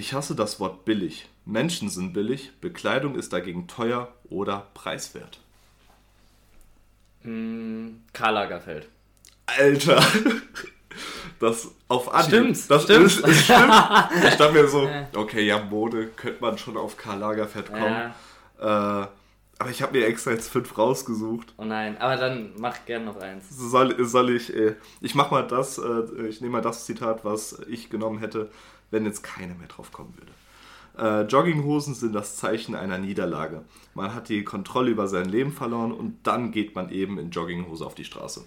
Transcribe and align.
Ich 0.00 0.14
hasse 0.14 0.34
das 0.34 0.58
Wort 0.60 0.86
billig. 0.86 1.28
Menschen 1.44 1.90
sind 1.90 2.14
billig, 2.14 2.52
Bekleidung 2.62 3.16
ist 3.16 3.34
dagegen 3.34 3.68
teuer 3.68 4.08
oder 4.30 4.68
preiswert. 4.72 5.40
Hm, 7.20 8.00
Karl 8.14 8.32
Lagerfeld. 8.32 8.88
Alter! 9.44 10.02
Das 11.38 11.70
auf 11.88 12.12
Anhieb. 12.12 12.28
Stimmt, 12.28 12.70
das 12.70 12.82
stimmt. 12.82 13.06
Ist, 13.06 13.26
ist 13.26 13.44
stimmt. 13.44 13.72
Ich 14.28 14.34
dachte 14.36 14.52
mir 14.52 14.68
so, 14.68 14.86
okay, 15.16 15.46
ja, 15.46 15.58
Mode 15.58 16.08
könnte 16.08 16.38
man 16.42 16.58
schon 16.58 16.76
auf 16.76 16.98
Karl 16.98 17.18
Lagerfeld 17.18 17.68
kommen. 17.68 18.12
Ja. 18.60 19.04
Äh, 19.04 19.06
aber 19.58 19.70
ich 19.70 19.80
habe 19.80 19.96
mir 19.96 20.06
extra 20.06 20.32
jetzt 20.32 20.50
fünf 20.50 20.76
rausgesucht. 20.76 21.54
Oh 21.56 21.64
nein, 21.64 21.96
aber 21.98 22.16
dann 22.16 22.52
mach 22.58 22.84
gern 22.84 23.04
noch 23.04 23.18
eins. 23.20 23.48
Soll, 23.48 24.04
soll 24.04 24.30
ich, 24.30 24.54
äh, 24.54 24.74
ich 25.00 25.14
mach 25.14 25.30
mal 25.30 25.46
das, 25.46 25.78
äh, 25.78 26.26
ich 26.28 26.40
nehme 26.42 26.54
mal 26.54 26.62
das 26.62 26.84
Zitat, 26.84 27.24
was 27.24 27.58
ich 27.68 27.88
genommen 27.88 28.18
hätte, 28.18 28.50
wenn 28.90 29.04
jetzt 29.04 29.22
keiner 29.22 29.54
mehr 29.54 29.68
drauf 29.68 29.92
kommen 29.92 30.14
würde. 30.16 30.32
Äh, 30.98 31.26
Jogginghosen 31.28 31.94
sind 31.94 32.12
das 32.12 32.36
Zeichen 32.36 32.74
einer 32.74 32.98
Niederlage. 32.98 33.64
Man 33.94 34.12
hat 34.14 34.28
die 34.28 34.42
Kontrolle 34.44 34.90
über 34.90 35.06
sein 35.08 35.28
Leben 35.28 35.52
verloren 35.52 35.92
und 35.92 36.18
dann 36.24 36.50
geht 36.52 36.74
man 36.74 36.90
eben 36.90 37.18
in 37.18 37.30
Jogginghose 37.30 37.86
auf 37.86 37.94
die 37.94 38.04
Straße. 38.04 38.44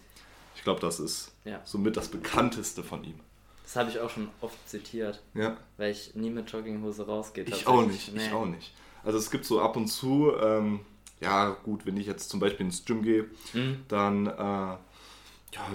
Ich 0.55 0.63
glaube, 0.63 0.79
das 0.81 0.99
ist 0.99 1.31
Ja. 1.45 1.61
somit 1.63 1.97
das 1.97 2.09
bekannteste 2.09 2.83
von 2.83 3.03
ihm. 3.03 3.19
Das 3.63 3.77
habe 3.77 3.89
ich 3.89 3.99
auch 3.99 4.09
schon 4.09 4.27
oft 4.41 4.57
zitiert, 4.69 5.23
Ja, 5.33 5.55
weil 5.77 5.91
ich 5.91 6.15
nie 6.15 6.29
mit 6.29 6.51
Jogginghose 6.51 7.05
rausgehe. 7.07 7.45
ich 7.45 7.65
auch 7.65 7.85
nicht, 7.85 8.09
ich 8.09 8.13
Nee. 8.27 8.31
auch 8.33 8.45
nicht. 8.45 8.73
Also 9.03 9.17
es 9.17 9.31
gibt 9.31 9.45
so 9.45 9.61
ab 9.61 9.75
und 9.77 9.87
zu, 9.87 10.31
ähm, 10.39 10.81
ja 11.21 11.49
gut, 11.51 11.85
wenn 11.85 11.95
ich 11.97 12.05
jetzt 12.05 12.29
zum 12.29 12.39
Beispiel 12.41 12.65
ins 12.65 12.83
Gym 12.85 13.01
gehe, 13.03 13.25
Hm? 13.53 13.83
dann, 13.87 14.27
äh, 14.27 14.31
ja, 14.31 14.79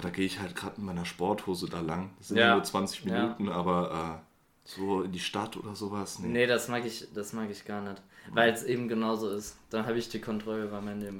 da 0.01 0.09
gehe 0.11 0.25
ich 0.25 0.39
halt 0.39 0.55
gerade 0.55 0.75
in 0.77 0.85
meiner 0.85 1.05
Sporthose 1.05 1.67
da 1.67 1.81
lang. 1.81 2.11
Das 2.19 2.27
sind 2.29 2.37
ja 2.37 2.47
Ja. 2.47 2.53
nur 2.55 2.63
20 2.63 3.03
Ja. 3.05 3.21
Minuten, 3.23 3.49
aber 3.49 4.21
äh, 4.21 4.28
so 4.69 5.01
in 5.01 5.11
die 5.11 5.19
Stadt 5.19 5.57
oder 5.57 5.75
sowas, 5.75 6.19
nee. 6.19 6.27
Nee, 6.27 6.47
das 6.47 6.67
mag 6.67 6.85
ich, 6.85 7.07
das 7.13 7.33
mag 7.33 7.49
ich 7.49 7.65
gar 7.65 7.81
nicht. 7.81 8.01
Weil 8.31 8.53
es 8.53 8.63
eben 8.63 8.87
genauso 8.87 9.29
ist. 9.31 9.57
Dann 9.71 9.87
habe 9.87 9.97
ich 9.97 10.09
die 10.09 10.21
Kontrolle 10.21 10.65
über 10.65 10.79
mein 10.81 11.01
Leben. 11.01 11.17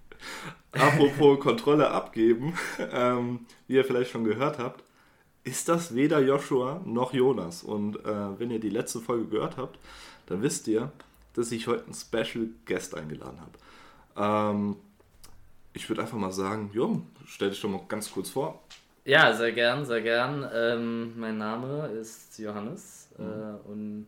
Apropos 0.72 1.40
Kontrolle 1.40 1.90
abgeben, 1.90 2.54
ähm, 2.92 3.46
wie 3.66 3.74
ihr 3.74 3.84
vielleicht 3.84 4.10
schon 4.12 4.22
gehört 4.24 4.58
habt, 4.58 4.84
ist 5.42 5.68
das 5.68 5.94
weder 5.94 6.20
Joshua 6.20 6.80
noch 6.84 7.12
Jonas. 7.12 7.64
Und 7.64 7.96
äh, 8.04 8.38
wenn 8.38 8.50
ihr 8.50 8.60
die 8.60 8.70
letzte 8.70 9.00
Folge 9.00 9.26
gehört 9.26 9.56
habt, 9.56 9.78
dann 10.26 10.42
wisst 10.42 10.68
ihr, 10.68 10.92
dass 11.34 11.50
ich 11.50 11.66
heute 11.66 11.84
einen 11.84 11.94
Special 11.94 12.48
Guest 12.66 12.94
eingeladen 12.94 13.40
habe. 13.40 14.54
Ähm, 14.54 14.76
ich 15.72 15.88
würde 15.88 16.02
einfach 16.02 16.18
mal 16.18 16.32
sagen, 16.32 16.70
Jo, 16.72 17.02
stell 17.26 17.50
dich 17.50 17.60
doch 17.60 17.70
mal 17.70 17.80
ganz 17.88 18.12
kurz 18.12 18.30
vor. 18.30 18.62
Ja, 19.08 19.32
sehr 19.32 19.52
gern, 19.52 19.84
sehr 19.86 20.02
gern. 20.02 20.46
Ähm, 20.54 21.18
mein 21.18 21.38
Name 21.38 21.88
ist 22.00 22.38
Johannes 22.38 23.08
Mhm. 23.16 23.24
äh, 23.24 23.68
und 23.70 24.06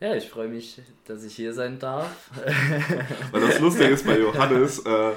ja, 0.00 0.14
ich 0.14 0.30
freue 0.30 0.48
mich, 0.48 0.80
dass 1.06 1.24
ich 1.24 1.34
hier 1.34 1.52
sein 1.52 1.78
darf. 1.78 2.30
Weil 3.32 3.40
das 3.42 3.58
Lustige 3.58 3.90
ist 3.90 4.06
bei 4.06 4.18
Johannes, 4.26 4.78
äh, 4.78 5.12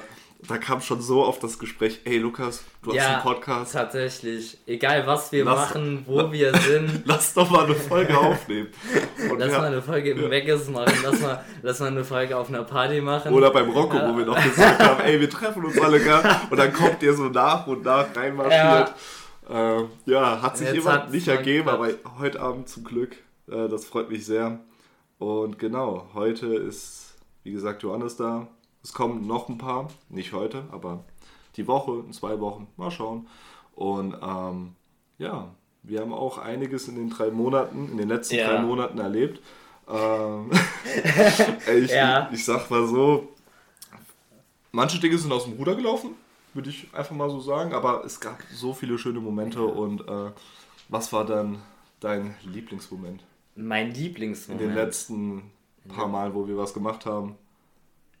da 0.48 0.58
kam 0.58 0.80
schon 0.80 1.00
so 1.00 1.24
auf 1.24 1.38
das 1.38 1.58
Gespräch, 1.58 2.00
ey 2.04 2.18
Lukas, 2.18 2.64
du 2.82 2.90
hast 2.90 2.96
Ja. 2.96 3.14
einen 3.14 3.22
Podcast, 3.22 3.72
Tatsächlich, 3.72 4.58
egal 4.66 5.06
was 5.06 5.32
wir 5.32 5.44
Lass- 5.44 5.70
machen, 5.70 6.04
wo 6.06 6.30
wir 6.32 6.54
sind, 6.58 7.02
lass 7.06 7.34
doch 7.34 7.50
mal 7.50 7.64
eine 7.64 7.74
Folge 7.74 8.16
aufnehmen. 8.18 8.68
Und 9.30 9.38
lass 9.38 9.50
wir- 9.50 9.58
mal 9.58 9.66
eine 9.68 9.82
Folge 9.82 10.10
im 10.10 10.30
Vegas 10.30 10.68
machen, 10.68 10.94
lass 11.02 11.20
mal, 11.20 11.44
lass 11.62 11.80
mal 11.80 11.86
eine 11.88 12.04
Folge 12.04 12.36
auf 12.36 12.48
einer 12.48 12.62
Party 12.64 13.00
machen. 13.00 13.32
Oder 13.32 13.50
beim 13.50 13.70
Rocco, 13.70 13.96
Ja. 13.96 14.12
wo 14.12 14.18
wir 14.18 14.26
noch 14.26 14.42
gesagt 14.42 14.80
haben, 14.82 15.00
ey, 15.02 15.20
wir 15.20 15.30
treffen 15.30 15.64
uns 15.64 15.80
alle 15.80 16.00
gell? 16.00 16.22
Und 16.50 16.56
dann 16.58 16.72
kommt 16.72 17.02
ihr 17.02 17.14
so 17.14 17.24
nach 17.24 17.66
und 17.66 17.84
nach 17.84 18.06
reinmarschiert. 18.14 18.94
Ja, 19.48 19.78
äh, 19.80 19.84
ja 20.06 20.42
hat 20.42 20.56
sich 20.58 20.74
immer 20.74 21.06
nicht 21.08 21.28
ergeben, 21.28 21.68
aber 21.68 21.88
heute 22.18 22.40
Abend 22.40 22.68
zum 22.68 22.84
Glück. 22.84 23.16
Äh, 23.50 23.68
das 23.68 23.84
freut 23.84 24.10
mich 24.10 24.24
sehr. 24.26 24.58
Und 25.18 25.58
genau, 25.58 26.08
heute 26.14 26.46
ist, 26.48 27.14
wie 27.44 27.52
gesagt, 27.52 27.82
Johannes 27.82 28.16
da. 28.16 28.48
Es 28.84 28.92
kommen 28.92 29.26
noch 29.26 29.48
ein 29.48 29.58
paar, 29.58 29.88
nicht 30.10 30.32
heute, 30.32 30.64
aber 30.70 31.02
die 31.56 31.66
Woche, 31.66 32.02
in 32.06 32.12
zwei 32.12 32.38
Wochen, 32.40 32.68
mal 32.76 32.90
schauen. 32.90 33.26
Und 33.74 34.14
ähm, 34.22 34.74
ja, 35.18 35.48
wir 35.82 36.00
haben 36.00 36.12
auch 36.12 36.38
einiges 36.38 36.86
in 36.88 36.94
den 36.96 37.10
drei 37.10 37.30
Monaten, 37.30 37.88
in 37.90 37.96
den 37.96 38.08
letzten 38.08 38.36
Ja. 38.36 38.52
drei 38.52 38.62
Monaten 38.62 38.98
erlebt. 38.98 39.40
Ähm, 39.88 40.50
ich, 41.82 41.90
Ja. 41.90 42.28
ich 42.32 42.44
sag 42.44 42.70
mal 42.70 42.86
so, 42.86 43.28
manche 44.72 44.98
Dinge 44.98 45.18
sind 45.18 45.32
aus 45.32 45.44
dem 45.44 45.54
Ruder 45.54 45.74
gelaufen, 45.74 46.10
würde 46.52 46.70
ich 46.70 46.88
einfach 46.94 47.14
mal 47.14 47.30
so 47.30 47.40
sagen, 47.40 47.72
aber 47.74 48.04
es 48.04 48.20
gab 48.20 48.38
so 48.52 48.72
viele 48.74 48.98
schöne 48.98 49.20
Momente 49.20 49.62
und 49.64 50.06
äh, 50.08 50.30
was 50.88 51.12
war 51.12 51.24
dann 51.24 51.60
dein 52.00 52.34
Lieblingsmoment 52.44 53.22
Mein 53.56 53.88
in 53.88 53.94
Lieblingsmoment. 53.94 54.60
den 54.62 54.74
letzten 54.74 55.50
paar 55.88 56.08
Mal, 56.08 56.34
wo 56.34 56.46
wir 56.46 56.56
was 56.56 56.72
gemacht 56.74 57.06
haben? 57.06 57.36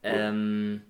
Ähm, 0.04 0.82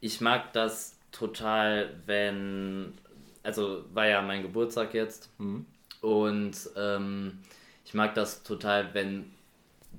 ich 0.00 0.20
mag 0.20 0.52
das 0.52 0.96
total, 1.12 2.00
wenn. 2.06 2.94
Also 3.42 3.84
war 3.92 4.06
ja 4.06 4.22
mein 4.22 4.42
Geburtstag 4.42 4.94
jetzt. 4.94 5.30
Mhm. 5.38 5.66
Und 6.00 6.56
ähm, 6.76 7.38
ich 7.84 7.94
mag 7.94 8.14
das 8.14 8.42
total, 8.42 8.94
wenn 8.94 9.32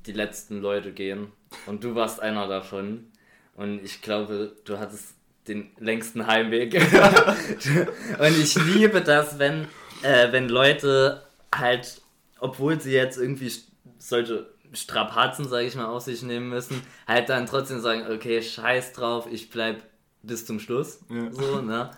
die 0.05 0.11
letzten 0.11 0.61
Leute 0.61 0.91
gehen. 0.91 1.31
Und 1.65 1.83
du 1.83 1.95
warst 1.95 2.21
einer 2.21 2.47
davon. 2.47 3.07
Und 3.55 3.83
ich 3.83 4.01
glaube, 4.01 4.55
du 4.63 4.79
hattest 4.79 5.15
den 5.47 5.71
längsten 5.79 6.27
Heimweg. 6.27 6.75
und 8.19 8.39
ich 8.39 8.55
liebe 8.55 9.01
das, 9.01 9.39
wenn, 9.39 9.67
äh, 10.03 10.31
wenn 10.31 10.47
Leute 10.47 11.23
halt, 11.53 12.01
obwohl 12.39 12.79
sie 12.79 12.93
jetzt 12.93 13.17
irgendwie 13.17 13.51
solche 13.97 14.47
Strapazen, 14.73 15.47
sage 15.47 15.65
ich 15.65 15.75
mal, 15.75 15.85
auf 15.85 16.03
sich 16.03 16.21
nehmen 16.23 16.49
müssen, 16.49 16.81
halt 17.07 17.29
dann 17.29 17.45
trotzdem 17.45 17.79
sagen, 17.79 18.05
okay, 18.11 18.41
scheiß 18.41 18.93
drauf, 18.93 19.27
ich 19.31 19.49
bleib 19.49 19.83
bis 20.21 20.45
zum 20.45 20.59
Schluss. 20.59 20.99
Ja. 21.09 21.31
So, 21.31 21.61
ne? 21.61 21.91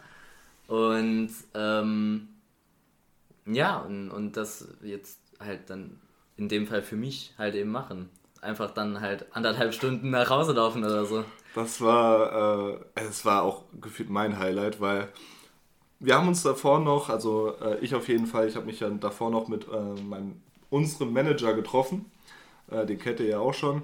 Und 0.68 1.32
ähm, 1.54 2.30
ja, 3.46 3.80
und, 3.80 4.10
und 4.10 4.38
das 4.38 4.68
jetzt 4.82 5.20
halt 5.40 5.70
dann 5.70 6.00
in 6.38 6.48
dem 6.48 6.68
Fall 6.68 6.82
für 6.82 6.96
mich 6.96 7.34
halt 7.38 7.56
eben 7.56 7.72
machen. 7.72 8.10
Einfach 8.42 8.72
dann 8.72 9.02
halt 9.02 9.26
anderthalb 9.34 9.74
Stunden 9.74 10.10
nach 10.10 10.30
Hause 10.30 10.54
laufen 10.54 10.84
oder 10.84 11.06
so. 11.06 11.24
Das 11.54 11.82
war, 11.82 12.72
äh, 12.72 12.80
es 12.96 13.26
war 13.26 13.44
auch 13.44 13.66
gefühlt 13.80 14.10
mein 14.10 14.40
Highlight, 14.40 14.80
weil 14.80 15.10
wir 16.00 16.16
haben 16.16 16.28
uns 16.28 16.42
davor 16.42 16.80
noch, 16.80 17.10
also 17.10 17.56
äh, 17.62 17.78
ich 17.80 17.94
auf 17.94 18.08
jeden 18.08 18.26
Fall, 18.26 18.48
ich 18.48 18.56
habe 18.56 18.66
mich 18.66 18.80
ja 18.80 18.90
davor 18.90 19.30
noch 19.30 19.48
mit 19.48 19.68
äh, 19.68 20.02
meinem, 20.02 20.42
unserem 20.70 21.14
Manager 21.14 21.54
getroffen, 21.54 22.10
äh, 22.72 22.86
den 22.86 22.98
kennt 23.00 23.20
ihr 23.20 23.28
ja 23.28 23.40
auch 23.40 23.54
schon, 23.54 23.84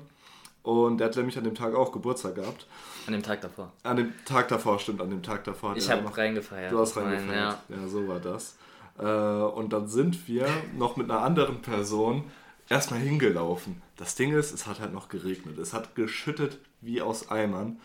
und 0.63 0.97
der 0.97 1.07
hat 1.07 1.15
nämlich 1.15 1.37
an 1.37 1.43
dem 1.45 1.55
Tag 1.55 1.75
auch 1.75 1.91
Geburtstag 1.91 2.35
gehabt. 2.35 2.65
An 3.05 3.13
dem 3.13 3.23
Tag 3.23 3.39
davor. 3.41 3.71
An 3.83 3.95
dem 3.97 4.13
Tag 4.25 4.49
davor, 4.49 4.79
stimmt, 4.79 5.01
an 5.01 5.09
dem 5.09 5.23
Tag 5.23 5.43
davor. 5.45 5.69
hat 5.71 5.77
Ich 5.77 5.89
habe 5.89 6.01
noch- 6.01 6.17
reingefeiert. 6.17 6.71
Du 6.73 6.79
hast 6.79 6.95
Nein, 6.97 7.05
reingefeiert. 7.05 7.57
Ja. 7.69 7.75
Ja. 7.77 7.87
so 7.87 8.07
war 8.07 8.19
das. 8.19 8.57
Äh, 8.99 9.03
und 9.05 9.71
dann 9.71 9.87
sind 9.87 10.27
wir 10.27 10.45
noch 10.77 10.97
mit 10.97 11.09
einer 11.09 11.21
anderen 11.21 11.61
Person 11.61 12.25
erstmal 12.67 12.99
hingelaufen. 12.99 13.81
Das 13.95 14.15
Ding 14.15 14.33
ist, 14.37 14.51
es 14.53 14.67
hat 14.67 14.81
halt 14.81 14.93
noch 14.93 15.07
geregnet. 15.07 15.57
Es 15.57 15.73
hat 15.73 15.95
geschüttet 15.95 16.57
wie 16.81 17.01
aus 17.01 17.29
Eimern. 17.31 17.79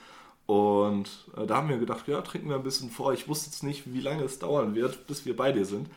Und 0.47 1.09
äh, 1.37 1.47
da 1.47 1.59
haben 1.59 1.69
wir 1.69 1.79
gedacht, 1.79 2.09
ja, 2.09 2.21
trinken 2.23 2.49
wir 2.49 2.57
ein 2.57 2.63
bisschen 2.65 2.91
vor. 2.91 3.13
Ich 3.13 3.29
wusste 3.29 3.47
jetzt 3.51 3.63
nicht, 3.63 3.93
wie 3.93 4.01
lange 4.01 4.25
es 4.25 4.41
dauern 4.41 4.75
wird, 4.75 5.07
bis 5.07 5.25
wir 5.25 5.37
bei 5.37 5.53
dir 5.53 5.65
sind. 5.65 5.89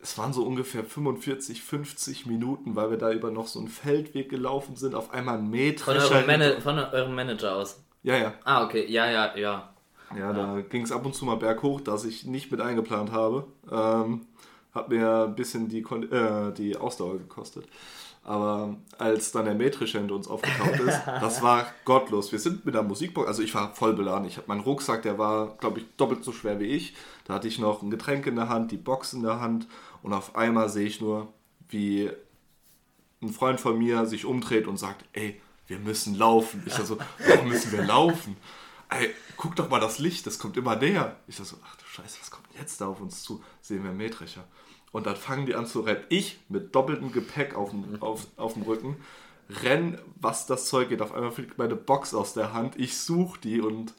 Es 0.00 0.16
waren 0.16 0.32
so 0.32 0.44
ungefähr 0.44 0.84
45, 0.84 1.62
50 1.62 2.26
Minuten, 2.26 2.76
weil 2.76 2.90
wir 2.90 2.98
da 2.98 3.10
über 3.12 3.30
noch 3.30 3.48
so 3.48 3.58
einen 3.58 3.68
Feldweg 3.68 4.28
gelaufen 4.28 4.76
sind. 4.76 4.94
Auf 4.94 5.12
einmal 5.12 5.34
ein 5.38 5.40
Von, 5.42 5.50
Mähdrescher. 5.50 6.14
eurem 6.14 6.26
Mana 6.26 6.60
von 6.60 6.78
eurem 6.78 7.14
Manager 7.14 7.56
aus. 7.56 7.82
Ja, 8.02 8.16
ja. 8.16 8.34
Ah, 8.44 8.64
okay. 8.64 8.86
Ja, 8.88 9.10
ja, 9.10 9.36
ja. 9.36 9.70
Ja, 10.16 10.32
da 10.32 10.60
ging 10.62 10.82
es 10.82 10.92
ab 10.92 11.04
und 11.04 11.14
zu 11.14 11.24
mal 11.24 11.36
berghoch, 11.36 11.80
das 11.80 12.04
ich 12.04 12.24
nicht 12.24 12.50
mit 12.50 12.60
eingeplant 12.60 13.12
habe. 13.12 13.46
Ähm, 13.70 14.26
hat 14.72 14.88
mir 14.88 15.24
ein 15.26 15.34
bisschen 15.34 15.68
die, 15.68 15.82
Kon 15.82 16.10
äh, 16.10 16.52
die 16.54 16.76
Ausdauer 16.76 17.18
gekostet. 17.18 17.66
Aber 18.24 18.76
als 18.98 19.32
dann 19.32 19.46
der 19.46 19.54
Mähdrescher 19.54 20.00
hinter 20.00 20.14
uns 20.14 20.28
aufgetaucht 20.28 20.80
ist, 20.86 21.00
das 21.06 21.42
war 21.42 21.66
gottlos. 21.84 22.30
Wir 22.30 22.38
sind 22.38 22.64
mit 22.66 22.74
der 22.74 22.82
Musikbox, 22.82 23.26
also 23.26 23.42
ich 23.42 23.54
war 23.54 23.74
voll 23.74 23.94
beladen. 23.94 24.26
Ich 24.28 24.36
habe 24.36 24.48
meinen 24.48 24.60
Rucksack, 24.60 25.02
der 25.02 25.18
war, 25.18 25.56
glaube 25.58 25.80
ich, 25.80 25.86
doppelt 25.96 26.24
so 26.24 26.32
schwer 26.32 26.60
wie 26.60 26.66
ich. 26.66 26.94
Da 27.24 27.34
hatte 27.34 27.48
ich 27.48 27.58
noch 27.58 27.82
ein 27.82 27.90
Getränk 27.90 28.26
in 28.26 28.36
der 28.36 28.48
Hand, 28.48 28.70
die 28.70 28.76
Box 28.76 29.12
in 29.14 29.22
der 29.22 29.40
Hand 29.40 29.66
und 30.02 30.12
auf 30.12 30.36
einmal 30.36 30.68
sehe 30.68 30.86
ich 30.86 31.00
nur, 31.00 31.32
wie 31.68 32.10
ein 33.20 33.30
Freund 33.30 33.60
von 33.60 33.78
mir 33.78 34.06
sich 34.06 34.24
umdreht 34.24 34.66
und 34.66 34.76
sagt, 34.76 35.04
ey, 35.12 35.40
wir 35.66 35.78
müssen 35.78 36.14
laufen. 36.14 36.62
Ich 36.66 36.74
so, 36.74 36.98
warum 37.26 37.48
müssen 37.48 37.72
wir 37.72 37.84
laufen? 37.84 38.36
Ey, 38.88 39.14
guck 39.36 39.54
doch 39.56 39.68
mal 39.68 39.80
das 39.80 39.98
Licht, 39.98 40.26
das 40.26 40.38
kommt 40.38 40.56
immer 40.56 40.76
näher. 40.76 41.16
Ich 41.26 41.36
so, 41.36 41.56
ach 41.64 41.76
du 41.76 41.84
Scheiße, 41.84 42.18
was 42.20 42.30
kommt 42.30 42.46
jetzt 42.58 42.80
da 42.80 42.88
auf 42.88 43.00
uns 43.00 43.22
zu? 43.22 43.42
Sehen 43.60 43.84
wir 43.84 43.92
Mähdrescher. 43.92 44.44
Und 44.92 45.06
dann 45.06 45.16
fangen 45.16 45.46
die 45.46 45.54
an 45.54 45.66
zu 45.66 45.80
rennen. 45.80 46.04
Ich 46.08 46.38
mit 46.48 46.74
doppeltem 46.74 47.12
Gepäck 47.12 47.54
auf 47.54 47.70
dem, 47.70 48.00
auf, 48.00 48.26
auf 48.36 48.54
dem 48.54 48.62
Rücken 48.62 48.96
renn, 49.50 49.98
was 50.16 50.46
das 50.46 50.66
Zeug 50.66 50.88
geht. 50.88 51.02
Auf 51.02 51.12
einmal 51.12 51.32
fliegt 51.32 51.58
meine 51.58 51.76
Box 51.76 52.14
aus 52.14 52.34
der 52.34 52.52
Hand. 52.52 52.76
Ich 52.76 52.96
suche 52.96 53.40
die 53.40 53.60
und 53.60 53.94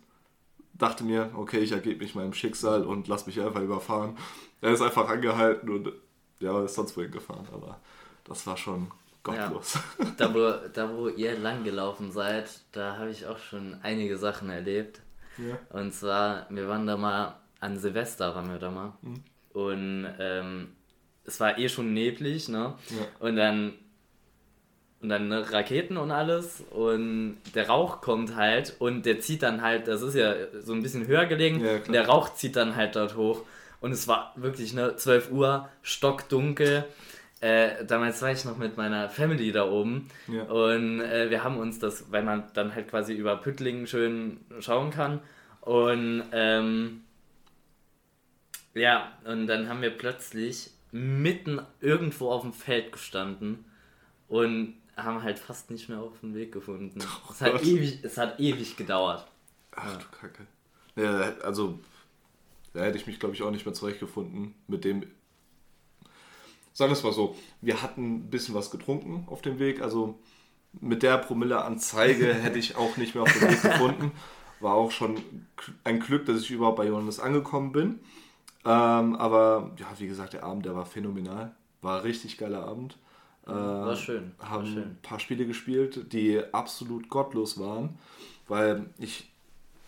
dachte 0.73 1.03
mir, 1.03 1.31
okay, 1.35 1.59
ich 1.59 1.71
ergebe 1.71 2.03
mich 2.03 2.15
meinem 2.15 2.33
Schicksal 2.33 2.85
und 2.85 3.07
lass 3.07 3.27
mich 3.27 3.39
einfach 3.41 3.61
überfahren. 3.61 4.17
Er 4.61 4.71
ist 4.71 4.81
einfach 4.81 5.07
angehalten 5.07 5.69
und 5.69 5.91
ja, 6.39 6.63
ist 6.63 6.75
sonst 6.75 6.95
wohin 6.97 7.11
gefahren, 7.11 7.47
aber 7.51 7.79
das 8.25 8.45
war 8.47 8.57
schon 8.57 8.91
gottlos. 9.23 9.79
Ja. 9.99 10.05
Da, 10.17 10.33
wo, 10.33 10.51
da, 10.73 10.95
wo 10.95 11.07
ihr 11.09 11.37
lang 11.37 11.63
gelaufen 11.63 12.11
seid, 12.11 12.49
da 12.71 12.97
habe 12.97 13.09
ich 13.09 13.25
auch 13.25 13.37
schon 13.37 13.77
einige 13.83 14.17
Sachen 14.17 14.49
erlebt. 14.49 15.01
Ja. 15.37 15.57
Und 15.77 15.93
zwar, 15.93 16.47
wir 16.49 16.67
waren 16.67 16.87
da 16.87 16.97
mal 16.97 17.35
an 17.59 17.77
Silvester, 17.77 18.35
waren 18.35 18.49
wir 18.49 18.59
da 18.59 18.71
mal. 18.71 18.93
Mhm. 19.01 19.23
Und 19.53 20.07
ähm, 20.19 20.69
es 21.25 21.39
war 21.39 21.57
eh 21.57 21.69
schon 21.69 21.93
neblig, 21.93 22.49
ne? 22.49 22.75
Ja. 22.89 23.27
Und 23.27 23.35
dann 23.35 23.73
und 25.01 25.07
dann 25.07 25.29
ne, 25.29 25.49
Raketen 25.49 25.95
und 25.95 26.11
alles 26.11 26.61
und 26.71 27.37
der 27.55 27.69
Rauch 27.69 28.01
kommt 28.01 28.35
halt 28.35 28.75
und 28.79 29.05
der 29.05 29.21
zieht 29.21 29.43
dann 29.43 29.61
halt, 29.61 29.87
das 29.87 30.01
ist 30.01 30.15
ja 30.15 30.33
so 30.61 30.73
ein 30.73 30.83
bisschen 30.83 31.07
höher 31.07 31.25
gelegen, 31.25 31.63
ja, 31.63 31.77
der 31.77 32.07
Rauch 32.07 32.33
zieht 32.33 32.57
dann 32.57 32.75
halt 32.75 32.97
dort 32.97 33.15
hoch 33.15 33.43
und 33.81 33.91
es 33.91 34.07
war 34.07 34.33
wirklich 34.35 34.73
ne 34.73 34.95
12 34.95 35.31
Uhr, 35.31 35.69
stockdunkel. 35.81 36.85
Äh, 37.41 37.85
damals 37.85 38.21
war 38.21 38.31
ich 38.31 38.43
noch 38.43 38.57
mit 38.57 38.75
meiner 38.75 39.09
Family 39.09 39.53
da 39.53 39.69
oben 39.69 40.09
ja. 40.27 40.43
und 40.43 40.99
äh, 40.99 41.29
wir 41.29 41.43
haben 41.43 41.57
uns 41.57 41.79
das, 41.79 42.11
weil 42.11 42.23
man 42.23 42.43
dann 42.53 42.75
halt 42.75 42.89
quasi 42.89 43.13
über 43.13 43.37
Püttlingen 43.37 43.87
schön 43.87 44.41
schauen 44.59 44.89
kann 44.89 45.21
und 45.61 46.23
ähm, 46.33 47.03
ja, 48.73 49.11
und 49.23 49.47
dann 49.47 49.69
haben 49.69 49.81
wir 49.81 49.91
plötzlich 49.91 50.71
mitten 50.91 51.61
irgendwo 51.81 52.29
auf 52.29 52.41
dem 52.41 52.53
Feld 52.53 52.91
gestanden 52.91 53.65
und 54.27 54.75
haben 54.95 55.23
halt 55.23 55.39
fast 55.39 55.71
nicht 55.71 55.89
mehr 55.89 55.99
auf 55.99 56.19
den 56.21 56.35
Weg 56.35 56.51
gefunden. 56.51 56.99
Oh 57.01 57.31
es, 57.31 57.41
hat 57.41 57.63
ewig, 57.63 58.03
es 58.03 58.17
hat 58.17 58.39
ewig 58.39 58.75
gedauert. 58.75 59.25
Ach 59.71 59.93
ja. 59.93 59.97
du 59.97 60.05
Kacke. 60.17 60.47
Ja, 60.95 61.37
also, 61.43 61.79
da 62.73 62.81
hätte 62.81 62.97
ich 62.97 63.07
mich, 63.07 63.19
glaube 63.19 63.35
ich, 63.35 63.41
auch 63.41 63.51
nicht 63.51 63.65
mehr 63.65 63.73
zurechtgefunden 63.73 64.55
mit 64.67 64.85
dem. 64.85 65.03
Sagen 66.73 66.91
wir 66.91 66.97
es 66.97 67.03
mal 67.03 67.13
so, 67.13 67.35
wir 67.61 67.81
hatten 67.81 68.15
ein 68.15 68.29
bisschen 68.29 68.55
was 68.55 68.71
getrunken 68.71 69.25
auf 69.27 69.41
dem 69.41 69.59
Weg, 69.59 69.81
also 69.81 70.19
mit 70.79 71.03
der 71.03 71.17
Promille-Anzeige 71.17 72.33
hätte 72.41 72.59
ich 72.59 72.75
auch 72.75 72.97
nicht 72.97 73.15
mehr 73.15 73.23
auf 73.23 73.33
den 73.33 73.49
Weg 73.49 73.61
gefunden. 73.61 74.11
War 74.59 74.73
auch 74.73 74.91
schon 74.91 75.17
ein 75.83 75.99
Glück, 75.99 76.25
dass 76.25 76.41
ich 76.41 76.51
überhaupt 76.51 76.77
bei 76.77 76.87
Johannes 76.87 77.19
angekommen 77.19 77.71
bin. 77.71 77.99
Ähm, 78.65 79.15
aber 79.15 79.71
ja, 79.77 79.87
wie 79.97 80.07
gesagt, 80.07 80.33
der 80.33 80.43
Abend, 80.43 80.65
der 80.65 80.75
war 80.75 80.85
phänomenal. 80.85 81.55
War 81.81 81.97
ein 81.97 82.01
richtig 82.03 82.37
geiler 82.37 82.65
Abend. 82.65 82.97
Äh, 83.47 83.51
war 83.51 83.95
schön. 83.95 84.33
War 84.37 84.49
haben 84.49 84.65
schön. 84.65 84.83
ein 84.83 84.97
paar 85.01 85.19
Spiele 85.19 85.45
gespielt, 85.45 86.11
die 86.11 86.41
absolut 86.53 87.09
gottlos 87.09 87.57
waren, 87.59 87.97
weil 88.47 88.89
ich 88.97 89.31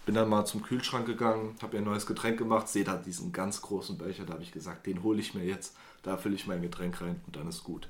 bin 0.06 0.16
dann 0.16 0.30
mal 0.30 0.46
zum 0.46 0.64
Kühlschrank 0.64 1.06
gegangen, 1.06 1.56
habe 1.62 1.76
mir 1.76 1.84
ein 1.84 1.86
neues 1.86 2.06
Getränk 2.06 2.38
gemacht, 2.38 2.68
sehe 2.68 2.84
da 2.84 2.98
diesen 2.98 3.32
ganz 3.32 3.62
großen 3.62 3.98
Becher, 3.98 4.26
da 4.26 4.34
habe 4.34 4.44
ich 4.44 4.52
gesagt, 4.52 4.88
den 4.88 5.04
hole 5.04 5.20
ich 5.20 5.34
mir 5.34 5.44
jetzt, 5.44 5.76
da 6.04 6.18
fülle 6.18 6.36
ich 6.36 6.48
mein 6.48 6.62
Getränk 6.62 7.02
rein 7.02 7.22
und 7.26 7.36
dann 7.36 7.48
ist 7.48 7.64
gut. 7.64 7.88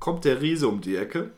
Kommt 0.00 0.24
der 0.24 0.40
Riese 0.40 0.68
um 0.68 0.80
die 0.80 0.96
Ecke. 0.96 1.30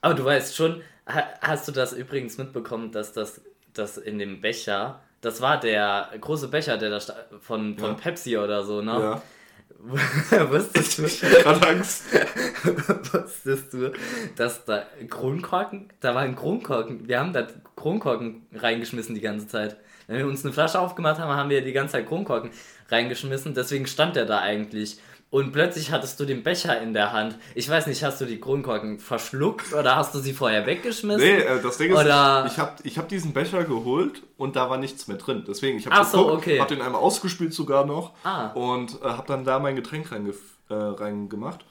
Aber 0.00 0.14
du 0.14 0.24
weißt 0.24 0.54
schon, 0.54 0.82
hast 1.06 1.68
du 1.68 1.72
das 1.72 1.92
übrigens 1.92 2.38
mitbekommen, 2.38 2.92
dass 2.92 3.12
das 3.12 3.40
dass 3.74 3.98
in 3.98 4.18
dem 4.18 4.40
Becher, 4.40 5.02
das 5.20 5.42
war 5.42 5.60
der 5.60 6.10
große 6.18 6.48
Becher, 6.48 6.78
der 6.78 6.88
da 6.88 7.00
von, 7.40 7.76
von 7.76 7.90
ja. 7.90 7.94
Pepsi 7.94 8.38
oder 8.38 8.64
so, 8.64 8.80
ne? 8.80 8.92
Ja 8.92 9.22
Wusstest 10.50 10.98
du? 10.98 11.04
Ich 11.04 11.20
gerade 11.20 11.68
Angst. 11.68 12.04
Wusstest 13.12 13.72
du, 13.72 13.92
dass 14.36 14.64
da 14.64 14.84
Kronkorken, 15.08 15.88
da 16.00 16.14
war 16.14 16.22
ein 16.22 16.34
Kronkorken, 16.34 17.06
wir 17.06 17.20
haben 17.20 17.32
da 17.32 17.46
Kronkorken 17.76 18.46
reingeschmissen 18.52 19.14
die 19.14 19.20
ganze 19.20 19.46
Zeit. 19.46 19.76
Wenn 20.06 20.18
wir 20.18 20.26
uns 20.26 20.44
eine 20.44 20.52
Flasche 20.52 20.80
aufgemacht 20.80 21.20
haben, 21.20 21.30
haben 21.30 21.50
wir 21.50 21.62
die 21.62 21.72
ganze 21.72 21.92
Zeit 21.92 22.06
Kronkorken 22.06 22.50
reingeschmissen, 22.88 23.54
deswegen 23.54 23.86
stand 23.86 24.16
der 24.16 24.24
da 24.24 24.40
eigentlich 24.40 24.98
und 25.30 25.52
plötzlich 25.52 25.90
hattest 25.90 26.20
du 26.20 26.24
den 26.24 26.42
Becher 26.42 26.80
in 26.80 26.92
der 26.92 27.12
Hand. 27.12 27.36
Ich 27.54 27.68
weiß 27.68 27.88
nicht, 27.88 28.02
hast 28.04 28.20
du 28.20 28.26
die 28.26 28.40
Kronkorken 28.40 28.98
verschluckt 29.00 29.72
oder 29.72 29.96
hast 29.96 30.14
du 30.14 30.20
sie 30.20 30.32
vorher 30.32 30.66
weggeschmissen? 30.66 31.20
Nee, 31.20 31.40
äh, 31.40 31.60
das 31.60 31.78
Ding 31.78 31.92
ist, 31.92 31.98
oder... 31.98 32.46
ich 32.46 32.58
habe 32.58 32.72
ich 32.84 32.96
hab 32.96 33.08
diesen 33.08 33.32
Becher 33.32 33.64
geholt 33.64 34.22
und 34.36 34.56
da 34.56 34.70
war 34.70 34.78
nichts 34.78 35.08
mehr 35.08 35.16
drin. 35.16 35.44
Deswegen, 35.46 35.78
ich 35.78 35.86
habe 35.88 36.06
so, 36.06 36.32
okay. 36.32 36.60
hab 36.60 36.68
den 36.68 36.80
einmal 36.80 37.00
ausgespült 37.00 37.52
sogar 37.52 37.84
noch 37.84 38.14
ah. 38.24 38.48
und 38.48 39.02
äh, 39.02 39.04
habe 39.04 39.26
dann 39.26 39.44
da 39.44 39.58
mein 39.58 39.76
Getränk 39.76 40.12
reingemacht. 40.12 40.40
Äh, 40.68 40.74
reingemacht. 40.74 41.64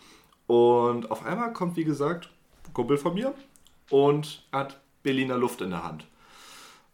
Und 0.48 1.12
auf 1.12 1.26
einmal 1.26 1.52
kommt, 1.52 1.76
wie 1.76 1.84
gesagt, 1.84 2.30
ein 2.66 2.74
Kumpel 2.74 2.98
von 2.98 3.14
mir 3.14 3.34
und 3.90 4.44
hat 4.52 4.80
Berliner 5.04 5.38
Luft 5.38 5.62
in 5.62 5.72
der 5.72 5.84
Hand. 5.84 6.06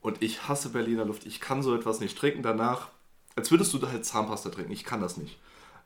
Und 0.01 0.21
ich 0.21 0.47
hasse 0.47 0.69
Berliner 0.69 1.05
Luft. 1.05 1.25
Ich 1.25 1.39
kann 1.39 1.61
so 1.61 1.75
etwas 1.75 1.99
nicht 1.99 2.17
trinken. 2.17 2.41
Danach, 2.41 2.87
als 3.35 3.51
würdest 3.51 3.73
du 3.73 3.77
da 3.77 3.89
halt 3.89 4.03
Zahnpasta 4.03 4.49
trinken. 4.49 4.71
Ich 4.71 4.83
kann 4.83 4.99
das 4.99 5.17
nicht. 5.17 5.37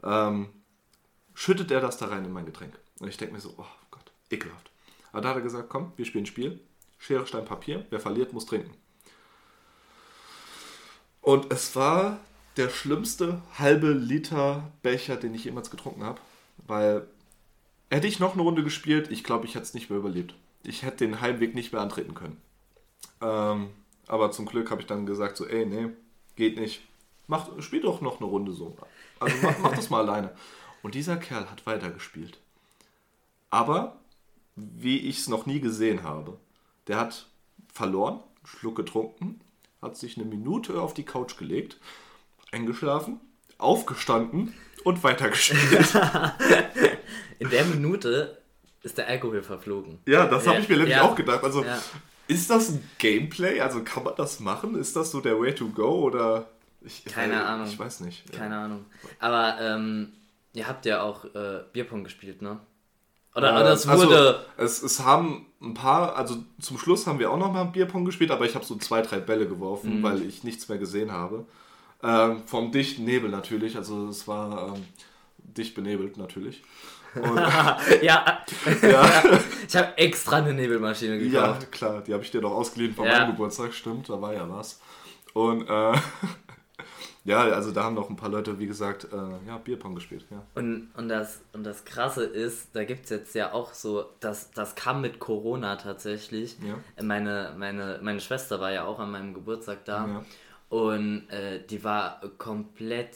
Ähm, 0.03 0.47
schüttet 1.35 1.69
er 1.69 1.81
das 1.81 1.97
da 1.97 2.07
rein 2.07 2.25
in 2.25 2.33
mein 2.33 2.45
Getränk. 2.45 2.73
Und 2.99 3.07
ich 3.07 3.17
denke 3.17 3.35
mir 3.35 3.41
so, 3.41 3.53
oh 3.57 3.65
Gott, 3.91 4.11
ekelhaft. 4.31 4.71
Aber 5.11 5.21
da 5.21 5.29
hat 5.29 5.35
er 5.35 5.41
gesagt, 5.41 5.69
komm, 5.69 5.93
wir 5.97 6.05
spielen 6.05 6.25
Spiel. 6.25 6.59
Schere, 6.97 7.27
Stein, 7.27 7.45
Papier. 7.45 7.85
Wer 7.89 7.99
verliert, 7.99 8.33
muss 8.33 8.47
trinken. 8.47 8.73
Und 11.21 11.51
es 11.51 11.75
war 11.75 12.19
der 12.57 12.69
schlimmste 12.69 13.41
halbe 13.57 13.91
Liter 13.91 14.71
Becher, 14.81 15.17
den 15.17 15.35
ich 15.35 15.45
jemals 15.45 15.69
getrunken 15.69 16.03
habe. 16.03 16.19
Weil 16.65 17.07
hätte 17.89 18.07
ich 18.07 18.19
noch 18.19 18.33
eine 18.33 18.41
Runde 18.41 18.63
gespielt, 18.63 19.11
ich 19.11 19.23
glaube, 19.23 19.45
ich 19.45 19.55
hätte 19.55 19.65
es 19.65 19.73
nicht 19.73 19.89
mehr 19.89 19.99
überlebt. 19.99 20.35
Ich 20.63 20.83
hätte 20.83 21.05
den 21.05 21.21
Heimweg 21.21 21.53
nicht 21.53 21.73
mehr 21.73 21.81
antreten 21.81 22.13
können. 22.13 22.41
Ähm, 23.21 23.69
aber 24.07 24.31
zum 24.31 24.45
Glück 24.45 24.71
habe 24.71 24.81
ich 24.81 24.87
dann 24.87 25.05
gesagt, 25.05 25.37
so, 25.37 25.45
ey, 25.45 25.65
nee, 25.65 25.89
geht 26.35 26.57
nicht. 26.57 26.81
Mach, 27.27 27.47
spiel 27.61 27.81
doch 27.81 28.01
noch 28.01 28.19
eine 28.19 28.29
Runde 28.29 28.51
so. 28.51 28.77
Also 29.19 29.35
mach, 29.41 29.57
mach 29.59 29.75
das 29.75 29.89
mal 29.89 30.07
alleine. 30.07 30.31
Und 30.85 30.93
dieser 30.93 31.17
Kerl 31.17 31.49
hat 31.49 31.65
weitergespielt. 31.65 32.37
Aber, 33.49 33.95
wie 34.55 34.99
ich 34.99 35.17
es 35.17 35.27
noch 35.27 35.47
nie 35.47 35.59
gesehen 35.59 36.03
habe, 36.03 36.37
der 36.85 36.99
hat 36.99 37.25
verloren, 37.73 38.19
Schluck 38.43 38.75
getrunken, 38.75 39.41
hat 39.81 39.97
sich 39.97 40.15
eine 40.15 40.27
Minute 40.27 40.79
auf 40.79 40.93
die 40.93 41.01
Couch 41.01 41.37
gelegt, 41.37 41.77
eingeschlafen, 42.51 43.19
aufgestanden 43.57 44.53
und 44.83 45.03
weitergespielt. 45.03 45.95
In 47.39 47.49
der 47.49 47.65
Minute 47.65 48.37
ist 48.83 48.99
der 48.99 49.07
Alkohol 49.07 49.41
verflogen. 49.41 49.97
Ja, 50.05 50.27
das 50.27 50.45
habe 50.45 50.59
ich 50.59 50.69
mir 50.69 50.77
nämlich 50.77 50.97
ja. 50.97 51.01
auch 51.01 51.15
gedacht. 51.15 51.43
Also, 51.43 51.63
ja. 51.63 51.81
ist 52.27 52.47
das 52.51 52.69
ein 52.69 52.87
Gameplay? 52.99 53.59
Also, 53.59 53.83
kann 53.83 54.03
man 54.03 54.13
das 54.17 54.39
machen? 54.39 54.75
Ist 54.75 54.95
das 54.95 55.09
so 55.09 55.19
der 55.19 55.39
Way 55.39 55.55
to 55.55 55.67
go? 55.67 56.03
Oder. 56.03 56.47
Ich, 56.81 57.05
Keine 57.05 57.43
Ahnung. 57.43 57.65
Ich 57.65 57.79
weiß 57.79 58.01
nicht. 58.01 58.31
Keine 58.31 58.53
ja. 58.53 58.65
Ahnung. 58.65 58.85
Aber 59.17 59.57
ähm, 59.59 60.13
Ihr 60.55 60.67
habt 60.67 60.85
ja 60.85 61.03
auch 61.03 61.25
äh, 61.25 61.63
Bierpong 61.73 62.03
gespielt, 62.03 62.41
ne? 62.41 62.59
Oder, 63.35 63.49
äh, 63.49 63.61
oder 63.61 63.73
es 63.73 63.87
also, 63.87 64.07
wurde. 64.07 64.45
Also, 64.57 64.63
es, 64.65 64.83
es 64.83 65.05
haben 65.05 65.47
ein 65.61 65.73
paar, 65.73 66.15
also 66.15 66.37
zum 66.59 66.77
Schluss 66.77 67.05
haben 67.05 67.19
wir 67.19 67.29
auch 67.29 67.37
noch 67.37 67.51
mal 67.51 67.65
Bierpong 67.65 68.05
gespielt, 68.05 68.31
aber 68.31 68.45
ich 68.45 68.55
habe 68.55 68.65
so 68.65 68.75
zwei, 68.77 69.01
drei 69.01 69.19
Bälle 69.19 69.47
geworfen, 69.47 69.99
mhm. 69.99 70.03
weil 70.03 70.21
ich 70.21 70.43
nichts 70.43 70.69
mehr 70.69 70.77
gesehen 70.77 71.11
habe. 71.11 71.45
Ähm, 72.01 72.43
vom 72.45 72.71
dichten 72.71 73.03
Nebel 73.03 73.29
natürlich, 73.29 73.75
also 73.75 74.07
es 74.07 74.27
war 74.27 74.73
ähm, 74.73 74.85
dicht 75.37 75.75
benebelt 75.75 76.17
natürlich. 76.17 76.63
ja. 78.01 78.41
ja. 78.81 79.23
Ich 79.67 79.75
habe 79.75 79.97
extra 79.97 80.37
eine 80.37 80.53
Nebelmaschine 80.53 81.17
gekauft. 81.17 81.63
Ja, 81.63 81.67
klar, 81.69 82.01
die 82.01 82.13
habe 82.13 82.23
ich 82.23 82.31
dir 82.31 82.41
doch 82.41 82.51
ausgeliehen 82.51 82.93
von 82.93 83.05
ja. 83.05 83.19
meinem 83.19 83.31
Geburtstag, 83.31 83.73
stimmt, 83.73 84.09
da 84.09 84.21
war 84.21 84.33
ja 84.33 84.49
was. 84.49 84.79
Und 85.33 85.67
äh, 85.67 85.93
ja, 87.25 87.39
also 87.39 87.71
da 87.71 87.83
haben 87.83 87.95
noch 87.95 88.11
ein 88.11 88.15
paar 88.15 88.29
Leute, 88.29 88.59
wie 88.59 88.67
gesagt, 88.67 89.07
äh, 89.11 89.47
ja, 89.47 89.57
Bierpong 89.57 89.95
gespielt. 89.95 90.25
Ja. 90.29 90.43
Und, 90.53 90.89
und, 90.95 91.09
das, 91.09 91.41
und 91.53 91.63
das 91.63 91.83
Krasse 91.83 92.23
ist, 92.23 92.69
da 92.73 92.83
gibt 92.83 93.05
es 93.05 93.09
jetzt 93.09 93.33
ja 93.33 93.51
auch 93.51 93.73
so, 93.73 94.05
das, 94.19 94.51
das 94.51 94.75
kam 94.75 95.01
mit 95.01 95.17
Corona 95.17 95.75
tatsächlich. 95.75 96.55
Ja. 96.61 97.03
Meine, 97.03 97.55
meine, 97.57 97.99
meine 98.03 98.19
Schwester 98.21 98.59
war 98.59 98.71
ja 98.71 98.85
auch 98.85 98.99
an 98.99 99.09
meinem 99.09 99.33
Geburtstag 99.33 99.85
da. 99.85 100.07
Ja. 100.07 100.25
Und 100.69 101.27
äh, 101.31 101.65
die 101.65 101.83
war 101.83 102.21
komplett, 102.37 103.15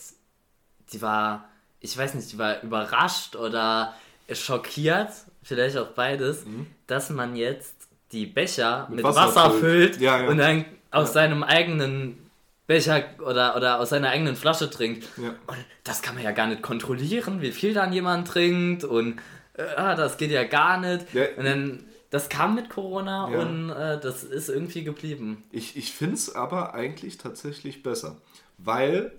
die 0.92 1.04
war, 1.04 1.48
ich 1.80 1.96
weiß 1.96 2.16
nicht, 2.16 2.32
die 2.32 2.40
war 2.40 2.64
überrascht 2.64 3.36
oder 3.36 3.94
schockiert, 4.32 5.12
vielleicht 5.44 5.78
auch 5.78 5.90
beides, 5.90 6.46
mhm. 6.46 6.66
dass 6.88 7.12
man 7.12 7.36
jetzt 7.36 7.76
die 8.12 8.26
Becher 8.26 8.88
mit, 8.90 8.98
mit 8.98 9.06
Wasser, 9.06 9.28
Wasser, 9.28 9.52
füllt, 9.52 9.96
füllt 9.96 10.02
ja, 10.02 10.28
und 10.28 10.40
dann 10.40 10.66
aus 10.90 11.14
seinem 11.14 11.44
eigenen 11.44 12.29
Becher 12.70 13.04
oder, 13.26 13.56
oder 13.56 13.80
aus 13.80 13.90
seiner 13.90 14.10
eigenen 14.10 14.36
Flasche 14.36 14.70
trinkt. 14.70 15.10
Ja. 15.18 15.30
Und 15.48 15.58
das 15.84 16.04
kann 16.04 16.14
man 16.14 16.24
ja 16.24 16.32
gar 16.32 16.46
nicht 16.46 16.62
kontrollieren, 16.62 17.42
wie 17.42 17.52
viel 17.52 17.74
dann 17.74 17.92
jemand 17.92 18.28
trinkt 18.28 18.84
und 18.84 19.20
äh, 19.56 19.64
ah, 19.76 19.96
das 19.96 20.18
geht 20.18 20.30
ja 20.30 20.44
gar 20.44 20.80
nicht. 20.80 21.12
Ja. 21.16 21.26
Und 21.36 21.46
dann, 21.46 21.84
das 22.12 22.30
kam 22.30 22.54
mit 22.54 22.70
Corona 22.70 23.28
ja. 23.32 23.40
und 23.40 23.72
äh, 23.72 24.00
das 24.00 24.24
ist 24.24 24.50
irgendwie 24.50 24.84
geblieben. 24.84 25.44
Ich, 25.52 25.78
ich 25.78 25.92
finde 25.92 26.14
es 26.14 26.36
aber 26.36 26.76
eigentlich 26.76 27.18
tatsächlich 27.18 27.82
besser, 27.82 28.18
weil 28.60 29.14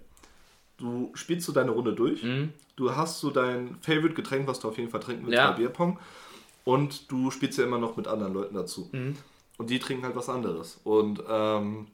du 0.76 1.10
spielst 1.14 1.44
so 1.44 1.50
deine 1.50 1.72
Runde 1.72 1.92
durch, 1.92 2.22
mhm. 2.22 2.52
du 2.76 2.94
hast 2.94 3.18
so 3.18 3.32
dein 3.32 3.78
Favorite-Getränk, 3.80 4.46
was 4.46 4.60
du 4.60 4.68
auf 4.68 4.78
jeden 4.78 4.90
Fall 4.90 5.00
trinken 5.00 5.26
willst 5.26 5.36
ja. 5.36 5.50
bei 5.50 5.56
Bierpong 5.56 5.98
und 6.62 7.10
du 7.10 7.32
spielst 7.32 7.58
ja 7.58 7.64
immer 7.64 7.78
noch 7.78 7.96
mit 7.96 8.06
anderen 8.06 8.32
Leuten 8.32 8.54
dazu. 8.54 8.90
Mhm. 8.92 9.16
Und 9.58 9.70
die 9.70 9.80
trinken 9.80 10.04
halt 10.04 10.14
was 10.14 10.28
anderes. 10.28 10.80
Und 10.84 11.20
ähm, 11.28 11.88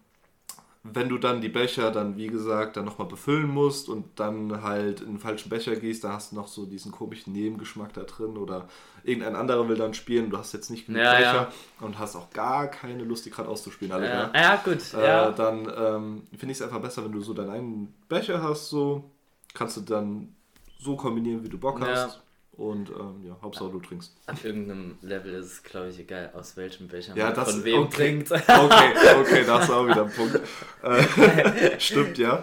wenn 0.93 1.09
du 1.09 1.19
dann 1.19 1.41
die 1.41 1.49
Becher 1.49 1.91
dann, 1.91 2.17
wie 2.17 2.27
gesagt, 2.27 2.77
dann 2.77 2.85
nochmal 2.85 3.09
befüllen 3.09 3.49
musst 3.49 3.89
und 3.89 4.19
dann 4.19 4.63
halt 4.63 5.01
in 5.01 5.09
den 5.09 5.19
falschen 5.19 5.49
Becher 5.49 5.77
gehst, 5.77 6.05
da 6.05 6.13
hast 6.13 6.33
du 6.33 6.37
noch 6.37 6.49
so 6.49 6.67
diesen 6.67 6.93
komischen 6.93 7.33
Nebengeschmack 7.33 7.93
da 7.93 8.03
drin 8.03 8.37
oder 8.37 8.69
irgendein 9.05 9.37
anderer 9.37 9.69
will 9.69 9.77
dann 9.77 9.95
spielen, 9.95 10.31
du 10.31 10.39
hast 10.39 10.53
jetzt 10.53 10.71
nicht 10.71 10.87
genug 10.87 11.03
Ja, 11.03 11.13
Becher 11.15 11.35
ja. 11.35 11.53
und 11.81 11.99
hast 11.99 12.17
auch 12.17 12.31
gar 12.31 12.69
keine 12.69 13.05
Lust, 13.05 13.27
die 13.27 13.31
gerade 13.31 13.49
auszuspielen. 13.49 13.93
Alle, 13.93 14.09
Ja, 14.09 14.31
ja. 14.35 14.41
ja 14.41 14.57
gut. 14.57 14.95
Äh. 14.95 15.33
Dann 15.37 15.73
ähm, 15.77 16.23
finde 16.37 16.53
ich 16.53 16.59
es 16.59 16.63
einfach 16.63 16.81
besser, 16.81 17.05
wenn 17.05 17.13
du 17.13 17.21
so 17.21 17.35
deinen 17.35 17.51
eigenen 17.51 17.95
Becher 18.09 18.43
hast, 18.43 18.69
so 18.69 19.11
kannst 19.55 19.77
du 19.77 19.81
dann 19.83 20.35
so 20.79 20.97
kombinieren, 20.97 21.43
wie 21.45 21.49
du 21.49 21.59
Bock 21.59 21.81
hast. 21.81 22.23
Und 22.57 22.89
ähm, 22.89 23.23
ja, 23.27 23.37
Hauptsache 23.43 23.71
du 23.71 23.81
trinkst. 23.81 24.17
Ab 24.27 24.43
irgendeinem 24.43 24.97
Level 25.03 25.35
ist 25.35 25.47
es, 25.47 25.63
glaube 25.63 25.89
ich, 25.91 25.99
egal, 25.99 26.31
aus 26.35 26.57
welchem 26.57 26.89
Becher 26.89 27.15
Ja, 27.15 27.27
man 27.27 27.35
das 27.35 27.51
von 27.53 27.65
wem 27.65 27.83
okay. 27.83 27.97
trinkt. 27.97 28.31
Okay, 28.33 28.93
okay, 29.21 29.45
das 29.47 29.65
ist 29.65 29.71
auch 29.71 29.87
wieder 29.87 30.05
ein 30.05 30.11
Punkt. 30.11 30.41
Äh, 30.83 31.79
stimmt, 31.81 32.17
ja. 32.17 32.43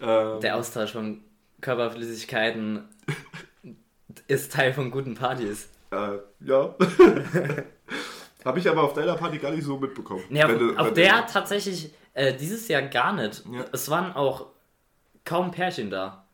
Ähm, 0.00 0.40
Der 0.40 0.56
Austausch 0.56 0.90
von 0.92 1.22
Körperflüssigkeiten 1.60 2.88
ist 4.26 4.52
Teil 4.52 4.72
von 4.72 4.90
guten 4.90 5.14
Partys. 5.14 5.68
Äh, 5.92 6.18
ja. 6.40 6.74
Habe 8.44 8.58
ich 8.58 8.68
aber 8.68 8.82
auf 8.82 8.92
deiner 8.94 9.14
Party 9.14 9.38
gar 9.38 9.52
nicht 9.52 9.64
so 9.64 9.78
mitbekommen. 9.78 10.22
Nee, 10.28 10.42
auf, 10.44 10.58
du- 10.58 10.76
auf 10.76 10.92
der 10.94 11.22
du- 11.22 11.32
tatsächlich 11.32 11.92
äh, 12.12 12.34
dieses 12.34 12.68
Jahr 12.68 12.82
gar 12.82 13.12
nicht. 13.12 13.44
Ja. 13.50 13.64
Es 13.72 13.88
waren 13.88 14.12
auch 14.12 14.46
kaum 15.24 15.50
Pärchen 15.52 15.90
da. 15.90 16.26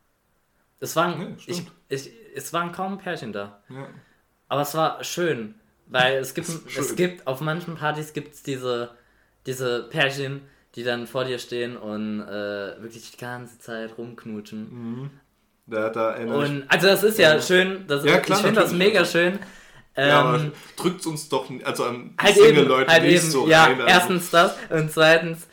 Es 0.80 0.96
waren, 0.96 1.20
Ja, 1.20 1.28
ich. 1.46 1.66
Ich, 1.90 2.10
es 2.34 2.52
waren 2.52 2.72
kaum 2.72 2.96
Pärchen 2.98 3.32
da. 3.32 3.62
Ja. 3.68 3.88
Aber 4.48 4.62
es 4.62 4.74
war 4.74 5.04
schön, 5.04 5.54
weil 5.86 6.14
es 6.18 6.34
gibt, 6.34 6.48
es 6.78 6.96
gibt 6.96 7.26
auf 7.26 7.40
manchen 7.40 7.74
Partys 7.76 8.12
gibt 8.12 8.34
es 8.34 8.42
diese, 8.42 8.92
diese 9.46 9.84
Pärchen, 9.90 10.42
die 10.76 10.84
dann 10.84 11.06
vor 11.06 11.24
dir 11.24 11.38
stehen 11.38 11.76
und 11.76 12.20
äh, 12.22 12.80
wirklich 12.82 13.10
die 13.10 13.16
ganze 13.16 13.58
Zeit 13.58 13.98
rumknutschen. 13.98 15.10
Da, 15.66 15.90
da 15.90 16.16
ich 16.18 16.26
Und 16.26 16.64
also 16.68 16.86
das 16.86 17.02
ist 17.02 17.18
ja, 17.18 17.34
Ja. 17.34 17.42
schön, 17.42 17.86
das 17.86 18.04
Ja, 18.04 18.16
ist, 18.16 18.22
klar, 18.24 18.38
ich 18.38 18.44
finde 18.44 18.60
das 18.60 18.72
mega 18.72 19.04
schön. 19.04 19.38
Ja, 19.96 20.20
aber 20.20 20.38
Ähm, 20.38 20.52
drückt 20.76 21.04
uns 21.06 21.28
doch, 21.28 21.50
also 21.64 21.84
an 21.84 22.14
halt 22.18 22.34
Single-Leute 22.36 22.90
halt 22.90 23.02
nicht 23.02 23.22
eben, 23.22 23.30
so 23.30 23.48
ja, 23.48 23.64
rein. 23.64 23.80
Also, 23.80 23.86
erstens 23.88 24.30
das 24.30 24.56
und 24.70 24.90
zweitens, 24.90 25.48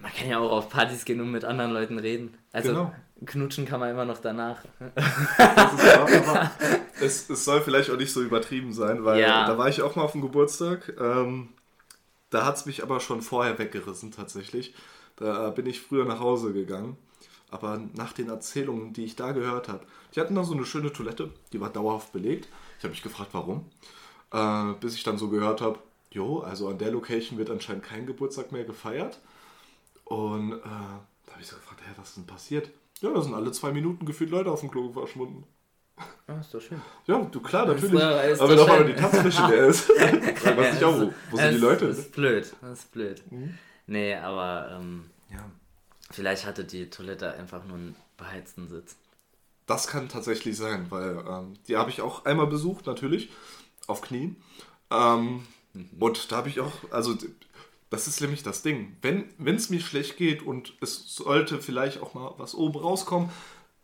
man 0.00 0.10
kann 0.12 0.28
ja 0.28 0.38
auch 0.38 0.50
auf 0.50 0.68
Partys 0.70 1.04
gehen 1.04 1.20
und 1.20 1.30
mit 1.30 1.44
anderen 1.44 1.72
Leuten 1.72 1.98
reden. 1.98 2.36
Also 2.52 2.70
Genau. 2.70 2.94
Knutschen 3.24 3.64
kann 3.64 3.80
man 3.80 3.90
immer 3.90 4.04
noch 4.04 4.18
danach. 4.18 4.58
aber 4.78 6.50
es, 7.00 7.28
es 7.30 7.44
soll 7.44 7.60
vielleicht 7.62 7.90
auch 7.90 7.96
nicht 7.96 8.12
so 8.12 8.22
übertrieben 8.22 8.72
sein, 8.72 9.04
weil 9.04 9.20
Ja. 9.20 9.46
da 9.46 9.56
war 9.58 9.68
ich 9.68 9.82
auch 9.82 9.96
mal 9.96 10.02
auf 10.02 10.12
dem 10.12 10.22
Geburtstag. 10.22 10.92
Ähm, 11.00 11.48
da 12.30 12.44
hat 12.44 12.56
es 12.56 12.66
mich 12.66 12.82
aber 12.82 13.00
schon 13.00 13.22
vorher 13.22 13.58
weggerissen 13.58 14.12
tatsächlich. 14.12 14.74
Da 15.16 15.50
bin 15.50 15.66
ich 15.66 15.80
früher 15.80 16.04
nach 16.04 16.20
Hause 16.20 16.52
gegangen. 16.52 16.96
Aber 17.50 17.80
nach 17.94 18.12
den 18.12 18.28
Erzählungen, 18.28 18.92
die 18.92 19.04
ich 19.04 19.14
da 19.16 19.30
gehört 19.32 19.68
habe, 19.68 19.86
die 20.14 20.20
hatten 20.20 20.34
da 20.34 20.42
so 20.42 20.52
eine 20.52 20.66
schöne 20.66 20.92
Toilette, 20.92 21.30
die 21.52 21.60
war 21.60 21.70
dauerhaft 21.70 22.12
belegt. 22.12 22.48
Ich 22.78 22.84
habe 22.84 22.90
mich 22.90 23.02
gefragt, 23.02 23.30
warum. 23.32 23.70
Äh, 24.32 24.74
bis 24.80 24.94
ich 24.96 25.04
dann 25.04 25.16
so 25.16 25.28
gehört 25.28 25.60
habe, 25.60 25.78
jo, 26.10 26.40
also 26.40 26.68
an 26.68 26.78
der 26.78 26.90
Location 26.90 27.38
wird 27.38 27.48
anscheinend 27.50 27.84
kein 27.84 28.04
Geburtstag 28.04 28.50
mehr 28.50 28.64
gefeiert. 28.64 29.20
Und 30.04 30.52
äh, 30.54 30.58
da 30.64 31.32
habe 31.32 31.40
ich 31.40 31.46
so 31.46 31.56
gefragt, 31.56 31.80
hä, 31.86 31.92
was 31.96 32.08
ist 32.08 32.16
denn 32.16 32.26
passiert? 32.26 32.70
Ja, 33.00 33.12
da 33.12 33.20
sind 33.20 33.34
alle 33.34 33.52
zwei 33.52 33.72
Minuten 33.72 34.06
gefühlt 34.06 34.30
Leute 34.30 34.50
auf 34.50 34.60
dem 34.60 34.70
Klo 34.70 34.90
verschwunden. 34.92 35.44
Ah, 36.26 36.40
ist 36.40 36.52
doch 36.52 36.60
schön. 36.60 36.80
Ja, 37.06 37.18
du 37.24 37.40
klar, 37.40 37.66
natürlich. 37.66 38.02
aber 38.02 38.48
wenn 38.48 38.56
doch 38.56 38.64
auf 38.64 38.70
einmal 38.70 38.92
die 38.92 39.00
Tapsfläche 39.00 39.46
leer 39.46 39.66
ist, 39.66 39.80
fragt 40.36 40.56
man 40.56 40.72
sich 40.72 40.84
auch, 40.84 41.00
wo, 41.00 41.12
wo 41.30 41.36
sind 41.36 41.52
die 41.54 41.58
Leute? 41.58 41.88
Das 41.88 41.98
ist 41.98 42.12
blöd, 42.12 42.52
das 42.60 42.78
ist 42.80 42.92
blöd. 42.92 43.22
Mhm. 43.30 43.58
Nee, 43.86 44.14
aber 44.14 44.76
ähm, 44.78 45.04
Ja. 45.30 45.44
vielleicht 46.10 46.44
hatte 46.44 46.64
die 46.64 46.90
Toilette 46.90 47.32
einfach 47.32 47.64
nur 47.64 47.76
einen 47.76 47.96
beheizten 48.16 48.68
Sitz. 48.68 48.96
Das 49.66 49.86
kann 49.86 50.08
tatsächlich 50.08 50.56
sein, 50.56 50.86
weil 50.90 51.24
ähm, 51.28 51.54
die 51.68 51.76
habe 51.76 51.90
ich 51.90 52.00
auch 52.02 52.24
einmal 52.24 52.46
besucht, 52.46 52.86
natürlich, 52.86 53.30
auf 53.86 54.00
Knien. 54.02 54.36
Ähm, 54.90 55.46
Und 55.98 56.30
da 56.32 56.36
habe 56.36 56.48
ich 56.48 56.60
auch, 56.60 56.72
also 56.90 57.14
das 57.90 58.06
ist 58.08 58.20
nämlich 58.20 58.42
das 58.42 58.62
Ding. 58.62 58.96
Wenn 59.02 59.28
es 59.56 59.70
mir 59.70 59.80
schlecht 59.80 60.16
geht 60.16 60.42
und 60.42 60.74
es 60.80 61.14
sollte 61.14 61.60
vielleicht 61.60 62.02
auch 62.02 62.14
mal 62.14 62.32
was 62.38 62.54
oben 62.54 62.78
rauskommen, 62.78 63.30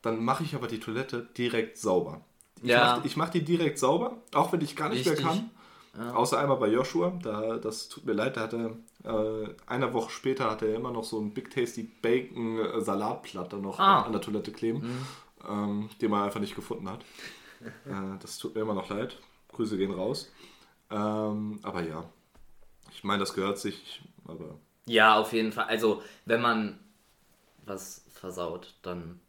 dann 0.03 0.25
mache 0.25 0.43
ich 0.45 0.55
aber 0.55 0.67
die 0.67 0.81
Toilette 0.81 1.29
direkt 1.37 1.79
sauber. 1.79 2.21
Ich 2.63 2.71
Ja. 2.71 2.97
mache 2.97 3.11
mach 3.17 3.29
die 3.31 3.43
direkt 3.45 3.79
sauber, 3.79 4.17
auch 4.35 4.53
wenn 4.53 4.61
ich 4.61 4.75
gar 4.77 4.89
nicht 4.89 5.07
Richtig. 5.09 5.25
mehr 5.25 5.35
kann. 5.35 5.51
Außer 6.15 6.39
einmal 6.39 6.57
bei 6.57 6.69
Joshua, 6.69 7.13
da, 7.23 7.59
das 7.59 7.89
tut 7.91 8.07
mir 8.07 8.15
leid, 8.15 8.39
da 8.39 8.41
hatte 8.43 8.77
äh, 9.05 9.55
eine 9.67 9.93
Woche 9.93 10.11
später 10.11 10.51
hatte 10.51 10.67
er 10.67 10.77
immer 10.77 10.91
noch 10.91 11.05
so 11.05 11.21
ein 11.21 11.35
Big 11.35 11.51
Tasty 11.51 11.83
Bacon 11.83 12.59
äh, 12.61 12.81
Salatplatte 12.81 13.57
noch 13.59 13.79
Ah. 13.79 14.01
an 14.03 14.13
der 14.13 14.23
Toilette 14.23 14.53
kleben, 14.53 14.83
ähm, 15.47 15.91
den 16.01 16.11
man 16.11 16.23
einfach 16.23 16.41
nicht 16.41 16.55
gefunden 16.57 16.89
hat. 16.89 17.05
äh, 17.85 18.19
das 18.21 18.39
tut 18.39 18.55
mir 18.55 18.63
immer 18.63 18.73
noch 18.75 18.89
leid. 18.89 19.19
Grüße 19.53 19.77
gehen 19.77 19.93
raus. 19.93 20.33
Ähm, 20.91 21.59
aber 21.63 21.83
ja, 21.83 22.05
ich 22.95 23.05
meine, 23.05 23.21
das 23.21 23.35
gehört 23.35 23.59
sich, 23.59 24.03
aber 24.27 24.59
Ja, 24.87 25.17
auf 25.19 25.33
jeden 25.33 25.53
Fall. 25.53 25.67
Also, 25.67 26.03
wenn 26.25 26.41
man 26.41 26.79
was 27.67 28.05
versaut, 28.13 28.75
dann 28.83 29.21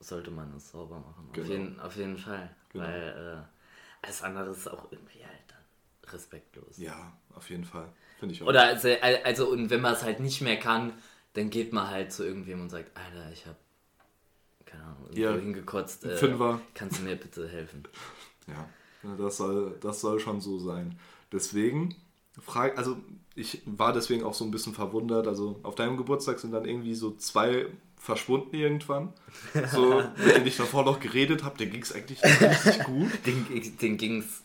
sollte 0.00 0.30
man 0.30 0.54
es 0.56 0.70
sauber 0.72 1.00
machen. 1.00 1.28
Auf, 1.30 1.36
Genau. 1.36 1.48
jeden, 1.50 1.80
auf 1.80 1.96
jeden 1.96 2.18
Fall. 2.18 2.50
Genau. 2.72 2.84
Weil 2.86 3.44
äh, 3.44 4.06
alles 4.06 4.22
andere 4.22 4.50
ist 4.50 4.68
auch 4.68 4.92
irgendwie 4.92 5.24
halt 5.24 5.40
dann 5.48 6.12
respektlos. 6.12 6.78
ja, 6.78 7.12
auf 7.34 7.50
jeden 7.50 7.64
Fall. 7.64 7.88
Finde 8.18 8.34
ich 8.34 8.42
auch. 8.42 8.48
Oder 8.48 8.64
also, 8.64 8.88
also, 9.24 9.48
und 9.50 9.70
wenn 9.70 9.80
man 9.80 9.94
es 9.94 10.02
halt 10.02 10.20
nicht 10.20 10.40
mehr 10.42 10.58
kann, 10.58 10.92
dann 11.34 11.50
geht 11.50 11.72
man 11.72 11.88
halt 11.88 12.12
zu 12.12 12.24
irgendwem 12.24 12.60
und 12.60 12.70
sagt, 12.70 12.96
Alter, 12.96 13.32
ich 13.32 13.46
hab 13.46 13.56
keine 14.64 14.84
Ahnung, 14.84 15.08
Ja, 15.14 15.32
hingekotzt. 15.36 16.04
Äh, 16.04 16.16
Fünfer. 16.16 16.60
kannst 16.74 16.98
du 16.98 17.02
mir 17.02 17.16
bitte 17.16 17.48
helfen? 17.48 17.84
Ja, 18.48 18.68
das 19.16 19.36
soll, 19.36 19.78
das 19.80 20.00
soll 20.00 20.18
schon 20.20 20.40
so 20.40 20.58
sein. 20.58 20.98
Deswegen, 21.30 21.94
frage, 22.40 22.76
also 22.78 22.96
ich 23.34 23.62
war 23.66 23.92
deswegen 23.92 24.24
auch 24.24 24.34
so 24.34 24.44
ein 24.44 24.50
bisschen 24.50 24.74
verwundert. 24.74 25.26
Also 25.26 25.58
auf 25.62 25.74
deinem 25.74 25.96
Geburtstag 25.96 26.38
sind 26.38 26.52
dann 26.52 26.64
irgendwie 26.64 26.94
so 26.94 27.12
zwei 27.16 27.66
verschwunden 27.96 28.54
irgendwann. 28.56 29.12
So, 29.70 30.02
mit 30.16 30.34
denen 30.34 30.46
ich 30.46 30.56
davor 30.56 30.84
noch 30.84 31.00
geredet 31.00 31.44
habe, 31.44 31.56
denen 31.58 31.72
ging 31.72 31.82
es 31.82 31.92
eigentlich 31.94 32.22
richtig 32.22 32.84
gut. 32.84 33.10
Den, 33.26 33.78
den 33.80 33.96
ging's. 33.96 34.42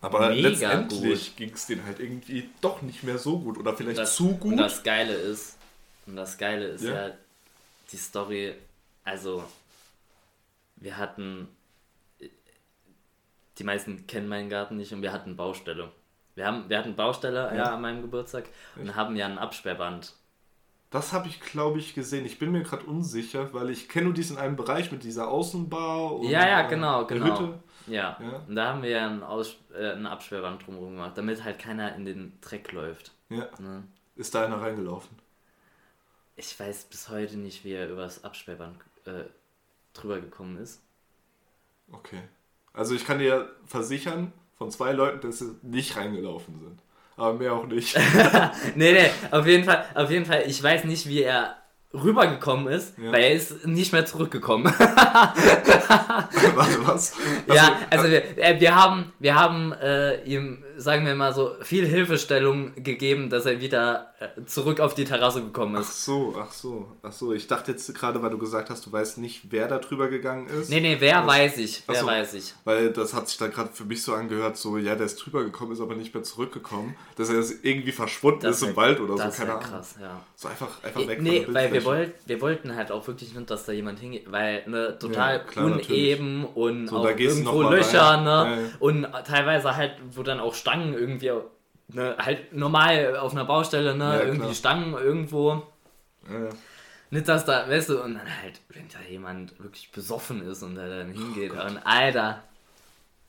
Aber 0.00 0.30
Mega 0.30 0.48
letztendlich 0.50 1.36
ging 1.36 1.52
es 1.52 1.66
denen 1.66 1.84
halt 1.84 2.00
irgendwie 2.00 2.48
doch 2.60 2.82
nicht 2.82 3.02
mehr 3.02 3.18
so 3.18 3.38
gut. 3.38 3.58
Oder 3.58 3.74
vielleicht 3.74 3.98
Das, 3.98 4.14
zu 4.14 4.30
Und 4.30 4.40
gut. 4.40 4.58
das 4.58 4.82
Geile 4.82 5.14
ist, 5.14 5.56
und 6.06 6.16
das 6.16 6.38
Geile 6.38 6.66
ist 6.66 6.82
Ja. 6.84 7.08
ja, 7.08 7.14
die 7.90 7.96
Story, 7.96 8.54
also 9.04 9.42
wir 10.76 10.96
hatten, 10.96 11.48
die 13.58 13.64
meisten 13.64 14.06
kennen 14.06 14.28
meinen 14.28 14.48
Garten 14.50 14.76
nicht 14.76 14.92
und 14.92 15.02
wir 15.02 15.12
hatten 15.12 15.36
Baustelle. 15.36 15.90
Wir, 16.36 16.46
haben, 16.46 16.68
wir 16.68 16.78
hatten 16.78 16.94
Baustelle 16.94 17.50
ja. 17.56 17.74
an 17.74 17.80
meinem 17.80 18.02
Geburtstag 18.02 18.44
und 18.76 18.94
haben 18.94 19.16
ja 19.16 19.26
ein 19.26 19.38
Absperrband. 19.38 20.12
Das 20.90 21.12
habe 21.12 21.26
ich, 21.28 21.40
glaube 21.40 21.78
ich, 21.78 21.94
gesehen. 21.94 22.24
Ich 22.24 22.38
bin 22.38 22.52
mir 22.52 22.62
gerade 22.62 22.84
unsicher, 22.84 23.52
weil 23.52 23.70
ich 23.70 23.88
kenne 23.88 24.04
nur 24.06 24.14
diesen 24.14 24.36
einen 24.36 24.54
Bereich 24.54 24.92
mit 24.92 25.02
dieser 25.02 25.28
Außenbar 25.28 26.12
und 26.12 26.28
Ja, 26.28 26.46
ja, 26.46 26.66
äh, 26.66 26.68
genau, 26.68 27.04
der 27.04 27.18
genau. 27.18 27.40
Hütte. 27.40 27.58
Ja. 27.86 28.18
Ja. 28.20 28.42
Und 28.46 28.54
da 28.54 28.68
haben 28.68 28.82
wir 28.82 28.90
ja 28.90 29.08
ein, 29.08 29.22
Aus, 29.22 29.56
äh, 29.74 29.92
ein 29.92 30.06
Absperrband 30.06 30.66
drumherum 30.66 30.92
gemacht, 30.92 31.12
damit 31.16 31.42
halt 31.42 31.58
keiner 31.58 31.94
in 31.96 32.04
den 32.04 32.38
Dreck 32.40 32.70
läuft. 32.72 33.12
Ja. 33.30 33.48
Ne? 33.58 33.84
Ist 34.14 34.34
da 34.34 34.44
einer 34.44 34.60
reingelaufen? 34.60 35.16
Ich 36.36 36.58
weiß 36.58 36.84
bis 36.84 37.08
heute 37.08 37.38
nicht, 37.38 37.64
wie 37.64 37.72
er 37.72 37.88
über 37.88 38.02
das 38.02 38.24
Absperrband 38.24 38.76
äh, 39.06 39.24
drüber 39.94 40.20
gekommen 40.20 40.58
ist. 40.58 40.82
Okay. 41.90 42.20
Also 42.74 42.94
ich 42.94 43.06
kann 43.06 43.18
dir 43.18 43.50
versichern, 43.64 44.32
von 44.56 44.70
zwei 44.70 44.92
Leuten, 44.92 45.20
dass 45.20 45.38
sie 45.38 45.56
nicht 45.62 45.96
reingelaufen 45.96 46.58
sind. 46.58 46.80
Aber 47.16 47.34
mehr 47.34 47.54
auch 47.54 47.66
nicht. 47.66 47.96
Nee, 48.74 48.92
nee, 48.92 49.10
auf 49.30 49.46
jeden 49.46 49.64
Fall, 49.64 49.84
auf 49.94 50.10
jeden 50.10 50.26
Fall, 50.26 50.44
ich 50.46 50.62
weiß 50.62 50.84
nicht, 50.84 51.08
wie 51.08 51.22
er 51.22 51.56
rübergekommen 51.94 52.68
ist, 52.68 52.98
Ja. 52.98 53.12
weil 53.12 53.22
er 53.24 53.32
ist 53.32 53.66
nicht 53.66 53.92
mehr 53.92 54.04
zurückgekommen. 54.06 54.64
Warte, 56.54 56.86
was? 56.86 57.14
ja, 57.46 57.78
also 57.90 58.08
wir, 58.10 58.38
äh, 58.38 58.60
wir 58.60 58.74
haben, 58.74 59.12
wir 59.18 59.34
haben 59.34 59.72
äh, 59.72 60.22
ihm, 60.24 60.62
sagen 60.76 61.06
wir 61.06 61.14
mal 61.14 61.32
so, 61.34 61.52
viel 61.62 61.86
Hilfestellung 61.86 62.72
gegeben, 62.82 63.30
dass 63.30 63.46
er 63.46 63.60
wieder 63.60 64.12
äh, 64.20 64.44
zurück 64.46 64.80
auf 64.80 64.94
die 64.94 65.04
Terrasse 65.04 65.42
gekommen 65.42 65.76
Ach 65.76 65.80
ist. 65.80 66.04
so, 66.04 66.34
ach 66.38 66.52
so, 66.52 66.86
ach 67.02 67.12
so. 67.12 67.32
Ich 67.32 67.46
dachte 67.46 67.72
jetzt 67.72 67.92
gerade, 67.94 68.20
weil 68.22 68.30
du 68.30 68.38
gesagt 68.38 68.70
hast, 68.70 68.84
du 68.86 68.92
weißt 68.92 69.18
nicht, 69.18 69.50
wer 69.50 69.68
da 69.68 69.78
drüber 69.78 70.08
gegangen 70.08 70.46
ist. 70.48 70.68
Nee, 70.70 70.80
nee, 70.80 70.96
wer 70.98 71.18
Das- 71.20 71.26
weiß 71.26 71.58
ich, 71.58 71.82
Ach 71.86 71.92
wer 71.94 72.00
so. 72.00 72.06
weiß 72.06 72.34
ich. 72.34 72.54
Weil 72.64 72.90
das 72.92 73.14
hat 73.14 73.28
sich 73.28 73.38
dann 73.38 73.50
gerade 73.52 73.70
für 73.72 73.84
mich 73.84 74.02
so 74.02 74.14
angehört, 74.14 74.56
so, 74.56 74.76
ja, 74.78 74.94
der 74.96 75.06
ist 75.06 75.16
drüber 75.16 75.44
gekommen, 75.44 75.72
ist 75.72 75.80
aber 75.80 75.94
nicht 75.94 76.12
mehr 76.14 76.22
zurückgekommen. 76.22 76.94
Dass 77.16 77.28
er 77.30 77.42
irgendwie 77.62 77.92
verschwunden 77.92 78.46
ist 78.46 78.62
im 78.62 78.76
Wald 78.76 79.00
oder 79.00 79.16
so, 79.16 79.22
das 79.22 79.36
keine 79.36 79.52
Ahnung. 79.54 79.64
krass, 79.64 79.94
ja. 80.00 80.20
So 80.34 80.48
einfach, 80.48 80.68
einfach 80.82 81.06
weg 81.06 81.22
Nee, 81.22 81.44
von 81.44 81.54
der 81.54 81.62
weil 81.64 81.72
wir, 81.80 81.84
wollt, 81.84 82.14
wir 82.26 82.40
wollten 82.40 82.76
halt 82.76 82.90
auch 82.92 83.06
wirklich 83.06 83.34
nicht, 83.34 83.50
dass 83.50 83.64
da 83.64 83.72
jemand 83.72 83.98
hingeht, 83.98 84.30
weil 84.30 84.62
ne, 84.66 84.98
total 84.98 85.34
Ja, 85.34 85.38
klar, 85.40 85.64
uneben 85.66 86.44
und 86.44 86.88
So, 86.88 86.98
auch 86.98 87.04
irgendwo 87.06 87.62
Löcher, 87.62 88.20
ne? 88.20 88.26
Ja. 88.28 88.58
Und 88.80 89.06
teilweise 89.26 89.76
halt, 89.76 89.92
wo 90.12 90.22
dann 90.22 90.40
auch 90.40 90.54
Stangen 90.54 90.94
irgendwie, 90.94 91.32
ne, 91.88 92.16
halt 92.18 92.52
normal 92.52 93.16
auf 93.16 93.32
einer 93.32 93.44
Baustelle, 93.44 93.96
ne? 93.96 94.04
Ja, 94.04 94.20
irgendwie 94.20 94.40
klar. 94.40 94.54
Stangen 94.54 94.94
irgendwo. 94.94 95.62
Nicht, 97.10 97.28
dass 97.28 97.44
da, 97.44 97.68
weißt 97.68 97.90
du, 97.90 98.02
und 98.02 98.14
dann 98.14 98.42
halt, 98.42 98.60
wenn 98.70 98.88
da 98.88 98.98
jemand 99.08 99.58
wirklich 99.62 99.92
besoffen 99.92 100.42
ist 100.46 100.62
und 100.62 100.74
da 100.74 100.88
dann 100.88 101.12
hingeht 101.12 101.52
und 101.52 101.78
Alter. 101.84 102.42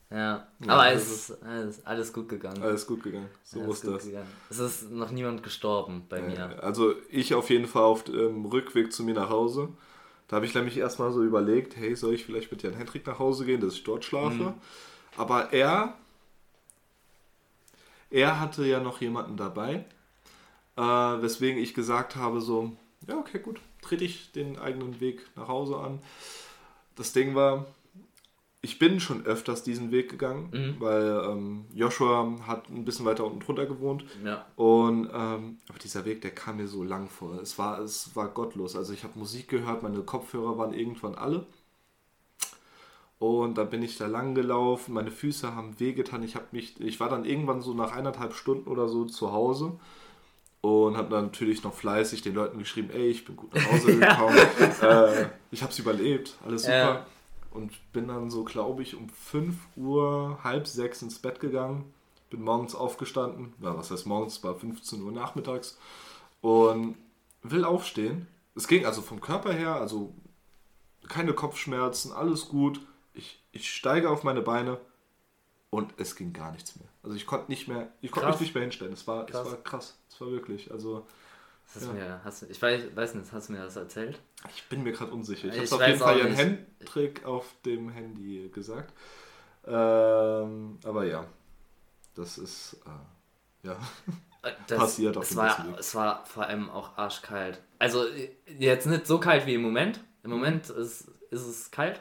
Ja, 0.09 0.47
Ja, 0.65 0.73
aber 0.73 0.91
es 0.91 1.29
ist 1.29 1.43
alles, 1.43 1.85
alles 1.85 2.13
gut 2.13 2.29
gegangen. 2.29 2.61
Alles 2.63 2.87
gut 2.87 3.03
gegangen. 3.03 3.29
So 3.43 3.59
Alles 3.59 3.83
muss 3.83 3.93
das. 3.93 4.05
gegangen. 4.05 4.27
Es 4.49 4.59
ist 4.59 4.89
noch 4.91 5.11
niemand 5.11 5.43
gestorben 5.43 6.05
bei 6.07 6.21
mir. 6.21 6.35
Ja, 6.35 6.49
Also 6.59 6.93
ich 7.09 7.33
auf 7.35 7.49
jeden 7.49 7.67
Fall 7.67 7.83
auf 7.83 8.03
dem 8.05 8.45
Rückweg 8.45 8.93
zu 8.93 9.03
mir 9.03 9.13
nach 9.15 9.29
Hause. 9.29 9.69
Da 10.29 10.37
habe 10.37 10.45
ich 10.45 10.53
nämlich 10.53 10.77
erstmal 10.77 11.11
so 11.11 11.23
überlegt, 11.23 11.75
hey, 11.77 11.95
soll 11.95 12.13
ich 12.13 12.25
vielleicht 12.25 12.51
mit 12.51 12.63
Jan 12.63 12.73
Hendrik 12.73 13.05
nach 13.05 13.19
Hause 13.19 13.45
gehen, 13.45 13.61
dass 13.61 13.73
ich 13.73 13.83
dort 13.83 14.05
schlafe? 14.05 14.43
Mhm. 14.43 14.53
Aber 15.17 15.51
er, 15.53 15.93
er 18.09 18.39
hatte 18.39 18.65
ja 18.65 18.79
noch 18.79 19.01
jemanden 19.01 19.37
dabei, 19.37 19.85
äh, 20.77 20.81
weswegen 20.81 21.61
ich 21.61 21.73
gesagt 21.73 22.15
habe 22.15 22.41
so, 22.41 22.73
ja 23.07 23.17
okay 23.17 23.39
gut, 23.39 23.59
trete 23.81 24.05
ich 24.05 24.31
den 24.31 24.57
eigenen 24.59 24.99
Weg 24.99 25.21
nach 25.35 25.47
Hause 25.47 25.77
an. 25.77 25.99
Das 26.95 27.13
Ding 27.13 27.35
war, 27.35 27.65
ich 28.61 28.79
bin 28.79 28.99
schon 28.99 29.25
öfters 29.25 29.63
diesen 29.63 29.91
Weg 29.91 30.09
gegangen, 30.09 30.49
Mhm. 30.51 30.75
weil 30.79 31.21
ähm, 31.29 31.65
Joshua 31.73 32.35
hat 32.47 32.69
ein 32.69 32.85
bisschen 32.85 33.05
weiter 33.05 33.23
unten 33.25 33.39
drunter 33.39 33.65
gewohnt. 33.65 34.03
Ja. 34.25 34.45
Und 34.55 35.09
ähm, 35.13 35.57
aber 35.69 35.79
dieser 35.81 36.05
Weg, 36.05 36.21
der 36.21 36.31
kam 36.31 36.57
mir 36.57 36.67
so 36.67 36.83
lang 36.83 37.07
vor. 37.09 37.39
Es 37.41 37.57
war, 37.59 37.79
es 37.79 38.15
war 38.15 38.27
gottlos. 38.29 38.75
Also 38.75 38.93
ich 38.93 39.03
habe 39.03 39.17
Musik 39.19 39.47
gehört, 39.47 39.83
meine 39.83 40.01
Kopfhörer 40.01 40.57
waren 40.57 40.73
irgendwann 40.73 41.15
alle. 41.15 41.45
Und 43.19 43.57
dann 43.57 43.69
bin 43.71 43.81
ich 43.81 43.97
da 43.97 44.05
lang 44.05 44.35
gelaufen, 44.35 44.93
meine 44.93 45.09
Füße 45.11 45.55
haben 45.55 45.79
wehgetan. 45.79 46.21
Ich 46.21 46.35
habe 46.35 46.45
mich, 46.51 46.79
ich 46.79 46.99
war 46.99 47.09
dann 47.09 47.25
irgendwann 47.25 47.61
so 47.61 47.73
nach 47.73 47.91
eineinhalb 47.95 48.33
Stunden 48.33 48.69
oder 48.69 48.87
so 48.87 49.05
zu 49.05 49.31
Hause 49.31 49.79
und 50.61 50.97
habe 50.97 51.09
dann 51.09 51.25
natürlich 51.25 51.63
noch 51.63 51.73
fleißig 51.73 52.21
den 52.21 52.35
Leuten 52.35 52.59
geschrieben, 52.59 52.89
ey, 52.91 53.07
ich 53.09 53.25
bin 53.25 53.35
gut 53.35 53.53
nach 53.55 53.71
Hause 53.71 53.97
gekommen, 53.99 54.37
äh, 54.81 55.25
ich 55.49 55.63
habe 55.63 55.71
es 55.71 55.79
überlebt, 55.79 56.35
alles 56.45 56.63
super. 56.63 56.75
Ja. 56.77 57.05
Und 57.57 57.91
bin 57.91 58.07
dann 58.07 58.29
so, 58.29 58.43
glaube 58.43 58.83
ich, 58.83 58.95
um 58.95 59.09
5 59.09 59.55
Uhr, 59.75 60.37
halb 60.43 60.67
sechs 60.67 61.01
ins 61.01 61.17
Bett 61.17 61.39
gegangen. 61.39 61.91
Bin 62.29 62.43
morgens 62.43 62.75
aufgestanden, 62.75 63.53
ja, 63.61 63.75
was 63.75 63.89
heißt 63.89 64.05
morgens, 64.05 64.43
war 64.43 64.53
15 64.53 65.01
Uhr 65.01 65.11
nachmittags 65.11 65.79
und 66.41 66.97
will 67.41 67.65
aufstehen. 67.65 68.27
Es 68.53 68.67
ging 68.67 68.85
also 68.85 69.01
vom 69.01 69.21
Körper 69.21 69.53
her, 69.53 69.75
also 69.75 70.13
keine 71.07 71.33
Kopfschmerzen, 71.33 72.11
alles 72.11 72.47
gut. 72.47 72.79
Ich, 73.15 73.41
ich 73.51 73.73
steige 73.73 74.11
auf 74.11 74.23
meine 74.23 74.41
Beine 74.41 74.79
und 75.71 75.93
es 75.97 76.15
ging 76.15 76.33
gar 76.33 76.51
nichts 76.51 76.75
mehr. 76.75 76.87
Also 77.01 77.15
ich 77.15 77.25
konnte 77.25 77.49
nicht 77.49 77.67
mehr, 77.67 77.91
ich 78.01 78.11
konnte 78.11 78.29
mich 78.29 78.39
nicht 78.41 78.53
mehr 78.53 78.63
hinstellen. 78.63 78.93
Es 78.93 79.07
war, 79.07 79.25
Krass. 79.25 79.47
es 79.47 79.51
war 79.51 79.63
krass. 79.63 79.97
Es 80.09 80.21
war 80.21 80.29
wirklich. 80.29 80.71
Also 80.71 81.07
Hast 81.75 81.85
Ja. 81.85 81.87
du 81.87 81.93
mir, 81.93 82.21
hast, 82.23 82.43
ich 82.43 82.61
weiß, 82.61 82.95
weiß 82.95 83.15
nicht, 83.15 83.31
hast 83.31 83.49
du 83.49 83.53
mir 83.53 83.59
das 83.59 83.75
erzählt? 83.75 84.19
ich 84.55 84.63
bin 84.69 84.83
mir 84.83 84.91
gerade 84.93 85.11
unsicher. 85.11 85.47
Ich 85.49 85.57
Ich 85.63 85.71
habe 85.71 85.83
auf 85.83 85.87
jeden 85.87 85.99
Fall 85.99 86.19
Jan 86.19 86.29
nicht. 86.29 86.39
Hendrik 86.39 87.25
auf 87.25 87.53
dem 87.65 87.89
Handy 87.89 88.49
gesagt. 88.53 88.93
Ähm, 89.65 90.79
aber 90.83 91.05
ja, 91.05 91.25
das 92.15 92.37
ist 92.37 92.77
äh, 92.85 93.67
ja. 93.67 93.77
Das, 94.67 94.77
Passiert 94.79 95.17
auf 95.17 95.23
es 95.23 95.29
dem 95.29 95.37
war, 95.39 95.67
Weg. 95.67 95.75
es 95.79 95.93
war 95.95 96.25
vor 96.25 96.45
allem 96.45 96.69
auch 96.69 96.97
arschkalt. 96.97 97.61
Also 97.79 98.05
jetzt 98.57 98.85
nicht 98.87 99.05
so 99.05 99.19
kalt 99.19 99.45
wie 99.45 99.55
im 99.55 99.61
Moment. 99.61 99.99
Im 100.23 100.29
Moment 100.31 100.69
ist, 100.69 101.09
ist 101.31 101.45
es 101.47 101.69
kalt. 101.71 101.99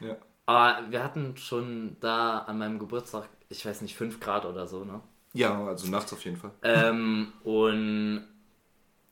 ja. 0.00 0.16
Aber 0.44 0.90
wir 0.90 1.02
hatten 1.02 1.36
schon 1.36 1.96
da 2.00 2.40
an 2.40 2.58
meinem 2.58 2.78
Geburtstag, 2.78 3.28
ich 3.48 3.64
weiß 3.64 3.80
nicht, 3.80 3.96
5 3.96 4.20
Grad 4.20 4.44
oder 4.44 4.66
so, 4.66 4.84
ne? 4.84 5.00
Ja, 5.32 5.66
also 5.66 5.88
nachts 5.88 6.12
auf 6.12 6.24
jeden 6.24 6.36
Fall. 6.36 6.52
Ähm, 6.62 7.32
und 7.44 8.24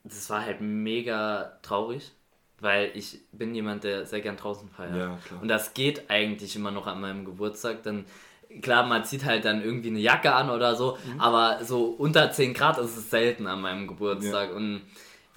das 0.04 0.28
war 0.30 0.42
halt 0.44 0.61
mega 0.61 1.58
traurig, 1.62 2.12
weil 2.61 2.90
ich 2.94 3.20
bin 3.32 3.54
jemand, 3.54 3.84
der 3.84 4.06
sehr 4.06 4.20
gern 4.20 4.37
draußen 4.37 4.68
feiert. 4.68 4.96
Ja, 4.96 5.18
klar. 5.26 5.42
Und 5.42 5.49
das 5.49 5.75
geht 5.75 6.08
eigentlich 6.11 6.54
immer 6.56 6.70
noch 6.70 6.87
an 6.87 7.00
meinem 7.00 7.25
Geburtstag. 7.25 7.82
Dann, 7.82 8.04
klar, 8.62 8.87
man 8.87 9.04
zieht 9.04 9.25
halt 9.25 9.44
dann 9.44 9.62
irgendwie 9.62 9.88
eine 9.88 9.99
Jacke 10.00 10.32
an 10.34 10.50
oder 10.50 10.76
so, 10.76 10.96
Mhm. 11.12 11.20
aber 11.20 11.64
so 11.64 11.85
unter 11.87 12.31
10 12.31 12.55
Grad 12.55 12.79
ist 12.79 12.96
es 12.96 13.11
selten 13.11 13.46
an 13.46 13.61
meinem 13.61 13.87
Geburtstag. 13.87 14.55
Und 14.55 14.83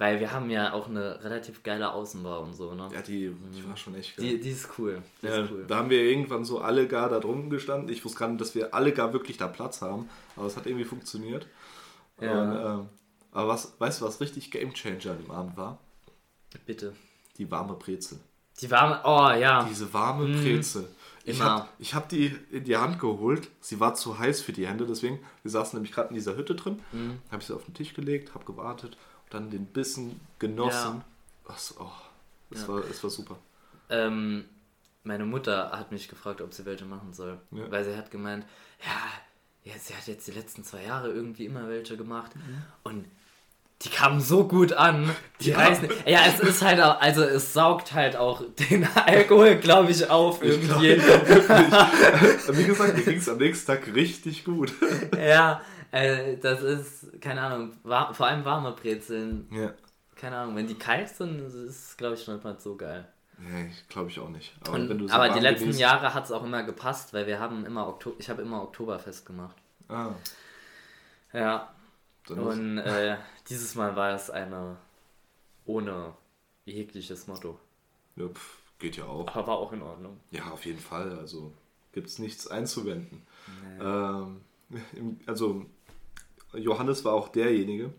weil 0.00 0.20
wir 0.20 0.30
haben 0.30 0.48
ja 0.48 0.72
auch 0.74 0.88
eine 0.88 1.24
relativ 1.24 1.64
geile 1.64 1.92
Außenbau 1.92 2.42
und 2.42 2.54
so, 2.54 2.72
ne? 2.72 2.88
Ja, 2.92 3.00
die, 3.02 3.34
die 3.52 3.68
war 3.68 3.76
schon 3.76 3.96
echt 3.96 4.16
geil. 4.16 4.24
Die, 4.26 4.40
die 4.40 4.50
ist 4.50 4.68
cool. 4.78 5.02
Die 5.22 5.26
Ja, 5.26 5.42
ist 5.42 5.50
cool. 5.50 5.64
Da 5.66 5.76
haben 5.76 5.90
wir 5.90 6.00
irgendwann 6.02 6.44
so 6.44 6.60
alle 6.60 6.86
gar 6.86 7.08
da 7.08 7.18
drunten 7.18 7.50
gestanden. 7.50 7.88
Ich 7.88 8.04
wusste 8.04 8.20
gar 8.20 8.28
nicht, 8.28 8.40
dass 8.40 8.54
wir 8.54 8.72
alle 8.74 8.92
gar 8.92 9.12
wirklich 9.12 9.38
da 9.38 9.48
Platz 9.48 9.82
haben. 9.82 10.08
Aber 10.36 10.46
es 10.46 10.56
hat 10.56 10.66
irgendwie 10.66 10.84
funktioniert. 10.84 11.48
Ja. 12.20 12.42
Und, 12.42 12.80
ähm, 12.80 12.88
aber 13.38 13.48
was, 13.48 13.72
weißt 13.78 14.00
du, 14.00 14.04
was 14.04 14.20
richtig 14.20 14.50
Gamechanger 14.50 15.12
an 15.12 15.18
dem 15.22 15.30
Abend 15.30 15.56
war? 15.56 15.78
Bitte. 16.66 16.94
Die 17.36 17.48
warme 17.50 17.74
Brezel. 17.74 18.18
Die 18.60 18.68
warme, 18.70 19.00
oh 19.04 19.30
ja. 19.38 19.62
Diese 19.64 19.92
warme 19.92 20.26
Brezel. 20.40 20.88
Ich 21.24 21.38
Mhm. 21.38 21.42
Habe 21.44 21.68
hab 21.92 22.08
die 22.08 22.34
in 22.50 22.64
die 22.64 22.76
Hand 22.76 22.98
geholt. 22.98 23.48
Sie 23.60 23.78
war 23.78 23.94
zu 23.94 24.18
heiß 24.18 24.40
für 24.40 24.52
die 24.52 24.66
Hände, 24.66 24.86
deswegen. 24.86 25.20
Wir 25.42 25.50
saßen 25.50 25.76
nämlich 25.76 25.92
gerade 25.92 26.08
in 26.08 26.14
dieser 26.14 26.36
Hütte 26.36 26.54
drin. 26.56 26.82
Mhm. 26.90 27.18
Habe 27.30 27.40
ich 27.42 27.46
sie 27.46 27.54
auf 27.54 27.64
den 27.64 27.74
Tisch 27.74 27.94
gelegt, 27.94 28.34
habe 28.34 28.44
gewartet 28.44 28.96
und 29.24 29.34
dann 29.34 29.50
den 29.50 29.66
Bissen 29.66 30.20
genossen. 30.38 31.04
Was, 31.44 31.76
oh, 31.78 31.90
es, 32.50 32.62
Ja. 32.62 32.68
war, 32.68 32.78
es 32.90 33.02
war 33.04 33.10
super. 33.10 33.38
Ähm, 33.90 34.46
meine 35.04 35.26
Mutter 35.26 35.70
hat 35.70 35.92
mich 35.92 36.08
gefragt, 36.08 36.40
ob 36.40 36.52
sie 36.54 36.64
welche 36.66 36.86
machen 36.86 37.12
soll. 37.12 37.38
Ja. 37.52 37.70
Weil 37.70 37.84
sie 37.84 37.96
hat 37.96 38.10
gemeint, 38.10 38.44
ja, 38.84 39.70
ja, 39.72 39.78
sie 39.78 39.94
hat 39.94 40.06
jetzt 40.06 40.26
die 40.26 40.32
letzten 40.32 40.64
zwei 40.64 40.82
Jahre 40.84 41.10
irgendwie 41.10 41.44
immer 41.46 41.68
welche 41.68 41.96
gemacht. 41.96 42.32
Und 42.82 43.04
die 43.82 43.88
kamen 43.90 44.20
so 44.20 44.46
gut 44.48 44.72
an. 44.72 45.08
Die 45.40 45.50
Ja. 45.50 45.58
reißen. 45.58 45.88
Ja, 46.06 46.20
es 46.26 46.40
ist 46.40 46.62
halt 46.62 46.80
auch, 46.80 47.00
also 47.00 47.22
es 47.22 47.52
saugt 47.52 47.92
halt 47.94 48.16
auch 48.16 48.42
den 48.70 48.86
Alkohol, 49.06 49.56
glaube 49.56 49.90
ich, 49.92 50.08
auf 50.10 50.42
Ich 50.42 50.50
irgendwie. 50.50 50.96
Wie 52.58 52.64
gesagt, 52.64 52.96
mir 52.96 53.02
ging 53.04 53.18
es 53.18 53.28
am 53.28 53.38
nächsten 53.38 53.66
Tag 53.66 53.94
richtig 53.94 54.44
gut. 54.44 54.72
ja, 55.16 55.60
äh, 55.92 56.36
das 56.38 56.62
ist, 56.62 57.20
keine 57.20 57.40
Ahnung, 57.42 57.72
war, 57.84 58.12
vor 58.14 58.26
allem 58.26 58.44
warme 58.44 58.72
Brezeln. 58.72 59.46
Ja. 59.52 59.72
Keine 60.16 60.36
Ahnung, 60.38 60.56
wenn 60.56 60.66
die 60.66 60.74
kalt 60.74 61.08
sind, 61.08 61.38
ist 61.46 61.54
es, 61.54 61.96
glaube 61.96 62.14
ich, 62.16 62.24
schon 62.24 62.34
nicht 62.34 62.44
mal 62.44 62.56
so 62.58 62.74
geil. 62.74 63.06
Nee, 63.38 63.70
glaube 63.88 64.10
ich 64.10 64.18
auch 64.18 64.28
nicht. 64.30 64.52
Aber, 64.66 64.72
Und, 64.74 65.08
so 65.08 65.14
aber 65.14 65.28
die 65.28 65.38
letzten 65.38 65.70
genießt- 65.70 65.78
Jahre 65.78 66.12
hat 66.12 66.24
es 66.24 66.32
auch 66.32 66.42
immer 66.42 66.64
gepasst, 66.64 67.14
weil 67.14 67.28
wir 67.28 67.38
haben 67.38 67.64
immer 67.64 67.86
Oktober, 67.86 68.16
ich 68.18 68.28
habe 68.28 68.42
immer 68.42 68.60
Oktoberfest 68.64 69.24
gemacht. 69.24 69.54
Ah, 69.88 70.08
Ja, 71.32 71.68
dann 72.34 72.38
und 72.40 72.78
äh, 72.78 73.16
dieses 73.48 73.74
Mal 73.74 73.96
war 73.96 74.14
es 74.14 74.30
eine 74.30 74.76
ohne 75.66 76.14
jegliches 76.64 77.26
Motto. 77.26 77.58
ja, 78.16 78.28
pf, 78.28 78.58
geht 78.78 78.96
ja 78.96 79.04
auch. 79.04 79.28
Aber 79.34 79.46
war 79.46 79.58
auch 79.58 79.72
in 79.72 79.82
Ordnung. 79.82 80.18
Ja, 80.30 80.50
auf 80.50 80.64
jeden 80.66 80.78
Fall. 80.80 81.18
Also 81.18 81.52
gibt 81.92 82.08
es 82.08 82.18
nichts 82.18 82.46
einzuwenden. 82.46 83.22
Ähm, 83.80 84.40
im- 84.94 85.20
also 85.26 85.64
Johannes 86.54 87.04
war 87.04 87.12
auch 87.14 87.28
derjenige. 87.28 87.92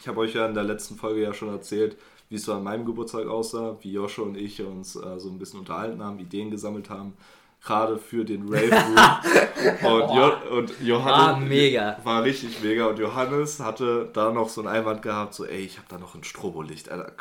Ich 0.00 0.08
habe 0.08 0.20
euch 0.20 0.34
ja 0.34 0.46
in 0.46 0.54
der 0.54 0.64
letzten 0.64 0.96
Folge 0.96 1.22
ja 1.22 1.32
schon 1.34 1.48
erzählt, 1.50 1.96
wie 2.28 2.36
es 2.36 2.44
so 2.44 2.54
an 2.54 2.62
meinem 2.64 2.84
Geburtstag 2.86 3.26
aussah, 3.26 3.76
wie 3.82 3.92
Joshua 3.92 4.24
und 4.24 4.36
ich 4.36 4.60
uns 4.62 4.96
äh, 4.96 5.18
so 5.20 5.28
ein 5.30 5.38
bisschen 5.38 5.60
unterhalten 5.60 6.02
haben, 6.02 6.18
Ideen 6.18 6.50
gesammelt 6.50 6.88
haben, 6.90 7.12
gerade 7.62 7.98
für 7.98 8.24
den 8.24 8.48
Rave 8.48 8.70
Room. 9.82 9.92
und, 9.92 10.14
jo 10.16 10.56
und 10.58 10.80
Johannes 10.80 11.18
War 11.26 11.40
mega. 11.40 11.96
war 12.02 12.22
richtig 12.24 12.62
mega 12.62 12.86
und 12.86 12.98
Johannes 12.98 13.60
hatte 13.60 14.10
da 14.12 14.32
noch 14.32 14.48
so 14.48 14.60
einen 14.62 14.68
Einwand 14.68 15.02
gehabt, 15.02 15.34
so 15.34 15.44
ey, 15.44 15.60
ich 15.60 15.78
habe 15.78 15.86
da 15.88 15.98
noch 15.98 16.14
ein 16.14 16.24
Strobolicht, 16.24 16.90
Alter, 16.90 17.12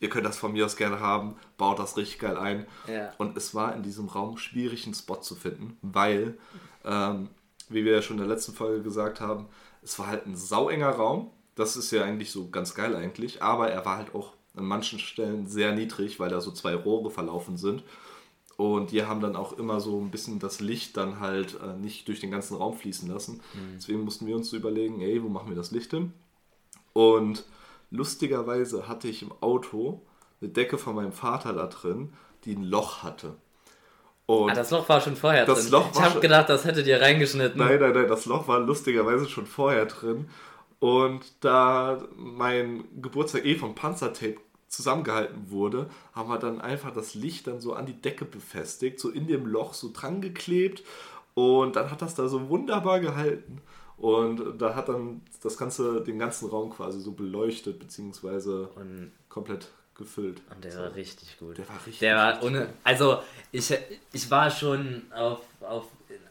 ihr 0.00 0.08
könnt 0.08 0.26
das 0.26 0.36
von 0.38 0.52
mir 0.52 0.64
aus 0.66 0.76
gerne 0.76 1.00
haben, 1.00 1.36
baut 1.56 1.78
das 1.78 1.96
richtig 1.96 2.18
geil 2.18 2.36
ein. 2.36 2.66
Ja. 2.86 3.12
Und 3.18 3.36
es 3.36 3.54
war 3.54 3.74
in 3.74 3.82
diesem 3.82 4.08
Raum 4.08 4.36
schwierig, 4.36 4.84
einen 4.84 4.94
Spot 4.94 5.16
zu 5.20 5.34
finden, 5.34 5.76
weil, 5.82 6.36
ähm, 6.84 7.28
wie 7.68 7.84
wir 7.84 7.92
ja 7.92 8.02
schon 8.02 8.18
in 8.18 8.26
der 8.26 8.34
letzten 8.34 8.54
Folge 8.54 8.82
gesagt 8.82 9.20
haben, 9.20 9.46
es 9.82 9.98
war 9.98 10.08
halt 10.08 10.26
ein 10.26 10.36
sauenger 10.36 10.90
Raum. 10.90 11.30
Das 11.54 11.76
ist 11.76 11.90
ja 11.90 12.04
eigentlich 12.04 12.30
so 12.30 12.48
ganz 12.50 12.74
geil 12.74 12.94
eigentlich, 12.94 13.42
aber 13.42 13.70
er 13.70 13.84
war 13.84 13.96
halt 13.96 14.14
auch 14.14 14.34
an 14.56 14.64
manchen 14.64 14.98
Stellen 14.98 15.46
sehr 15.46 15.72
niedrig, 15.72 16.18
weil 16.20 16.30
da 16.30 16.40
so 16.40 16.50
zwei 16.52 16.74
Rohre 16.74 17.10
verlaufen 17.10 17.56
sind. 17.56 17.82
Und 18.58 18.90
die 18.90 19.04
haben 19.04 19.20
dann 19.20 19.36
auch 19.36 19.52
immer 19.52 19.78
so 19.78 20.00
ein 20.00 20.10
bisschen 20.10 20.40
das 20.40 20.58
Licht 20.58 20.96
dann 20.96 21.20
halt 21.20 21.56
äh, 21.62 21.76
nicht 21.78 22.08
durch 22.08 22.18
den 22.18 22.32
ganzen 22.32 22.56
Raum 22.56 22.76
fließen 22.76 23.08
lassen. 23.08 23.40
Deswegen 23.76 24.00
mussten 24.02 24.26
wir 24.26 24.34
uns 24.34 24.50
so 24.50 24.56
überlegen, 24.56 25.00
ey, 25.00 25.22
wo 25.22 25.28
machen 25.28 25.48
wir 25.48 25.54
das 25.54 25.70
Licht 25.70 25.92
hin? 25.92 26.12
Und 26.92 27.44
lustigerweise 27.92 28.88
hatte 28.88 29.06
ich 29.06 29.22
im 29.22 29.30
Auto 29.40 30.02
eine 30.40 30.50
Decke 30.50 30.76
von 30.76 30.96
meinem 30.96 31.12
Vater 31.12 31.52
da 31.52 31.66
drin, 31.68 32.12
die 32.44 32.56
ein 32.56 32.64
Loch 32.64 33.04
hatte. 33.04 33.36
Und 34.26 34.50
Ah, 34.50 34.54
das 34.54 34.72
Loch 34.72 34.88
war 34.88 35.00
schon 35.00 35.14
vorher 35.14 35.46
Das 35.46 35.62
drin. 35.62 35.70
Loch 35.70 35.90
ich 35.94 36.00
habe 36.00 36.18
gedacht, 36.18 36.48
das 36.48 36.64
hättet 36.64 36.88
ihr 36.88 37.00
reingeschnitten. 37.00 37.58
Nein, 37.58 37.78
nein, 37.78 37.92
nein, 37.92 38.08
das 38.08 38.26
Loch 38.26 38.48
war 38.48 38.58
lustigerweise 38.58 39.28
schon 39.28 39.46
vorher 39.46 39.86
drin. 39.86 40.28
Und 40.80 41.22
da 41.44 42.02
mein 42.16 42.84
Geburtstag 43.00 43.44
eh 43.44 43.54
vom 43.54 43.76
Panzertape 43.76 44.36
zusammengehalten 44.68 45.50
wurde, 45.50 45.88
haben 46.12 46.28
wir 46.28 46.38
dann 46.38 46.60
einfach 46.60 46.92
das 46.92 47.14
Licht 47.14 47.46
dann 47.46 47.60
so 47.60 47.72
an 47.74 47.86
die 47.86 48.00
Decke 48.00 48.24
befestigt, 48.24 49.00
so 49.00 49.10
in 49.10 49.26
dem 49.26 49.46
Loch 49.46 49.74
so 49.74 49.90
dran 49.92 50.20
geklebt. 50.20 50.82
Und 51.34 51.76
dann 51.76 51.90
hat 51.90 52.02
das 52.02 52.14
da 52.14 52.28
so 52.28 52.48
wunderbar 52.48 53.00
gehalten. 53.00 53.60
Und 53.96 54.60
da 54.60 54.74
hat 54.74 54.88
dann 54.88 55.22
das 55.42 55.56
ganze, 55.56 56.02
den 56.02 56.18
ganzen 56.18 56.48
Raum 56.48 56.70
quasi 56.70 57.00
so 57.00 57.12
beleuchtet, 57.12 57.78
beziehungsweise 57.78 58.68
Und, 58.76 59.12
komplett 59.28 59.68
gefüllt. 59.96 60.40
und 60.54 60.64
der 60.64 60.72
so. 60.72 60.78
war 60.78 60.94
richtig 60.94 61.38
gut. 61.38 61.58
Der 61.58 61.68
war 61.68 61.76
richtig, 61.78 61.98
Der 61.98 62.16
war 62.16 62.42
ohne. 62.44 62.68
Also, 62.84 63.18
ich, 63.50 63.74
ich 64.12 64.30
war 64.30 64.50
schon 64.50 65.02
auf, 65.12 65.40
auf 65.60 65.84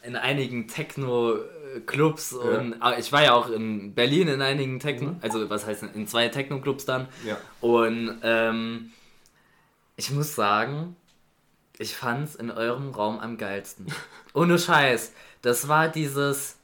in 0.04 0.16
einigen 0.16 0.68
Techno-Clubs 1.74 2.34
und 2.34 2.82
aber 2.82 2.98
ich 3.00 3.12
war 3.12 3.24
ja 3.24 3.34
auch 3.34 3.50
in 3.50 3.94
Berlin 3.94 4.28
in 4.28 4.42
einigen 4.42 4.80
Techno, 4.80 5.10
Mhm. 5.12 5.18
also 5.22 5.50
was 5.50 5.66
heißt 5.66 5.84
in 5.94 6.08
zwei 6.08 6.28
Techno-Clubs 6.30 6.86
dann. 6.86 7.08
Ja. 7.26 7.38
Und 7.62 8.20
ähm, 8.24 8.92
ich 9.96 10.12
muss 10.12 10.36
sagen, 10.36 10.96
ich 11.78 11.96
fand's 11.96 12.36
in 12.36 12.52
eurem 12.52 12.92
Raum 12.92 13.20
am 13.20 13.38
geilsten. 13.38 13.88
Ohne 14.34 14.58
Scheiß. 14.60 15.14
Das 15.42 15.68
war 15.68 15.88
dieses. 15.90 16.56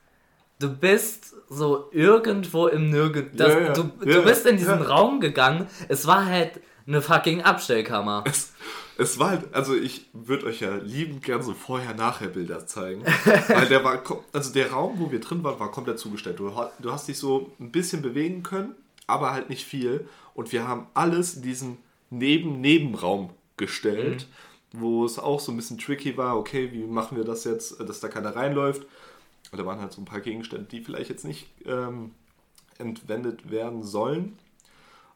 Du 0.59 0.69
bist 0.73 1.33
so 1.49 1.89
irgendwo 1.91 2.67
im 2.67 2.89
Nirgend. 2.89 3.39
Das, 3.39 3.53
Ja. 3.53 3.73
Du, 3.73 3.83
du 3.83 4.23
bist 4.23 4.45
in 4.45 4.57
diesen. 4.57 4.81
Raum 4.81 5.19
gegangen. 5.19 5.67
Es 5.89 6.07
war 6.07 6.25
halt 6.25 6.61
eine 6.87 7.01
fucking 7.01 7.41
Abstellkammer. 7.43 8.23
Es, 8.27 8.52
es 8.97 9.19
war 9.19 9.31
halt, 9.31 9.53
also 9.53 9.75
ich 9.75 10.05
würde 10.13 10.45
euch 10.45 10.61
ja 10.61 10.75
liebend 10.75 11.23
gern 11.23 11.41
so 11.41 11.53
Vorher-Nachher-Bilder 11.53 12.67
zeigen. 12.67 13.03
weil 13.47 13.67
der 13.67 13.83
war, 13.83 14.03
also 14.31 14.53
der 14.53 14.71
Raum, 14.71 14.99
wo 14.99 15.11
wir 15.11 15.19
drin 15.19 15.43
waren, 15.43 15.59
war 15.59 15.71
komplett 15.71 15.99
zugestellt. 15.99 16.39
Du, 16.39 16.51
du 16.79 16.91
hast 16.91 17.07
dich 17.07 17.17
so 17.17 17.51
ein 17.59 17.71
bisschen 17.71 18.01
bewegen 18.01 18.43
können, 18.43 18.75
aber 19.07 19.31
halt 19.31 19.49
nicht 19.49 19.65
viel. 19.65 20.07
Und 20.33 20.51
wir 20.51 20.67
haben 20.67 20.87
alles 20.93 21.35
in 21.35 21.41
diesen 21.41 21.77
Neben-Nebenraum 22.09 23.31
gestellt, 23.57 24.27
wo 24.71 25.05
es 25.05 25.19
auch 25.19 25.39
so 25.39 25.51
ein 25.51 25.57
bisschen 25.57 25.77
tricky 25.77 26.17
war. 26.17 26.37
Okay, 26.37 26.71
wie 26.71 26.83
machen 26.83 27.17
wir 27.17 27.23
das 27.23 27.43
jetzt, 27.43 27.79
dass 27.79 27.99
da 27.99 28.07
keiner 28.07 28.35
reinläuft? 28.35 28.85
Und 29.51 29.59
da 29.59 29.65
waren 29.65 29.79
halt 29.79 29.91
so 29.91 30.01
ein 30.01 30.05
paar 30.05 30.21
Gegenstände, 30.21 30.65
die 30.65 30.81
vielleicht 30.81 31.09
jetzt 31.09 31.25
nicht 31.25 31.47
ähm, 31.65 32.11
entwendet 32.77 33.51
werden 33.51 33.83
sollen. 33.83 34.37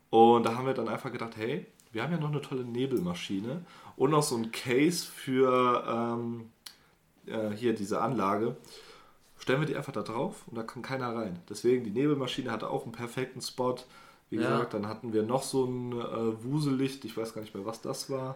Und 0.10 0.46
da 0.46 0.56
haben 0.56 0.66
wir 0.66 0.74
dann 0.74 0.88
einfach 0.88 1.12
gedacht, 1.12 1.36
hey, 1.36 1.66
wir 1.92 2.04
haben 2.04 2.12
ja 2.12 2.20
noch 2.20 2.30
eine 2.32 2.42
tolle 2.42 2.64
Nebelmaschine 2.64 3.66
und 3.96 4.12
noch 4.12 4.24
so 4.24 4.36
ein 4.36 4.52
Case 4.52 5.06
für 5.06 5.84
ähm, 5.88 6.50
äh, 7.26 7.56
hier 7.56 7.74
diese 7.74 8.02
Anlage. 8.02 8.56
Stellen 9.40 9.62
wir 9.62 9.68
die 9.68 9.76
einfach 9.76 9.94
da 9.94 10.02
drauf 10.02 10.44
und 10.48 10.58
da 10.58 10.64
kann 10.64 10.82
keiner 10.82 11.16
rein. 11.16 11.40
Deswegen, 11.50 11.84
die 11.84 11.92
Nebelmaschine 11.92 12.52
hatte 12.52 12.70
auch 12.70 12.84
einen 12.84 12.92
perfekten 12.92 13.42
Spot. 13.42 13.76
Wie 14.30 14.36
Ja. 14.38 14.42
gesagt, 14.42 14.74
dann 14.74 14.88
hatten 14.88 15.14
wir 15.14 15.24
noch 15.24 15.44
so 15.44 15.64
ein 15.66 15.94
äh, 15.94 16.44
Wuselicht, 16.44 17.06
ich 17.06 17.16
weiß 17.16 17.34
gar 17.34 17.42
nicht 17.42 17.54
mehr, 17.56 17.66
was 17.66 17.82
das 17.82 18.10
war. 18.10 18.36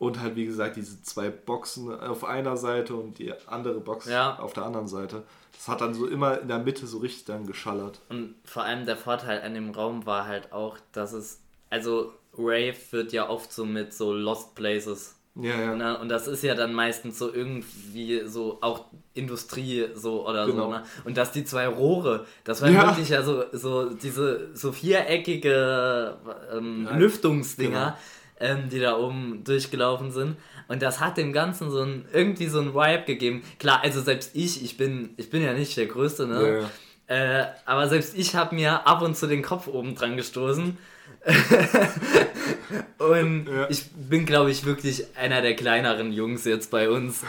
Und 0.00 0.20
halt, 0.20 0.36
wie 0.36 0.46
gesagt, 0.46 0.76
diese 0.76 1.02
zwei 1.02 1.28
Boxen 1.28 1.92
auf 1.92 2.24
einer 2.24 2.56
Seite 2.56 2.94
und 2.94 3.18
die 3.18 3.32
andere 3.46 3.80
Box 3.80 4.06
Ja. 4.06 4.38
auf 4.38 4.52
der 4.52 4.64
anderen 4.64 4.86
Seite. 4.88 5.24
Das 5.52 5.66
hat 5.68 5.80
dann 5.80 5.92
so 5.92 6.06
immer 6.06 6.40
in 6.40 6.46
der 6.48 6.60
Mitte 6.60 6.86
so 6.86 6.98
richtig 6.98 7.24
dann 7.24 7.46
geschallert. 7.46 8.00
Und 8.08 8.34
vor 8.44 8.62
allem 8.62 8.86
der 8.86 8.96
Vorteil 8.96 9.42
an 9.42 9.54
dem 9.54 9.70
Raum 9.70 10.06
war 10.06 10.26
halt 10.26 10.52
auch, 10.52 10.78
dass 10.92 11.12
es. 11.12 11.40
Also, 11.70 12.12
Rave 12.38 12.76
wird 12.92 13.12
ja 13.12 13.28
oft 13.28 13.52
so 13.52 13.64
mit 13.64 13.92
so 13.92 14.12
Lost 14.12 14.54
Places. 14.54 15.14
Ja, 15.40 15.60
ja. 15.60 15.74
Ne? 15.76 15.98
Und 15.98 16.08
das 16.08 16.26
ist 16.26 16.42
ja 16.42 16.54
dann 16.54 16.74
meistens 16.74 17.18
so 17.18 17.32
irgendwie 17.32 18.22
so 18.26 18.58
auch 18.60 18.86
Industrie 19.14 19.86
so 19.94 20.26
oder 20.26 20.46
Genau. 20.46 20.64
so. 20.64 20.70
Ne? 20.70 20.82
Und 21.04 21.16
dass 21.16 21.30
die 21.32 21.44
zwei 21.44 21.68
Rohre, 21.68 22.26
das 22.44 22.60
war 22.60 22.70
Ja. 22.70 22.88
wirklich 22.88 23.08
ja 23.10 23.22
so, 23.22 23.44
so 23.52 23.90
diese 23.90 24.48
so 24.54 24.72
viereckige 24.72 26.16
ähm, 26.52 26.88
Lüftungsdinger, 26.96 27.96
genau. 28.38 28.52
ähm, 28.52 28.68
die 28.68 28.80
da 28.80 28.96
oben 28.96 29.44
durchgelaufen 29.44 30.10
sind. 30.10 30.36
Und 30.66 30.82
das 30.82 31.00
hat 31.00 31.16
dem 31.16 31.32
Ganzen 31.32 31.70
so 31.70 31.82
ein, 31.82 32.04
irgendwie 32.12 32.46
so 32.46 32.60
ein 32.60 32.74
Vibe 32.74 33.04
gegeben. 33.06 33.42
Klar, 33.58 33.80
also 33.82 34.00
selbst 34.00 34.32
ich, 34.34 34.62
ich 34.64 34.76
bin, 34.76 35.10
ich 35.16 35.30
bin 35.30 35.42
ja 35.42 35.52
nicht 35.54 35.76
der 35.76 35.86
Größte, 35.86 36.26
ne? 36.26 36.68
Äh, 37.06 37.46
aber 37.64 37.88
selbst 37.88 38.18
ich 38.18 38.34
habe 38.34 38.54
mir 38.54 38.86
ab 38.86 39.00
und 39.02 39.16
zu 39.16 39.26
den 39.26 39.42
Kopf 39.42 39.66
oben 39.66 39.94
dran 39.94 40.16
gestoßen. 40.16 40.76
und 42.98 43.46
Ja. 43.48 43.68
ich 43.70 43.90
bin, 43.92 44.26
glaube 44.26 44.50
ich, 44.50 44.64
wirklich 44.64 45.04
einer 45.16 45.42
der 45.42 45.54
kleineren 45.56 46.12
Jungs 46.12 46.44
jetzt 46.44 46.70
bei 46.70 46.90
uns. 46.90 47.22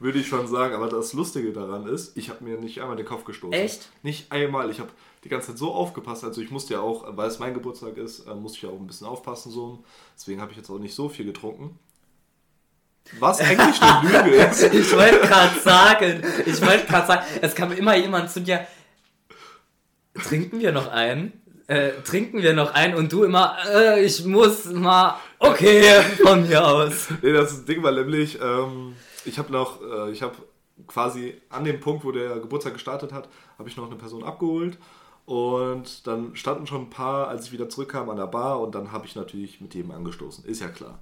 Würde 0.00 0.20
ich 0.20 0.28
schon 0.28 0.46
sagen, 0.46 0.74
aber 0.74 0.88
das 0.88 1.12
Lustige 1.12 1.52
daran 1.52 1.86
ist, 1.86 2.16
ich 2.16 2.30
habe 2.30 2.44
mir 2.44 2.56
nicht 2.56 2.80
einmal 2.80 2.96
den 2.96 3.06
Kopf 3.06 3.24
gestoßen. 3.24 3.52
Echt? 3.52 3.88
Nicht 4.02 4.30
einmal. 4.30 4.70
Ich 4.70 4.78
habe 4.78 4.90
die 5.24 5.28
ganze 5.28 5.48
Zeit 5.48 5.58
so 5.58 5.72
aufgepasst. 5.72 6.22
Also 6.22 6.40
ich 6.40 6.50
musste 6.52 6.74
ja 6.74 6.80
auch, 6.80 7.04
weil 7.16 7.28
es 7.28 7.40
mein 7.40 7.52
Geburtstag 7.54 7.96
ist, 7.96 8.20
äh, 8.20 8.34
musste 8.34 8.58
ich 8.58 8.62
ja 8.62 8.68
auch 8.68 8.78
ein 8.78 8.86
bisschen 8.86 9.08
aufpassen 9.08 9.50
so. 9.50 9.82
Deswegen 10.16 10.40
habe 10.40 10.52
ich 10.52 10.56
jetzt 10.56 10.70
auch 10.70 10.78
nicht 10.78 10.94
so 10.94 11.08
viel 11.08 11.24
getrunken. 11.26 11.78
Was 13.18 13.40
eigentlich 13.40 13.80
eine 13.82 14.24
Lüge 14.24 14.36
ist. 14.36 14.62
Ich 14.72 14.94
wollte 14.94 15.18
gerade 15.20 15.58
sagen, 15.60 16.22
ich 16.46 16.60
wollte 16.60 16.86
gerade 16.86 17.06
sagen, 17.06 17.26
es 17.40 17.54
kam 17.56 17.72
immer 17.72 17.96
jemand 17.96 18.30
zu 18.30 18.40
dir, 18.40 18.66
trinken 20.22 20.60
wir 20.60 20.70
noch 20.72 20.88
einen? 20.88 21.32
Äh, 21.68 22.00
trinken 22.02 22.42
wir 22.42 22.54
noch 22.54 22.72
einen? 22.72 22.94
Und 22.94 23.12
du 23.12 23.24
immer, 23.24 23.56
äh, 23.70 24.02
ich 24.02 24.24
muss 24.24 24.64
mal, 24.64 25.16
okay, 25.38 25.82
von 26.22 26.48
mir 26.48 26.66
aus. 26.66 27.08
Nee, 27.20 27.32
das 27.32 27.66
Ding 27.66 27.82
war 27.82 27.92
nämlich, 27.92 28.40
ähm, 28.40 28.96
ich 29.26 29.38
habe 29.38 29.52
noch, 29.52 29.82
äh, 29.82 30.10
ich 30.10 30.22
habe 30.22 30.34
quasi 30.86 31.34
an 31.50 31.64
dem 31.64 31.78
Punkt, 31.78 32.06
wo 32.06 32.10
der 32.10 32.40
Geburtstag 32.40 32.72
gestartet 32.72 33.12
hat, 33.12 33.28
habe 33.58 33.68
ich 33.68 33.76
noch 33.76 33.86
eine 33.86 33.96
Person 33.96 34.24
abgeholt. 34.24 34.78
Und 35.26 36.06
dann 36.06 36.34
standen 36.36 36.66
schon 36.66 36.84
ein 36.84 36.90
paar, 36.90 37.28
als 37.28 37.44
ich 37.44 37.52
wieder 37.52 37.68
zurückkam, 37.68 38.08
an 38.08 38.16
der 38.16 38.28
Bar 38.28 38.60
und 38.60 38.74
dann 38.74 38.90
habe 38.90 39.04
ich 39.04 39.14
natürlich 39.14 39.60
mit 39.60 39.74
jedem 39.74 39.90
angestoßen. 39.90 40.46
Ist 40.46 40.62
ja 40.62 40.68
klar. 40.68 41.00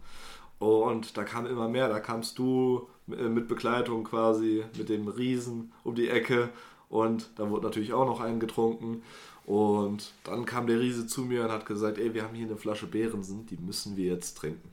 Und 0.59 1.17
da 1.17 1.23
kam 1.23 1.47
immer 1.47 1.69
mehr. 1.69 1.89
Da 1.89 2.01
kamst 2.01 2.39
du 2.39 2.89
äh, 3.09 3.29
mit 3.29 3.47
Begleitung 3.47 4.03
quasi, 4.03 4.65
mit 4.77 4.89
dem 4.89 5.07
Riesen 5.07 5.73
um 5.85 5.95
die 5.95 6.09
Ecke. 6.09 6.49
Und 6.89 7.31
da 7.37 7.49
wurde 7.51 7.67
natürlich 7.67 7.93
auch 7.93 8.07
noch 8.07 8.21
einen 8.21 8.41
getrunken. 8.41 9.05
Und 9.47 10.13
dann 10.25 10.45
kam 10.45 10.67
der 10.67 10.81
Riese 10.81 11.07
zu 11.07 11.23
mir 11.23 11.45
und 11.45 11.53
hat 11.53 11.67
gesagt, 11.67 11.99
ey, 11.99 12.13
wir 12.13 12.25
haben 12.25 12.35
hier 12.35 12.47
eine 12.47 12.57
Flasche 12.57 12.89
Behrensen, 12.89 13.47
die 13.47 13.57
müssen 13.57 13.97
wir 13.97 14.13
jetzt 14.13 14.37
trinken. 14.37 14.69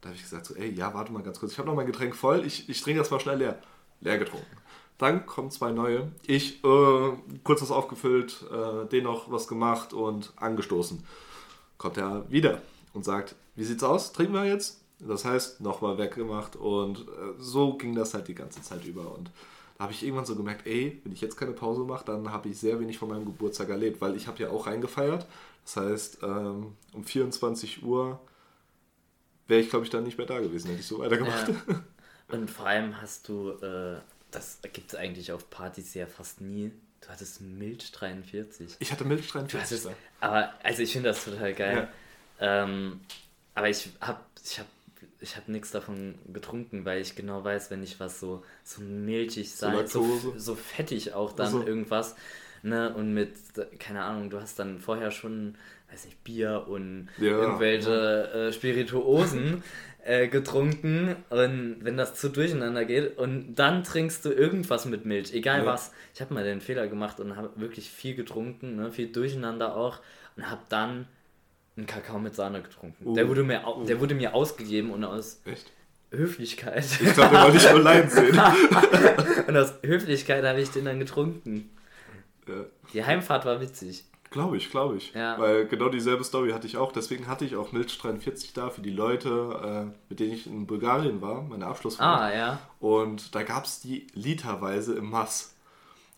Da 0.00 0.08
habe 0.08 0.16
ich 0.16 0.22
gesagt, 0.22 0.46
so, 0.46 0.54
ey, 0.54 0.70
ja, 0.70 0.94
warte 0.94 1.12
mal 1.12 1.24
ganz 1.24 1.40
kurz. 1.40 1.52
Ich 1.52 1.58
habe 1.58 1.68
noch 1.68 1.74
mein 1.74 1.86
Getränk 1.86 2.14
voll, 2.14 2.46
ich, 2.46 2.68
ich 2.68 2.80
trinke 2.82 3.00
das 3.00 3.10
mal 3.10 3.18
schnell 3.18 3.38
leer. 3.38 3.58
Leer 4.00 4.18
getrunken. 4.18 4.46
Dann 4.98 5.26
kommen 5.26 5.50
zwei 5.50 5.72
neue. 5.72 6.12
Ich 6.24 6.62
äh, 6.62 7.12
kurz 7.42 7.62
was 7.62 7.72
aufgefüllt, 7.72 8.44
äh, 8.52 8.86
den 8.86 9.04
noch 9.04 9.30
was 9.32 9.48
gemacht 9.48 9.92
und 9.92 10.32
angestoßen. 10.36 11.04
Kommt 11.76 11.96
er 11.96 12.30
wieder 12.30 12.62
und 12.92 13.04
sagt, 13.04 13.34
wie 13.56 13.64
sieht's 13.64 13.82
aus? 13.82 14.12
Trinken 14.12 14.34
wir 14.34 14.44
jetzt? 14.44 14.80
Das 15.00 15.24
heißt, 15.24 15.60
nochmal 15.60 15.98
weggemacht 15.98 16.54
und 16.54 17.00
äh, 17.00 17.34
so 17.38 17.74
ging 17.76 17.96
das 17.96 18.14
halt 18.14 18.28
die 18.28 18.36
ganze 18.36 18.62
Zeit 18.62 18.84
über. 18.84 19.12
Und 19.16 19.30
da 19.76 19.84
habe 19.84 19.92
ich 19.92 20.02
irgendwann 20.02 20.24
so 20.26 20.36
gemerkt, 20.36 20.66
ey, 20.66 21.00
wenn 21.04 21.12
ich 21.12 21.20
jetzt 21.20 21.36
keine 21.36 21.52
Pause 21.52 21.82
mache, 21.82 22.04
dann 22.04 22.30
habe 22.30 22.48
ich 22.48 22.58
sehr 22.58 22.78
wenig 22.80 22.98
von 22.98 23.08
meinem 23.08 23.24
Geburtstag 23.24 23.68
erlebt, 23.68 24.00
weil 24.00 24.16
ich 24.16 24.26
habe 24.26 24.42
ja 24.42 24.50
auch 24.50 24.66
reingefeiert. 24.66 25.26
Das 25.64 25.76
heißt, 25.76 26.18
ähm, 26.22 26.76
um 26.92 27.04
24 27.04 27.82
Uhr 27.82 28.20
wäre 29.46 29.60
ich, 29.60 29.70
glaube 29.70 29.84
ich, 29.84 29.90
dann 29.90 30.04
nicht 30.04 30.18
mehr 30.18 30.26
da 30.26 30.40
gewesen, 30.40 30.68
hätte 30.68 30.80
ich 30.80 30.86
so 30.86 30.98
weitergemacht. 30.98 31.48
Ja. 31.48 31.82
Und 32.28 32.50
vor 32.50 32.66
allem 32.66 33.00
hast 33.00 33.28
du, 33.28 33.50
äh, 33.50 34.00
das 34.30 34.58
gibt 34.72 34.92
es 34.92 34.98
eigentlich 34.98 35.32
auf 35.32 35.50
Partys 35.50 35.94
ja 35.94 36.06
fast 36.06 36.40
nie. 36.40 36.72
Du 37.00 37.08
hattest 37.08 37.40
Milch 37.40 37.90
43. 37.92 38.76
Ich 38.78 38.92
hatte 38.92 39.04
Milch 39.04 39.26
Du 39.26 39.32
43. 39.38 39.60
hattest, 39.60 39.90
aber, 40.20 40.52
also 40.62 40.82
ich 40.82 40.92
finde 40.92 41.08
das 41.10 41.24
total 41.24 41.52
geil. 41.52 41.88
Ähm, 42.40 43.00
aber 43.54 43.68
ich 43.68 43.90
hab, 44.00 44.26
ich 44.42 44.58
hab, 44.58 44.66
ich 45.22 45.36
hab 45.36 45.48
nichts 45.48 45.70
davon 45.70 46.14
getrunken, 46.32 46.84
weil 46.84 47.00
ich 47.00 47.14
genau 47.16 47.44
weiß, 47.44 47.70
wenn 47.70 47.82
ich 47.82 48.00
was 48.00 48.20
so, 48.20 48.42
so 48.64 48.82
milchig 48.82 49.52
So 49.54 49.66
sein, 49.66 49.86
so, 49.86 50.02
Laktose. 50.02 50.32
so 50.36 50.54
fettig 50.54 51.14
auch 51.14 51.32
dann 51.32 51.46
Ach 51.48 51.52
so. 51.52 51.66
irgendwas, 51.66 52.16
ne, 52.62 52.94
und 52.94 53.14
mit, 53.14 53.32
keine 53.78 54.02
Ahnung, 54.02 54.30
du 54.30 54.40
hast 54.40 54.58
dann 54.58 54.78
vorher 54.80 55.10
schon, 55.10 55.56
weiß 55.90 56.04
nicht, 56.06 56.22
Bier 56.24 56.66
und 56.68 57.08
Ja, 57.16 57.30
irgendwelche 57.36 58.30
äh, 58.48 58.52
Spirituosen 58.52 59.62
äh, 60.04 60.28
getrunken 60.28 61.16
und 61.30 61.78
wenn 61.82 61.96
das 61.96 62.14
zu 62.14 62.28
durcheinander 62.28 62.84
geht 62.84 63.18
und 63.18 63.54
dann 63.54 63.84
trinkst 63.84 64.24
du 64.24 64.30
irgendwas 64.30 64.84
mit 64.86 65.04
Milch, 65.04 65.32
egal 65.32 65.60
Ja. 65.60 65.66
was. 65.66 65.92
Ich 66.14 66.20
habe 66.20 66.34
mal 66.34 66.44
den 66.44 66.60
Fehler 66.60 66.88
gemacht 66.88 67.20
und 67.20 67.36
habe 67.36 67.50
wirklich 67.60 67.90
viel 67.90 68.14
getrunken, 68.14 68.76
ne, 68.76 68.90
viel 68.92 69.12
durcheinander 69.12 69.76
auch 69.76 70.00
und 70.36 70.50
habe 70.50 70.62
dann 70.68 71.06
einen 71.76 71.86
Kakao 71.86 72.18
mit 72.18 72.34
Sahne 72.34 72.62
getrunken. 72.62 73.06
Uh. 73.06 73.14
Der, 73.14 73.28
wurde 73.28 73.42
mir, 73.44 73.62
der 73.88 74.00
wurde 74.00 74.14
mir 74.14 74.34
ausgegeben 74.34 74.90
und 74.90 75.04
aus 75.04 75.40
Echt? 75.44 75.72
Höflichkeit. 76.10 76.84
Ich 77.00 77.14
glaube, 77.14 77.34
den 77.34 77.42
wollte 77.44 77.56
ich 77.56 77.70
online 77.72 78.08
sehen. 78.10 78.38
und 79.48 79.56
aus 79.56 79.72
Höflichkeit 79.82 80.44
habe 80.44 80.60
ich 80.60 80.70
den 80.70 80.84
dann 80.84 80.98
getrunken. 80.98 81.70
ja. 82.46 82.54
Die 82.92 83.04
Heimfahrt 83.04 83.46
war 83.46 83.60
witzig. 83.60 84.04
Glaube 84.30 84.56
ich, 84.56 84.70
glaube 84.70 84.96
ich. 84.96 85.12
Ja. 85.14 85.38
Weil 85.38 85.66
genau 85.66 85.88
dieselbe 85.90 86.24
Story 86.24 86.52
hatte 86.52 86.66
ich 86.66 86.76
auch. 86.78 86.92
Deswegen 86.92 87.26
hatte 87.28 87.44
ich 87.44 87.54
auch 87.56 87.72
Milch 87.72 87.96
43 87.98 88.52
da 88.54 88.70
für 88.70 88.80
die 88.80 88.90
Leute, 88.90 89.88
äh, 89.90 89.96
mit 90.08 90.20
denen 90.20 90.32
ich 90.32 90.46
in 90.46 90.66
Bulgarien 90.66 91.20
war, 91.20 91.42
meine 91.42 91.66
Abschlussfahrt. 91.66 92.20
Ah, 92.32 92.34
ja. 92.34 92.58
Und 92.80 93.34
da 93.34 93.42
gab 93.42 93.64
es 93.66 93.80
die 93.80 94.06
literweise 94.14 94.94
im 94.94 95.10
Mass. 95.10 95.54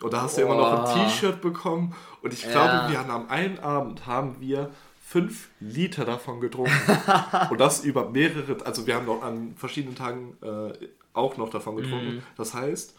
Und 0.00 0.12
da 0.12 0.22
hast 0.22 0.36
du 0.38 0.42
immer 0.42 0.54
noch 0.56 0.94
ein. 0.94 1.08
T-Shirt 1.08 1.40
bekommen. 1.40 1.94
Und 2.22 2.32
ich 2.32 2.44
Ja. 2.44 2.50
glaube, 2.50 2.92
wir 2.92 2.98
haben 3.00 3.10
am 3.10 3.28
einen 3.28 3.58
Abend 3.58 4.06
haben 4.06 4.36
wir 4.40 4.70
fünf 5.06 5.50
Liter 5.60 6.04
davon 6.04 6.40
getrunken. 6.40 6.72
und 7.50 7.60
das 7.60 7.84
über 7.84 8.08
mehrere, 8.10 8.64
also 8.64 8.86
wir 8.86 8.96
haben 8.96 9.06
noch 9.06 9.22
an 9.22 9.54
verschiedenen 9.54 9.94
Tagen 9.94 10.36
äh, 10.42 10.72
auch 11.12 11.36
noch 11.36 11.50
davon 11.50 11.76
getrunken. 11.76 12.16
Mhm. 12.16 12.22
Das 12.36 12.54
heißt, 12.54 12.96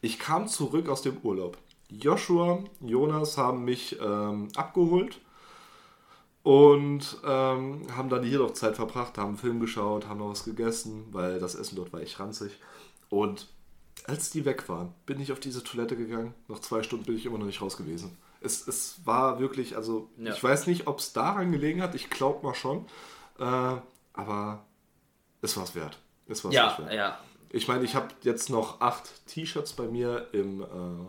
ich 0.00 0.18
kam 0.18 0.46
zurück 0.46 0.88
aus 0.88 1.02
dem 1.02 1.18
Urlaub. 1.18 1.58
Joshua, 1.90 2.64
Jonas 2.80 3.36
haben 3.38 3.64
mich 3.64 3.98
ähm, 4.00 4.48
abgeholt 4.56 5.20
und 6.42 7.18
ähm, 7.24 7.82
haben 7.94 8.08
dann 8.08 8.22
hier 8.22 8.38
noch 8.38 8.52
Zeit 8.52 8.76
verbracht, 8.76 9.18
haben 9.18 9.30
einen 9.30 9.36
Film 9.36 9.60
geschaut, 9.60 10.08
haben 10.08 10.18
noch 10.18 10.30
was 10.30 10.44
gegessen, 10.44 11.06
weil 11.10 11.38
das 11.38 11.54
Essen 11.54 11.76
dort 11.76 11.92
war 11.92 12.00
echt 12.00 12.18
ranzig. 12.18 12.52
Und 13.08 13.48
als 14.06 14.30
die 14.30 14.44
weg 14.44 14.68
waren, 14.68 14.94
bin 15.06 15.20
ich 15.20 15.32
auf 15.32 15.40
diese 15.40 15.64
Toilette 15.64 15.96
gegangen. 15.96 16.34
Nach 16.48 16.60
zwei 16.60 16.82
Stunden 16.82 17.04
bin 17.04 17.16
ich 17.16 17.26
immer 17.26 17.38
noch 17.38 17.46
nicht 17.46 17.60
raus 17.60 17.76
gewesen. 17.76 18.16
Es, 18.46 18.66
es 18.66 19.00
war 19.04 19.38
wirklich, 19.40 19.76
also 19.76 20.08
Ja. 20.16 20.32
ich 20.32 20.42
weiß 20.42 20.66
nicht, 20.68 20.86
ob 20.86 21.00
es 21.00 21.12
daran 21.12 21.52
gelegen 21.52 21.82
hat, 21.82 21.94
ich 21.94 22.08
glaube 22.08 22.46
mal 22.46 22.54
schon. 22.54 22.86
Äh, 23.38 23.76
aber 24.14 24.64
es 25.42 25.56
war 25.56 25.64
es 25.64 25.74
wert. 25.74 25.98
Es 26.28 26.42
war's 26.44 26.54
Ja, 26.54 26.78
wert. 26.78 26.92
ja. 26.92 27.18
Ich 27.50 27.68
meine, 27.68 27.84
ich 27.84 27.94
habe 27.94 28.08
jetzt 28.22 28.50
noch 28.50 28.80
acht 28.80 29.08
T-Shirts 29.28 29.74
bei 29.74 29.84
mir 29.86 30.26
im. 30.32 30.62
Äh, 30.62 30.66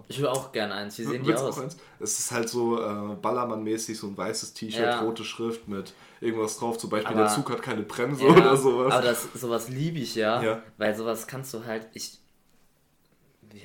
Ich 0.08 0.20
will 0.20 0.28
auch 0.28 0.52
gerne 0.52 0.76
eins. 0.76 0.98
Wie 1.00 1.04
sehen 1.04 1.24
die 1.24 1.34
aus? 1.34 1.58
Es 2.00 2.20
ist 2.20 2.32
halt 2.32 2.48
so 2.48 2.80
äh, 2.80 3.16
Ballermann-mäßig, 3.22 3.98
so 3.98 4.08
ein 4.08 4.16
weißes 4.18 4.54
T-Shirt, 4.54 4.82
Ja. 4.86 5.00
rote 5.02 5.24
Schrift 5.24 5.68
mit 5.68 5.94
irgendwas 6.22 6.58
drauf. 6.60 6.78
Zum 6.78 6.90
Beispiel, 6.92 7.14
Aber- 7.16 7.24
der 7.26 7.34
Zug 7.34 7.50
hat 7.50 7.62
keine 7.64 7.82
Bremse 7.82 8.24
Ja, 8.26 8.32
oder 8.32 8.56
sowas. 8.56 8.94
Aber 8.94 9.02
das, 9.04 9.28
sowas 9.34 9.68
liebe 9.70 9.98
ich 10.00 10.14
ja, 10.16 10.42
Ja. 10.42 10.62
weil 10.78 10.96
sowas 10.96 11.26
kannst 11.28 11.54
du 11.54 11.66
halt, 11.66 11.88
ich, 11.94 12.20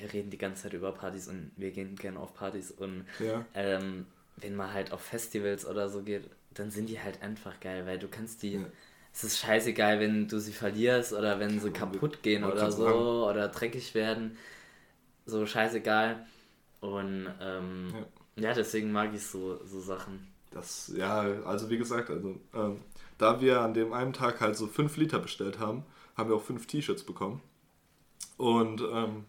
wir 0.01 0.13
reden 0.13 0.29
die 0.29 0.37
ganze 0.37 0.63
Zeit 0.63 0.73
über 0.73 0.91
Partys 0.91 1.27
und 1.27 1.51
wir 1.57 1.71
gehen 1.71 1.95
gerne 1.95 2.19
auf 2.19 2.33
Partys 2.33 2.71
und 2.71 3.05
Ja. 3.19 3.45
ähm, 3.53 4.05
wenn 4.37 4.55
man 4.55 4.73
halt 4.73 4.91
auf 4.91 5.01
Festivals 5.01 5.65
oder 5.65 5.89
so 5.89 6.01
geht, 6.03 6.29
dann 6.53 6.71
sind 6.71 6.87
die 6.89 6.99
halt 6.99 7.21
einfach 7.21 7.59
geil, 7.59 7.85
weil 7.85 7.99
du 7.99 8.07
kannst 8.07 8.43
die, 8.43 8.53
Ja. 8.53 8.65
es 9.13 9.23
ist 9.23 9.39
scheißegal, 9.39 9.99
wenn 9.99 10.27
du 10.27 10.39
sie 10.39 10.53
verlierst 10.53 11.13
oder 11.13 11.39
wenn 11.39 11.59
sie 11.59 11.71
kaputt 11.71 12.23
gehen 12.23 12.43
oder 12.43 12.71
so 12.71 12.83
sagen. 12.85 12.97
oder 12.99 13.47
dreckig 13.49 13.93
werden, 13.95 14.37
so 15.25 15.45
scheißegal 15.45 16.25
und 16.81 17.27
ähm, 17.41 17.93
ja. 18.35 18.53
deswegen 18.53 18.91
mag 18.91 19.13
ich 19.13 19.25
so, 19.25 19.63
so 19.65 19.79
Sachen. 19.79 20.27
Das, 20.51 20.91
ja, 20.95 21.21
also 21.45 21.69
wie 21.69 21.77
gesagt, 21.77 22.09
also 22.09 22.35
ähm, 22.53 22.77
da 23.17 23.41
wir 23.41 23.61
an 23.61 23.73
dem 23.73 23.93
einen 23.93 24.13
Tag 24.13 24.41
halt 24.41 24.55
so 24.55 24.67
5 24.67 24.97
Liter 24.97 25.19
bestellt 25.19 25.59
haben, 25.59 25.83
haben 26.15 26.29
wir 26.29 26.35
auch 26.35 26.41
5 26.43 26.67
T-Shirts 26.67 27.03
bekommen. 27.03 27.41
Und 28.37 28.81
ähm, 28.81 29.25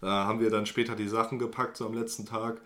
da 0.00 0.26
haben 0.26 0.40
wir 0.40 0.50
dann 0.50 0.66
später 0.66 0.96
die 0.96 1.08
Sachen 1.08 1.38
gepackt, 1.38 1.76
so 1.76 1.86
am 1.86 1.94
letzten 1.94 2.26
Tag. 2.26 2.60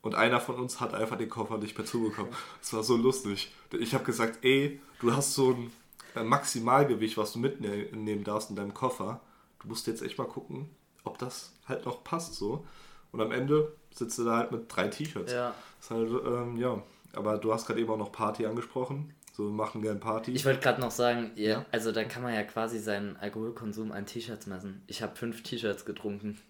Und 0.00 0.14
einer 0.16 0.40
von 0.40 0.56
uns 0.56 0.80
hat 0.80 0.94
einfach 0.94 1.16
den 1.16 1.28
Koffer 1.28 1.58
nicht 1.58 1.78
mehr 1.78 1.86
zubekommen. 1.86 2.32
Das 2.60 2.72
war 2.72 2.82
so 2.82 2.96
lustig. 2.96 3.52
Ich 3.78 3.94
habe 3.94 4.04
gesagt, 4.04 4.44
ey, 4.44 4.80
du 5.00 5.14
hast 5.14 5.34
so 5.34 5.52
ein 5.52 5.72
äh, 6.16 6.24
Maximalgewicht, 6.24 7.16
was 7.16 7.32
du 7.32 7.38
mitnehmen 7.38 8.24
darfst 8.24 8.50
in 8.50 8.56
deinem 8.56 8.74
Koffer. 8.74 9.20
Du 9.60 9.68
musst 9.68 9.86
jetzt 9.86 10.02
echt 10.02 10.18
mal 10.18 10.26
gucken, 10.26 10.68
ob 11.04 11.18
das 11.18 11.52
halt 11.68 11.86
noch 11.86 12.02
passt 12.02 12.34
so. 12.34 12.66
Und 13.12 13.20
am 13.20 13.30
Ende 13.30 13.72
sitzt 13.94 14.18
du 14.18 14.24
da 14.24 14.38
halt 14.38 14.52
mit 14.52 14.64
drei 14.74 14.88
T-Shirts. 14.88 15.32
Ja. 15.32 15.54
Halt, 15.88 16.10
ähm, 16.10 16.56
ja. 16.56 16.82
Aber 17.14 17.38
du 17.38 17.52
hast 17.52 17.66
gerade 17.66 17.80
eben 17.80 17.90
auch 17.90 17.98
noch 17.98 18.10
Party 18.10 18.46
angesprochen. 18.46 19.14
So, 19.42 19.48
wir 19.48 19.54
machen 19.56 19.82
gern 19.82 19.98
Party. 19.98 20.30
Ich 20.32 20.44
wollte 20.44 20.60
gerade 20.60 20.80
noch 20.80 20.90
sagen, 20.92 21.32
ihr, 21.34 21.48
Ja. 21.50 21.66
also 21.72 21.90
da 21.90 22.04
kann 22.04 22.22
man 22.22 22.32
ja 22.32 22.42
quasi 22.44 22.78
seinen 22.78 23.16
Alkoholkonsum 23.16 23.90
an 23.90 24.06
T-Shirts 24.06 24.46
messen. 24.46 24.82
Ich 24.86 25.02
habe 25.02 25.16
fünf 25.16 25.42
T-Shirts 25.42 25.84
getrunken. 25.84 26.38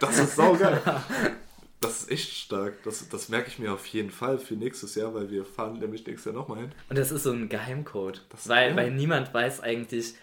Das 0.00 0.18
ist 0.18 0.36
saugeil. 0.36 0.80
Das 1.78 2.00
ist 2.02 2.10
echt 2.10 2.32
stark. 2.32 2.82
Das, 2.84 3.06
das 3.10 3.28
merke 3.28 3.48
ich 3.48 3.58
mir 3.58 3.70
auf 3.72 3.84
jeden 3.86 4.10
Fall 4.10 4.38
für 4.38 4.54
nächstes 4.54 4.94
Jahr, 4.94 5.14
weil 5.14 5.30
wir 5.30 5.44
fahren 5.44 5.78
nämlich 5.78 6.06
nächstes 6.06 6.24
Jahr 6.32 6.34
nochmal 6.34 6.60
hin. 6.60 6.72
Und 6.88 6.96
das 6.98 7.12
ist 7.12 7.22
so 7.22 7.30
ein 7.32 7.50
Geheimcode. 7.50 8.24
Das- 8.30 8.48
weil, 8.48 8.70
ja. 8.70 8.76
weil 8.76 8.90
niemand 8.92 9.32
weiß 9.34 9.60
eigentlich, 9.60 10.14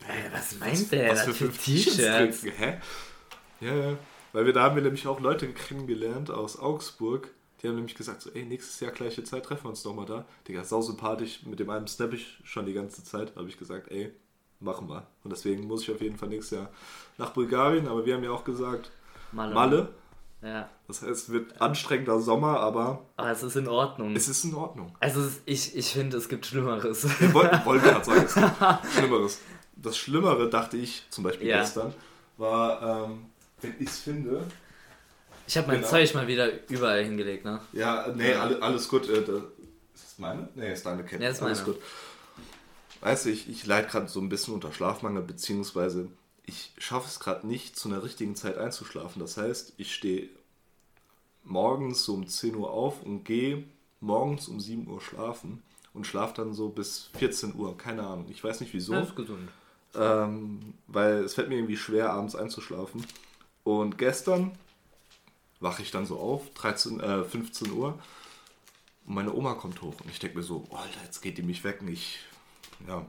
äh, 0.00 0.32
was 0.32 0.58
meint 0.58 0.90
der 0.90 1.10
Was 1.12 1.22
für 1.22 1.32
für 1.32 1.44
fünf 1.52 1.64
T-Shirts? 1.64 2.42
Hä? 2.44 2.78
Ja, 3.60 3.74
ja. 3.74 3.98
Weil 4.32 4.44
wir 4.46 4.52
da 4.52 4.64
haben 4.64 4.74
wir 4.74 4.82
nämlich 4.82 5.06
auch 5.06 5.20
Leute 5.20 5.46
kennengelernt 5.52 6.30
aus 6.32 6.58
Augsburg. 6.58 7.30
Die 7.62 7.68
haben 7.68 7.74
nämlich 7.76 7.94
gesagt, 7.94 8.22
so, 8.22 8.30
ey, 8.30 8.44
nächstes 8.44 8.78
Jahr 8.80 8.92
gleiche 8.92 9.24
Zeit 9.24 9.44
treffen 9.44 9.64
wir 9.64 9.70
uns 9.70 9.84
nochmal 9.84 10.06
da. 10.06 10.24
Digga, 10.46 10.62
sau 10.64 10.80
sympathisch. 10.80 11.40
Mit 11.44 11.58
dem 11.58 11.70
einen 11.70 11.86
snap 11.88 12.12
ich 12.12 12.38
schon 12.44 12.66
die 12.66 12.72
ganze 12.72 13.02
Zeit. 13.04 13.34
habe 13.36 13.48
ich 13.48 13.58
gesagt, 13.58 13.90
ey, 13.90 14.12
machen 14.60 14.88
wir. 14.88 15.06
Und 15.24 15.30
deswegen 15.32 15.66
muss 15.66 15.82
ich 15.82 15.90
auf 15.90 16.00
jeden 16.00 16.16
Fall 16.16 16.28
nächstes 16.28 16.58
Jahr 16.58 16.70
nach 17.18 17.30
Bulgarien. 17.30 17.88
Aber 17.88 18.06
wir 18.06 18.14
haben 18.14 18.22
ja 18.24 18.30
auch 18.30 18.44
gesagt, 18.44 18.90
Malle. 19.32 19.54
Malle. 19.54 19.88
Ja. 20.40 20.68
Das 20.86 21.02
heißt, 21.02 21.10
es 21.10 21.30
wird 21.30 21.60
anstrengender 21.60 22.20
Sommer, 22.20 22.60
aber 22.60 23.04
Aber 23.16 23.30
es 23.32 23.42
ist 23.42 23.56
in 23.56 23.66
Ordnung. 23.66 24.14
es 24.14 24.28
ist 24.28 24.44
in 24.44 24.54
Ordnung. 24.54 24.94
also 25.00 25.28
ich, 25.46 25.74
ich 25.76 25.88
finde, 25.92 26.16
es 26.16 26.28
gibt 26.28 26.46
Schlimmeres. 26.46 27.08
Wir 27.20 27.34
wollten, 27.34 27.64
wollten 27.66 27.84
gerade 27.84 28.04
sagen, 28.04 28.22
es 28.24 28.34
gibt 28.34 28.92
Schlimmeres. 28.94 29.40
Das 29.74 29.96
Schlimmere, 29.98 30.48
dachte 30.48 30.76
ich, 30.76 31.04
zum 31.10 31.24
Beispiel 31.24 31.48
Ja. 31.48 31.58
gestern, 31.60 31.92
war, 32.36 33.06
ähm, 33.10 33.26
wenn 33.62 33.74
ich 33.80 33.88
es 33.88 33.98
finde, 33.98 34.46
Ich 35.48 35.56
habe 35.56 35.66
mein 35.68 35.76
Genau. 35.78 35.88
Zeug 35.88 36.14
mal 36.14 36.26
wieder 36.26 36.68
überall 36.68 37.02
hingelegt, 37.02 37.44
ne? 37.46 37.60
Ja, 37.72 38.06
nee, 38.14 38.34
alle, 38.34 38.60
alles 38.62 38.86
gut. 38.88 39.08
Äh, 39.08 39.24
da, 39.24 39.32
ist 39.94 40.04
das 40.04 40.18
meine? 40.18 40.48
Nee, 40.54 40.72
ist 40.74 40.84
deine 40.84 41.04
Kette. 41.04 41.24
Ja, 41.24 41.30
ist 41.30 41.42
alles 41.42 41.62
meine. 41.62 41.72
gut. 41.72 41.82
Weißt 43.00 43.24
du, 43.24 43.30
ich, 43.30 43.48
ich 43.48 43.64
leide 43.64 43.88
gerade 43.88 44.08
so 44.08 44.20
ein 44.20 44.28
bisschen 44.28 44.52
unter 44.52 44.72
Schlafmangel, 44.72 45.22
beziehungsweise 45.22 46.08
ich 46.44 46.72
schaffe 46.78 47.06
es 47.08 47.18
gerade 47.18 47.46
nicht, 47.46 47.78
zu 47.78 47.88
einer 47.88 48.02
richtigen 48.02 48.36
Zeit 48.36 48.58
einzuschlafen. 48.58 49.20
Das 49.20 49.36
heißt, 49.38 49.72
ich 49.78 49.94
stehe 49.94 50.28
morgens 51.44 52.04
so 52.04 52.14
um 52.14 52.28
10 52.28 52.54
Uhr 52.54 52.70
auf 52.70 53.02
und 53.02 53.24
gehe 53.24 53.64
morgens 54.00 54.48
um 54.48 54.60
7 54.60 54.86
Uhr 54.86 55.00
schlafen 55.00 55.62
und 55.94 56.06
schlafe 56.06 56.34
dann 56.36 56.52
so 56.52 56.68
bis 56.68 57.08
14 57.18 57.54
Uhr. 57.54 57.76
Keine 57.78 58.02
Ahnung. 58.02 58.26
Ich 58.28 58.44
weiß 58.44 58.60
nicht 58.60 58.74
wieso. 58.74 58.92
Das 58.92 59.08
ist 59.08 59.16
gesund. 59.16 59.48
Ähm, 59.94 60.74
weil 60.88 61.24
es 61.24 61.34
fällt 61.34 61.48
mir 61.48 61.56
irgendwie 61.56 61.78
schwer, 61.78 62.10
abends 62.12 62.36
einzuschlafen. 62.36 63.06
Und 63.64 63.96
gestern 63.96 64.52
wache 65.60 65.82
ich 65.82 65.90
dann 65.90 66.06
so 66.06 66.18
auf, 66.18 66.50
13, 66.54 67.00
äh, 67.00 67.24
15 67.24 67.72
Uhr, 67.72 67.98
und 69.06 69.14
meine 69.14 69.32
Oma 69.34 69.54
kommt 69.54 69.80
hoch. 69.82 69.94
Und 70.02 70.10
ich 70.10 70.18
denke 70.18 70.36
mir 70.38 70.42
so, 70.44 70.64
oh, 70.70 70.78
jetzt 71.04 71.20
geht 71.22 71.38
die 71.38 71.42
mich 71.42 71.64
wecken. 71.64 71.88
Ich, 71.88 72.18
ja, 72.86 73.04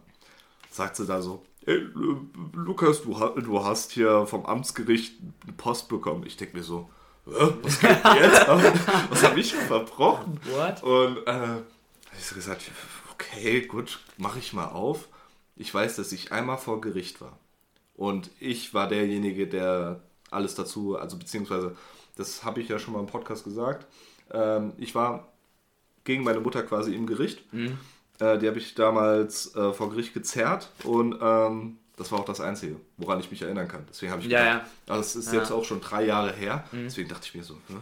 sagt 0.72 0.96
sie 0.96 1.06
da 1.06 1.22
so, 1.22 1.44
ey, 1.66 1.76
Lu- 1.94 2.28
Lukas, 2.54 3.02
du, 3.02 3.14
du 3.42 3.64
hast 3.66 3.92
hier 3.92 4.26
vom 4.26 4.46
Amtsgericht 4.46 5.16
eine 5.44 5.54
Post 5.54 5.90
bekommen. 5.90 6.26
Ich 6.26 6.38
denke 6.38 6.58
mir 6.58 6.64
so, 6.64 6.90
"Hä, 7.26 7.54
was 7.62 7.80
geht 7.80 7.90
jetzt? 7.90 8.48
was 9.10 9.24
habe 9.24 9.40
ich 9.40 9.54
verbrochen? 9.54 10.40
What? 10.52 10.82
Und 10.84 11.28
äh, 11.28 11.62
ich 12.18 12.34
gesagt, 12.34 12.72
okay, 13.14 13.62
gut, 13.68 14.00
mache 14.18 14.40
ich 14.40 14.54
mal 14.54 14.68
auf. 14.70 15.08
Ich 15.58 15.74
weiß, 15.74 15.98
dass 15.98 16.12
ich 16.14 16.32
einmal 16.32 16.58
vor 16.58 16.80
Gericht 16.82 17.20
war. 17.20 17.38
Und 17.96 18.32
ich 18.40 18.74
war 18.74 18.88
derjenige, 18.88 19.48
der 19.48 20.02
alles 20.32 20.56
dazu, 20.56 20.98
also 20.98 21.18
beziehungsweise, 21.18 21.76
das 22.20 22.44
habe 22.44 22.62
ich 22.62 22.68
ja 22.70 22.78
schon 22.80 22.94
mal 22.94 23.00
im 23.00 23.08
Podcast 23.08 23.44
gesagt. 23.44 23.88
Ähm, 24.32 24.74
ich 24.78 24.94
war 24.94 25.28
gegen 26.04 26.24
meine 26.24 26.40
Mutter 26.40 26.64
quasi 26.64 26.94
im 26.96 27.08
Gericht. 27.08 27.44
Äh, 28.20 28.38
die 28.38 28.48
habe 28.48 28.58
ich 28.60 28.76
damals 28.76 29.56
äh, 29.56 29.74
vor 29.74 29.90
Gericht 29.90 30.14
gezerrt 30.14 30.70
und 30.84 31.18
ähm, 31.22 31.78
das 31.96 32.12
war 32.12 32.20
auch 32.20 32.26
das 32.26 32.40
Einzige, 32.42 32.76
woran 32.98 33.20
ich 33.20 33.30
mich 33.32 33.42
erinnern 33.42 33.68
kann. 33.68 33.86
Deswegen 33.90 34.12
habe 34.12 34.22
ich 34.22 34.28
Ja, 34.30 34.54
gedacht, 34.60 34.72
also 34.88 35.02
es 35.02 35.16
ist 35.16 35.34
Ja. 35.34 35.40
jetzt 35.40 35.52
auch 35.52 35.64
schon 35.66 35.82
drei 35.82 36.06
Jahre 36.06 36.32
her. 36.34 36.64
Deswegen 36.72 37.10
dachte 37.10 37.26
ich 37.28 37.36
mir 37.36 37.44
so, 37.44 37.56
wo 37.68 37.78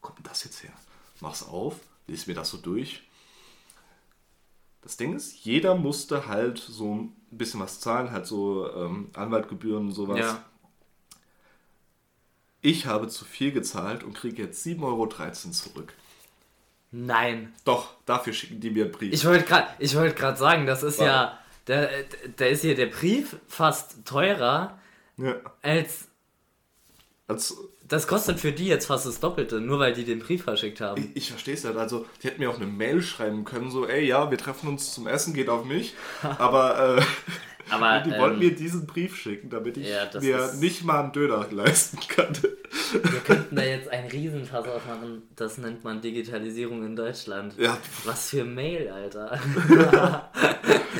kommt 0.00 0.18
denn 0.18 0.24
das 0.24 0.44
jetzt 0.44 0.62
her? 0.62 0.72
Mach's 1.20 1.42
auf, 1.46 1.76
lies 2.06 2.26
mir 2.26 2.34
das 2.34 2.50
so 2.50 2.58
durch. 2.58 3.02
Das 4.82 4.96
Ding 4.96 5.14
ist, 5.16 5.44
jeder 5.44 5.74
musste 5.74 6.26
halt 6.28 6.58
so 6.58 6.94
ein 6.94 7.16
bisschen 7.30 7.60
was 7.60 7.80
zahlen, 7.80 8.12
halt 8.12 8.26
so 8.26 8.70
ähm, 8.74 9.10
Anwaltgebühren 9.14 9.86
und 9.86 9.92
sowas. 9.92 10.18
Ja. 10.20 10.44
Ich 12.66 12.86
habe 12.86 13.06
zu 13.06 13.24
viel 13.24 13.52
gezahlt 13.52 14.02
und 14.02 14.14
kriege 14.14 14.42
jetzt 14.42 14.66
7,13 14.66 14.82
Euro 14.82 15.08
zurück. 15.52 15.94
Nein. 16.90 17.52
Doch, 17.64 17.90
dafür 18.06 18.32
schicken 18.32 18.58
die 18.58 18.70
mir 18.70 18.84
einen 18.84 18.92
Brief. 18.92 19.12
Ich 19.12 19.24
wollte 19.24 19.44
gerade 19.44 20.14
gerade 20.14 20.36
sagen, 20.36 20.66
das 20.66 20.82
ist 20.82 20.98
Warte. 20.98 21.10
ja 21.10 21.38
da, 21.66 21.88
da 22.36 22.44
ist 22.46 22.62
hier 22.62 22.74
der 22.74 22.86
Brief 22.86 23.36
fast 23.46 24.04
teurer 24.04 24.78
ja, 25.16 25.36
als 25.62 26.08
als, 27.28 27.56
das 27.82 28.06
kostet 28.06 28.38
für 28.38 28.52
die 28.52 28.66
jetzt 28.66 28.86
fast 28.86 29.06
das 29.06 29.18
Doppelte, 29.18 29.60
nur 29.60 29.80
weil 29.80 29.92
die 29.92 30.04
den 30.04 30.20
Brief 30.20 30.44
verschickt 30.44 30.80
haben. 30.80 31.10
ich, 31.14 31.24
ich 31.24 31.30
verstehe 31.30 31.54
es 31.54 31.64
halt. 31.64 31.76
Also, 31.76 32.06
die 32.22 32.28
hätten 32.28 32.40
mir 32.40 32.50
auch 32.50 32.56
eine 32.56 32.66
Mail 32.66 33.02
schreiben 33.02 33.44
können, 33.44 33.70
so, 33.70 33.86
ey, 33.86 34.06
ja, 34.06 34.30
wir 34.30 34.38
treffen 34.38 34.68
uns 34.68 34.94
zum 34.94 35.08
Essen, 35.08 35.34
geht 35.34 35.48
auf 35.48 35.64
mich. 35.64 35.94
Aber 36.38 36.98
äh, 36.98 37.02
Aber 37.70 38.00
die 38.00 38.10
wollten 38.12 38.34
ähm, 38.40 38.48
mir 38.48 38.54
diesen 38.54 38.86
Brief 38.86 39.16
schicken, 39.16 39.50
damit 39.50 39.76
ich 39.76 39.88
ja, 39.88 40.08
mir 40.20 40.38
ist- 40.38 40.60
nicht 40.60 40.84
mal 40.84 41.00
einen 41.04 41.12
Döner 41.12 41.46
leisten 41.50 41.98
kann. 42.08 42.32
wir 42.92 43.20
könnten 43.20 43.56
da 43.56 43.62
jetzt 43.62 43.88
einen 43.88 44.08
Riesenfass 44.08 44.66
aufmachen. 44.68 45.22
Das 45.34 45.58
nennt 45.58 45.82
man 45.84 46.00
Digitalisierung 46.00 46.84
in 46.84 46.94
Deutschland. 46.96 47.54
Ja, 47.58 47.76
Was 48.04 48.30
für 48.30 48.44
Mail, 48.44 48.88
Alter. 48.90 49.40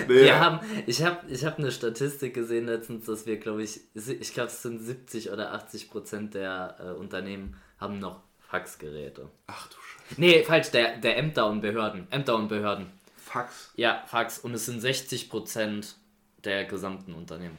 nee, 0.09 0.15
Wir 0.25 0.41
haben, 0.41 0.61
ich 0.87 1.03
habe 1.05 1.19
ich 1.29 1.45
hab 1.45 1.59
eine 1.59 1.71
Statistik 1.71 2.35
gesehen 2.35 2.67
letztens, 2.67 3.07
dass 3.07 3.27
wir, 3.27 3.37
glaube 3.39 3.63
ich, 3.63 3.81
ich 3.95 4.35
glaube, 4.35 4.49
es 4.51 4.63
sind 4.63 4.81
70 4.81 5.31
oder 5.31 5.53
80 5.53 5.91
Prozent 5.91 6.35
der 6.35 6.77
äh, 6.81 6.91
Unternehmen 6.99 7.57
haben 7.79 7.99
noch 7.99 8.23
Faxgeräte. 8.49 9.29
Ach 9.47 9.69
du 9.69 9.75
Scheiße. 9.75 10.21
Nee, 10.21 10.43
falsch, 10.45 10.71
der, 10.71 10.99
der 10.99 11.17
Ämter 11.19 11.49
und 11.49 11.61
Behörden. 11.61 12.07
Ämter 12.11 12.37
und 12.37 12.49
Behörden. 12.49 12.87
Fax. 13.17 13.73
Ja, 13.75 14.05
Fax. 14.07 14.39
Und 14.39 14.55
es 14.55 14.67
sind 14.67 14.81
60 14.81 15.29
Prozent 15.31 15.97
der 16.47 16.65
gesamten 16.65 17.13
Unternehmen. 17.15 17.59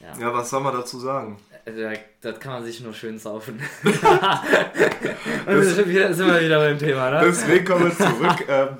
Ja. 0.00 0.18
ja, 0.18 0.34
was 0.34 0.50
soll 0.50 0.60
man 0.60 0.74
dazu 0.74 0.98
sagen? 0.98 1.38
Da, 1.64 1.92
das 2.20 2.40
kann 2.40 2.54
man 2.54 2.64
sich 2.64 2.80
nur 2.80 2.92
schön 2.92 3.20
saufen. 3.20 3.60
Und 3.84 3.94
das, 5.46 5.76
sind, 5.76 5.88
wir, 5.88 6.10
wieder 6.16 6.58
beim 6.58 6.78
Thema, 6.78 7.10
ne? 7.10 7.20
Deswegen 7.24 7.64
kommen 7.64 7.84
wir 7.84 7.96
zurück. 7.96 8.44
Ähm, 8.48 8.78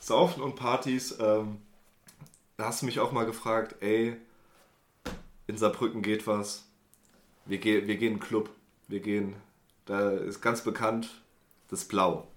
saufen 0.00 0.42
und 0.42 0.56
Partys. 0.56 1.16
Ähm, 1.18 1.58
da 2.56 2.66
hast 2.66 2.82
du 2.82 2.86
mich 2.86 3.00
auch 3.00 3.12
mal 3.12 3.24
gefragt, 3.24 3.76
ey, 3.80 4.16
in 5.46 5.56
Saarbrücken 5.56 6.02
geht 6.02 6.26
was. 6.26 6.66
Wir, 7.46 7.58
ge 7.58 7.86
wir 7.86 7.96
gehen 7.96 8.12
in 8.12 8.18
den 8.18 8.20
Club. 8.20 8.50
Wir 8.88 9.00
gehen, 9.00 9.36
da 9.86 10.10
ist 10.10 10.42
ganz 10.42 10.62
bekannt, 10.62 11.22
das 11.68 11.84
Blau. 11.84 12.28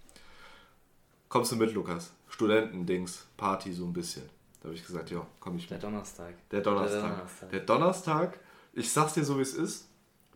Kommst 1.28 1.52
du 1.52 1.58
mit, 1.58 1.74
Lukas? 1.74 2.12
Studentendings, 2.32 3.28
Party 3.38 3.74
so 3.74 3.86
ein 3.86 3.94
bisschen. 3.94 4.28
Da 4.62 4.66
habe 4.66 4.76
ich 4.76 4.86
gesagt, 4.86 5.12
ja, 5.12 5.26
komm 5.40 5.58
ich 5.58 5.64
mit. 5.64 5.72
Der 5.72 5.80
Donnerstag. 5.80 6.50
Der 6.50 6.62
Donnerstag. 6.62 7.02
Der 7.02 7.10
Donnerstag. 7.12 7.50
Der 7.50 7.60
Donnerstag. 7.60 8.40
Ich 8.74 8.92
sag's 8.92 9.14
dir 9.14 9.24
so, 9.24 9.38
wie 9.38 9.42
es 9.42 9.54
ist. 9.54 9.90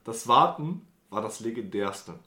Das 0.03 0.27
Warten 0.27 0.85
war 1.09 1.21
das 1.21 1.39
legendärste. 1.39 2.19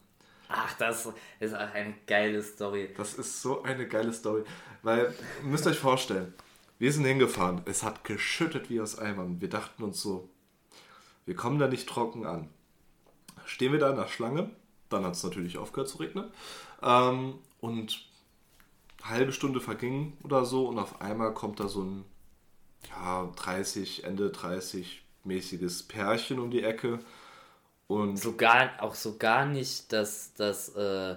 Ach, 0.47 0.73
das 0.77 1.07
ist 1.39 1.53
eine 1.53 1.93
geile 2.07 2.41
Story. 2.41 2.93
Das 2.97 3.13
ist 3.13 3.41
so 3.41 3.61
eine 3.61 3.87
geile 3.87 4.11
Story. 4.11 4.43
Weil, 4.81 5.13
ihr 5.43 5.47
müsst 5.47 5.67
euch 5.67 5.77
vorstellen, 5.77 6.33
wir 6.79 6.91
sind 6.91 7.05
hingefahren. 7.05 7.61
Es 7.65 7.83
hat 7.83 8.03
geschüttet 8.03 8.69
wie 8.69 8.81
aus 8.81 8.97
Eimern. 8.97 9.39
Wir 9.39 9.49
dachten 9.49 9.83
uns 9.83 10.01
so, 10.01 10.29
wir 11.25 11.35
kommen 11.35 11.59
da 11.59 11.67
nicht 11.67 11.87
trocken 11.87 12.25
an. 12.25 12.49
Stehen 13.45 13.71
wir 13.71 13.79
da 13.79 13.91
in 13.91 13.97
der 13.97 14.07
Schlange. 14.07 14.49
Dann 14.89 15.05
hat 15.05 15.13
es 15.13 15.23
natürlich 15.23 15.59
aufgehört 15.59 15.89
zu 15.89 15.97
regnen. 15.97 16.31
Ähm, 16.81 17.35
und 17.59 18.08
halbe 19.03 19.31
Stunde 19.31 19.59
verging 19.59 20.13
oder 20.23 20.45
so 20.45 20.67
und 20.67 20.79
auf 20.79 21.01
einmal 21.01 21.33
kommt 21.33 21.59
da 21.59 21.67
so 21.67 21.83
ein 21.83 22.05
ja, 22.89 23.31
30, 23.35 24.03
Ende 24.03 24.29
30 24.29 25.01
mäßiges 25.23 25.83
Pärchen 25.83 26.39
um 26.39 26.51
die 26.51 26.63
Ecke. 26.63 26.99
Und 27.87 28.17
sogar 28.17 28.71
auch 28.79 28.93
so 28.93 29.17
gar 29.17 29.45
nicht, 29.45 29.91
dass 29.91 30.33
das 30.35 30.69
äh, 30.75 31.15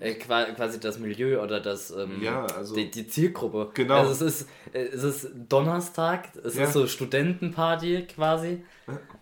äh 0.00 0.14
quasi 0.14 0.80
das 0.80 0.98
Milieu 0.98 1.40
oder 1.40 1.60
das 1.60 1.92
ähm, 1.92 2.20
ja, 2.20 2.44
also 2.46 2.74
die, 2.74 2.90
die, 2.90 3.06
Zielgruppe. 3.06 3.70
Genau. 3.74 4.00
Also 4.00 4.26
es 4.26 4.40
ist, 4.40 4.48
es 4.72 5.02
ist 5.04 5.30
Donnerstag, 5.48 6.34
es 6.42 6.56
ja. 6.56 6.64
ist 6.64 6.72
so 6.72 6.86
Studentenparty 6.88 8.06
quasi. 8.06 8.64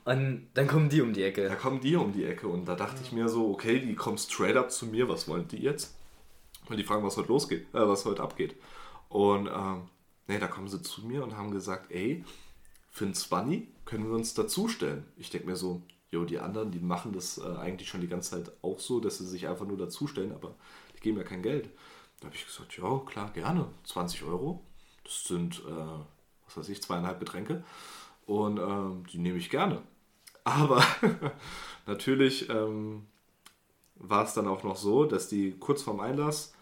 Und 0.05 0.49
dann 0.55 0.67
kommen 0.67 0.89
die 0.89 1.03
um 1.03 1.13
die 1.13 1.23
Ecke. 1.23 1.49
Da 1.49 1.55
kommen 1.55 1.81
die 1.81 1.97
um 1.97 2.13
die 2.13 2.25
Ecke 2.25 2.49
und 2.49 2.65
da 2.65 2.75
dachte 2.77 3.01
ich 3.03 3.13
mir 3.13 3.29
so, 3.29 3.51
okay, 3.51 3.79
die 3.79 3.95
kommen 3.95 4.17
straight 4.17 4.57
up 4.57 4.71
zu 4.71 4.87
mir, 4.87 5.07
was 5.09 5.29
wollen 5.29 5.49
die 5.49 5.59
jetzt? 5.59 5.95
Und 6.71 6.77
die 6.77 6.85
fragen, 6.85 7.05
was 7.05 7.17
heute 7.17 7.29
losgeht, 7.29 7.63
äh, 7.75 7.87
was 7.87 8.05
heute 8.05 8.23
abgeht. 8.23 8.55
Und 9.09 9.49
ähm, 9.49 9.83
nee, 10.29 10.39
da 10.39 10.47
kommen 10.47 10.69
sie 10.69 10.81
zu 10.81 11.05
mir 11.05 11.25
und 11.25 11.37
haben 11.37 11.51
gesagt, 11.51 11.91
ey, 11.91 12.25
für 12.91 13.07
ein 13.07 13.15
20 13.15 13.85
können 13.85 14.09
wir 14.09 14.15
uns 14.15 14.35
dazustellen. 14.35 15.05
Ich 15.17 15.31
denke 15.31 15.49
mir 15.49 15.57
so, 15.57 15.83
jo, 16.13 16.25
die 16.25 16.39
anderen, 16.39 16.71
die 16.71 16.79
machen 16.79 17.13
das 17.13 17.39
äh, 17.39 17.57
eigentlich 17.57 17.89
schon 17.89 18.01
die 18.01 18.09
ganze 18.09 18.31
Zeit 18.31 18.53
auch 18.63 18.79
so, 18.79 19.01
dass 19.01 19.19
sie 19.19 19.27
sich 19.27 19.49
einfach 19.49 19.67
nur 19.67 19.79
dazustellen, 19.79 20.33
aber 20.33 20.55
die 20.95 21.01
geben 21.01 21.19
ja 21.19 21.25
kein 21.25 21.43
Geld. 21.43 21.71
Da 22.21 22.27
habe 22.27 22.37
ich 22.37 22.47
gesagt, 22.47 22.77
ja, 22.77 22.99
klar, 23.05 23.31
gerne. 23.33 23.67
20 23.85 24.23
Euro. 24.23 24.63
Das 25.03 25.25
sind, 25.25 25.61
äh, 25.67 25.99
was 26.47 26.57
weiß 26.57 26.69
ich, 26.69 26.81
zweieinhalb 26.83 27.19
Getränke. 27.19 27.65
Und 28.27 28.59
ähm, 28.59 29.05
die 29.13 29.19
nehme 29.19 29.39
ich 29.39 29.51
gerne. 29.51 29.83
Aber 30.45 30.85
natürlich 31.87 32.49
ähm, 32.49 33.07
war 33.97 34.25
es 34.25 34.35
dann 34.35 34.47
auch 34.47 34.63
noch 34.63 34.77
so, 34.77 35.05
dass 35.05 35.29
die 35.29 35.59
kurz 35.59 35.83
vorm 35.83 35.99
Einlass 35.99 36.55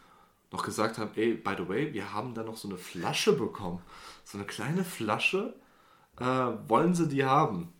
noch 0.51 0.65
gesagt 0.65 0.99
haben, 0.99 1.11
ey, 1.15 1.35
by 1.35 1.55
the 1.57 1.69
way, 1.69 1.93
wir 1.93 2.13
haben 2.13 2.35
da 2.35 2.43
noch 2.43 2.57
so 2.57 2.69
eine 2.69 2.79
Flasche 2.79 3.33
bekommen. 3.33 3.81
So 4.25 4.39
eine 4.39 4.47
kleine 4.47 4.85
Flasche, 4.85 5.55
äh, 6.19 6.25
wollen 6.25 6.95
sie 6.95 7.09
die 7.09 7.25
haben? 7.25 7.73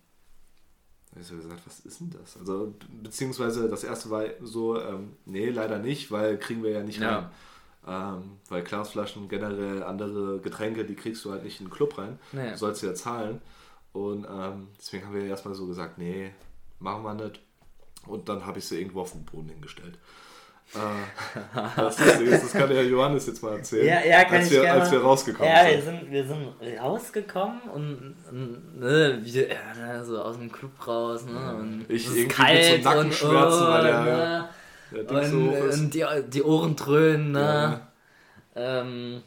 Da 1.11 1.15
habe 1.15 1.23
ich 1.23 1.29
gesagt, 1.29 1.61
was 1.65 1.79
ist 1.79 1.99
denn 1.99 2.11
das? 2.11 2.37
Also, 2.37 2.73
beziehungsweise 3.01 3.67
das 3.67 3.83
erste 3.83 4.09
war 4.11 4.25
so, 4.41 4.79
ähm, 4.79 5.15
nee, 5.25 5.49
leider 5.49 5.79
nicht, 5.79 6.11
weil 6.11 6.37
kriegen 6.37 6.63
wir 6.63 6.71
ja 6.71 6.83
nicht 6.83 6.99
ja. 6.99 7.19
rein. 7.19 7.31
Ähm, 7.87 8.31
weil 8.49 8.63
Glasflaschen, 8.63 9.27
generell 9.29 9.81
andere 9.83 10.39
Getränke, 10.39 10.85
die 10.85 10.95
kriegst 10.95 11.25
du 11.25 11.31
halt 11.31 11.43
nicht 11.43 11.59
in 11.59 11.67
den 11.67 11.71
Club 11.71 11.97
rein. 11.97 12.19
Nee. 12.31 12.51
Du 12.51 12.57
sollst 12.57 12.83
ja 12.83 12.93
zahlen. 12.93 13.41
Und 13.93 14.27
ähm, 14.29 14.67
deswegen 14.77 15.05
haben 15.05 15.15
wir 15.15 15.23
erstmal 15.23 15.55
so 15.55 15.65
gesagt, 15.65 15.97
nee, 15.97 16.31
machen 16.79 17.03
wir 17.03 17.15
nicht. 17.15 17.41
Und 18.05 18.29
dann 18.29 18.45
habe 18.45 18.59
ich 18.59 18.65
sie 18.65 18.79
irgendwo 18.79 19.01
auf 19.01 19.13
den 19.13 19.25
Boden 19.25 19.49
hingestellt. 19.49 19.97
Äh, 20.75 20.79
das, 21.75 21.97
das, 21.97 22.53
kann 22.53 22.71
ja 22.71 22.81
Johannes 22.81 23.25
jetzt 23.25 23.41
mal 23.41 23.57
erzählen. 23.57 23.87
Ja, 23.87 24.05
ja, 24.05 24.23
kann 24.23 24.35
als 24.35 24.45
ich 24.45 24.51
wir, 24.51 24.61
gerne. 24.61 24.81
Als 24.81 24.91
wir 24.91 25.01
rausgekommen 25.01 25.51
ja, 25.51 25.63
sind. 25.63 25.71
Wir 25.71 25.81
sind, 25.81 26.11
wir 26.11 26.27
sind 26.27 26.79
rausgekommen 26.79 27.61
und, 27.73 28.15
und 28.29 28.79
ne, 28.79 29.19
wir, 29.23 29.47
ja, 29.49 30.03
so 30.03 30.21
aus 30.21 30.37
dem 30.37 30.51
Club 30.51 30.87
raus. 30.87 31.25
Ne, 31.25 31.55
und 31.55 31.85
ich 31.89 32.05
irgendwie 32.05 32.27
kalt 32.27 32.71
mit 32.71 32.83
so 32.83 32.89
Nackenschmerzen, 32.89 33.61
und, 33.61 33.67
weil 33.67 33.83
der, 33.83 34.01
ne, 34.01 34.49
der 34.91 35.03
Ding 35.05 35.17
und, 35.17 35.25
so 35.25 35.39
hoch 35.39 35.65
ist. 35.65 35.79
Und 35.79 35.93
die, 35.93 36.05
die 36.27 36.43
Ohren 36.43 36.75
dröhnen. 36.75 37.31
Ne? 37.31 37.81
Ja. 38.55 38.81
Ähm, 38.81 39.23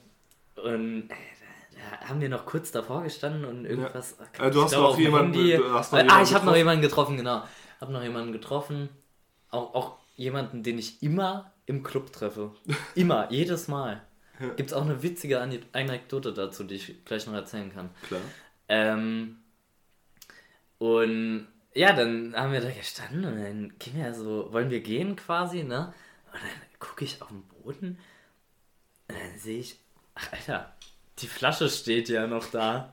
und 0.62 1.08
da 1.08 2.08
haben 2.08 2.20
wir 2.20 2.28
noch 2.28 2.46
kurz 2.46 2.70
davor 2.70 3.02
gestanden 3.02 3.44
und 3.44 3.64
irgendwas. 3.64 4.16
Ja. 4.38 4.48
Du 4.48 4.62
hast 4.62 4.72
noch 4.72 4.96
jemanden. 4.96 5.34
Handy, 5.34 5.56
du 5.56 5.72
hast 5.72 5.92
noch 5.92 5.98
äh, 5.98 6.06
ah, 6.08 6.22
ich 6.22 6.32
habe 6.32 6.46
noch 6.46 6.54
jemanden 6.54 6.82
getroffen, 6.82 7.16
genau. 7.16 7.42
Hab 7.80 7.90
noch 7.90 8.02
jemanden 8.02 8.32
getroffen. 8.32 8.90
Auch, 9.50 9.74
auch 9.74 10.01
jemanden, 10.16 10.62
den 10.62 10.78
ich 10.78 11.02
immer 11.02 11.52
im 11.66 11.82
Club 11.82 12.12
treffe. 12.12 12.52
Immer, 12.94 13.26
jedes 13.30 13.68
Mal. 13.68 14.02
Gibt 14.56 14.70
es 14.70 14.72
auch 14.72 14.82
eine 14.82 15.02
witzige 15.02 15.40
Anekdote 15.40 16.32
dazu, 16.32 16.64
die 16.64 16.74
ich 16.74 17.04
gleich 17.04 17.26
noch 17.26 17.34
erzählen 17.34 17.72
kann. 17.72 17.90
Klar. 18.08 18.20
Ähm, 18.68 19.38
und 20.78 21.46
ja, 21.74 21.92
dann 21.92 22.34
haben 22.34 22.52
wir 22.52 22.60
da 22.60 22.70
gestanden 22.70 23.24
und 23.24 23.40
dann 23.40 23.78
gehen 23.78 23.96
wir 23.96 24.12
so, 24.14 24.52
wollen 24.52 24.70
wir 24.70 24.80
gehen 24.80 25.14
quasi, 25.14 25.62
ne? 25.62 25.94
Und 26.32 26.40
dann 26.40 26.78
gucke 26.80 27.04
ich 27.04 27.22
auf 27.22 27.28
den 27.28 27.42
Boden 27.44 27.98
und 29.08 29.16
dann 29.16 29.38
sehe 29.38 29.60
ich, 29.60 29.78
ach 30.14 30.32
Alter, 30.32 30.74
die 31.18 31.28
Flasche 31.28 31.68
steht 31.68 32.08
ja 32.08 32.26
noch 32.26 32.50
da. 32.50 32.92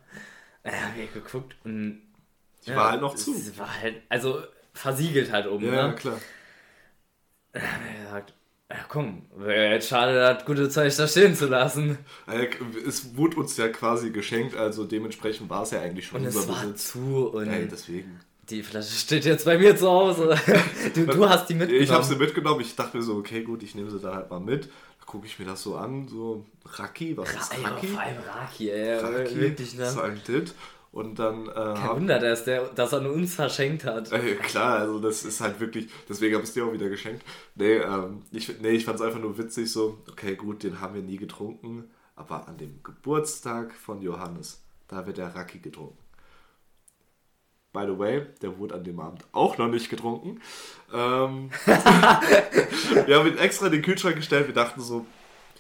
Dann 0.64 0.74
haben 0.74 0.96
wir 0.96 1.08
geguckt 1.08 1.56
und. 1.64 2.02
Die 2.66 2.72
ja, 2.72 2.76
war 2.76 2.92
halt 2.92 3.02
noch 3.02 3.16
zu. 3.16 3.34
Sie 3.34 3.58
war 3.58 3.82
halt, 3.82 4.04
also 4.10 4.44
versiegelt 4.74 5.32
halt 5.32 5.48
oben, 5.48 5.66
ja, 5.66 5.72
ne? 5.72 5.78
Ja, 5.78 5.94
klar. 5.94 6.20
Dann 7.54 7.62
haben 7.64 7.84
wir 7.86 8.04
gesagt, 8.06 8.34
ja 8.70 8.78
komm, 8.88 9.24
wäre 9.36 9.74
jetzt 9.74 9.90
schade, 9.90 10.14
das 10.14 10.46
gute 10.46 10.70
Zeug 10.70 10.96
da 10.96 11.08
stehen 11.08 11.36
zu 11.36 11.48
lassen. 11.48 11.98
Es 12.88 13.16
wurde 13.16 13.38
uns 13.38 13.58
ja 13.58 13.68
quasi 13.70 14.12
geschenkt, 14.12 14.56
also 14.56 14.86
dementsprechend 14.86 15.50
war 15.50 15.64
es 15.64 15.72
ja 15.72 15.82
eigentlich 15.82 16.06
schon 16.08 16.22
und 16.22 16.26
unser 16.28 16.40
es 16.42 16.48
war 16.48 16.62
Besitz. 16.62 16.92
zu 16.92 17.30
und 17.34 17.48
Ey, 17.48 17.68
deswegen. 17.68 18.20
Die 18.50 18.64
Flasche 18.64 18.94
steht 18.96 19.26
jetzt 19.26 19.46
bei 19.46 19.58
mir 19.58 19.76
zu 19.76 19.88
Hause. 19.90 20.36
Du, 20.96 21.06
du 21.06 21.30
hast 21.30 21.48
die 21.50 21.54
mitgenommen. 21.54 21.84
Ich 21.84 21.92
habe 21.92 22.04
sie 22.04 22.16
mitgenommen. 22.16 22.62
Ich 22.62 22.76
dachte 22.76 22.98
mir 22.98 23.04
so, 23.04 23.16
okay, 23.18 23.44
gut, 23.44 23.62
ich 23.64 23.76
nehme 23.76 23.90
sie 23.92 24.00
dann 24.00 24.16
halt 24.16 24.30
mal 24.30 24.40
mit. 24.40 24.66
Da 24.66 25.06
gucke 25.06 25.28
ich 25.28 25.38
mir 25.38 25.46
das 25.46 25.62
so 25.62 25.76
an, 25.76 26.08
so 26.08 26.46
Raki, 26.66 27.16
was 27.18 27.30
ist 27.30 27.52
Raki? 27.64 27.88
Ja, 27.88 27.94
vor 27.94 28.02
allem 28.02 28.18
Raki, 28.20 28.70
ey. 28.72 28.98
Raki, 29.00 29.36
wirklich, 29.40 29.76
ne? 29.76 29.90
So 29.90 30.02
ein 30.02 30.22
Dit. 30.28 30.54
Und 30.92 31.20
dann. 31.20 31.48
Äh, 31.48 31.52
Kein 31.52 31.90
Wunder, 31.90 32.20
dass, 32.20 32.46
der, 32.46 32.68
dass 32.70 32.94
er 32.94 33.12
uns 33.12 33.36
verschenkt 33.36 33.86
hat. 33.86 34.12
Äh, 34.12 34.36
klar, 34.36 34.80
also 34.80 35.00
das 35.00 35.24
ist 35.24 35.40
halt 35.40 35.60
wirklich. 35.60 35.88
Deswegen 36.08 36.34
habe 36.34 36.44
ich 36.44 36.50
es 36.50 36.54
dir 36.54 36.66
auch 36.66 36.74
wieder 36.74 36.90
geschenkt. 36.90 37.24
Nee, 37.56 37.78
ähm, 37.78 38.24
ich, 38.32 38.60
nee, 38.60 38.70
ich 38.72 38.86
fand 38.86 39.00
es 39.00 39.06
einfach 39.06 39.20
nur 39.20 39.38
witzig 39.38 39.72
so. 39.72 40.00
Okay, 40.10 40.36
gut, 40.36 40.64
den 40.64 40.82
haben 40.82 40.96
wir 40.96 41.04
nie 41.04 41.18
getrunken. 41.18 41.90
Aber 42.16 42.48
an 42.48 42.58
dem 42.58 42.82
Geburtstag 42.84 43.74
von 43.74 44.02
Johannes, 44.02 44.62
da 44.88 45.06
wird 45.06 45.18
der 45.18 45.34
Raki 45.36 45.60
getrunken. 45.60 45.98
By 47.72 47.86
the 47.86 47.98
way, 47.98 48.26
der 48.42 48.58
wurde 48.58 48.74
an 48.74 48.84
dem 48.84 49.00
Abend 49.00 49.24
auch 49.32 49.60
noch 49.60 49.68
nicht 49.68 49.92
getrunken. 49.92 50.42
Ähm, 50.92 51.52
wir 51.66 53.20
haben 53.20 53.28
ihn 53.28 53.38
extra 53.38 53.68
in 53.68 53.74
den 53.74 53.84
Kühlschrank 53.84 54.16
gestellt. 54.16 54.48
Wir 54.48 54.56
dachten 54.56 54.82
so, 54.82 55.06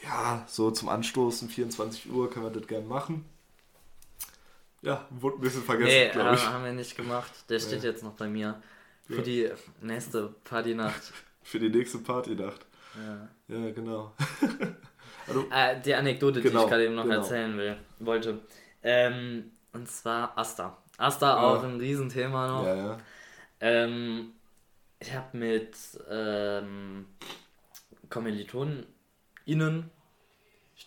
ja, 0.03 0.43
so 0.47 0.71
zum 0.71 0.89
Anstoßen, 0.89 1.49
24 1.49 2.11
Uhr 2.11 2.29
können 2.31 2.45
wir 2.45 2.59
das 2.59 2.67
gerne 2.67 2.87
machen. 2.87 3.25
Ja, 4.81 5.05
wurde 5.09 5.37
ein 5.37 5.41
bisschen 5.41 5.63
vergessen, 5.63 5.89
nee, 5.89 6.09
glaube 6.09 6.35
ich. 6.35 6.47
haben 6.47 6.63
wir 6.63 6.71
nicht 6.71 6.95
gemacht. 6.95 7.31
Der 7.49 7.59
steht 7.59 7.81
nee. 7.81 7.87
jetzt 7.87 8.03
noch 8.03 8.13
bei 8.13 8.27
mir. 8.27 8.61
Für 9.05 9.17
ja. 9.17 9.21
die 9.21 9.49
nächste 9.81 10.33
Partynacht. 10.43 11.13
Für 11.43 11.59
die 11.59 11.69
nächste 11.69 11.97
Partynacht. 11.97 12.65
Ja, 12.95 13.29
ja 13.47 13.71
genau. 13.71 14.13
also, 15.27 15.45
äh, 15.51 15.81
die 15.81 15.93
Anekdote, 15.95 16.41
genau, 16.41 16.59
die 16.59 16.63
ich 16.63 16.69
gerade 16.69 16.85
eben 16.85 16.95
noch 16.95 17.03
genau. 17.03 17.15
erzählen 17.15 17.57
will, 17.57 17.77
wollte. 17.99 18.39
Ähm, 18.83 19.51
und 19.73 19.89
zwar 19.89 20.37
Asta. 20.37 20.77
Asta 20.97 21.27
ja. 21.27 21.41
auch 21.41 21.63
ein 21.63 21.77
Riesenthema 21.77 22.47
noch. 22.47 22.65
Ja, 22.65 22.75
ja. 22.75 22.97
Ähm, 23.61 24.33
ich 24.99 25.13
habe 25.13 25.37
mit 25.37 25.75
ähm, 26.09 27.05
KommilitonInnen 28.09 29.89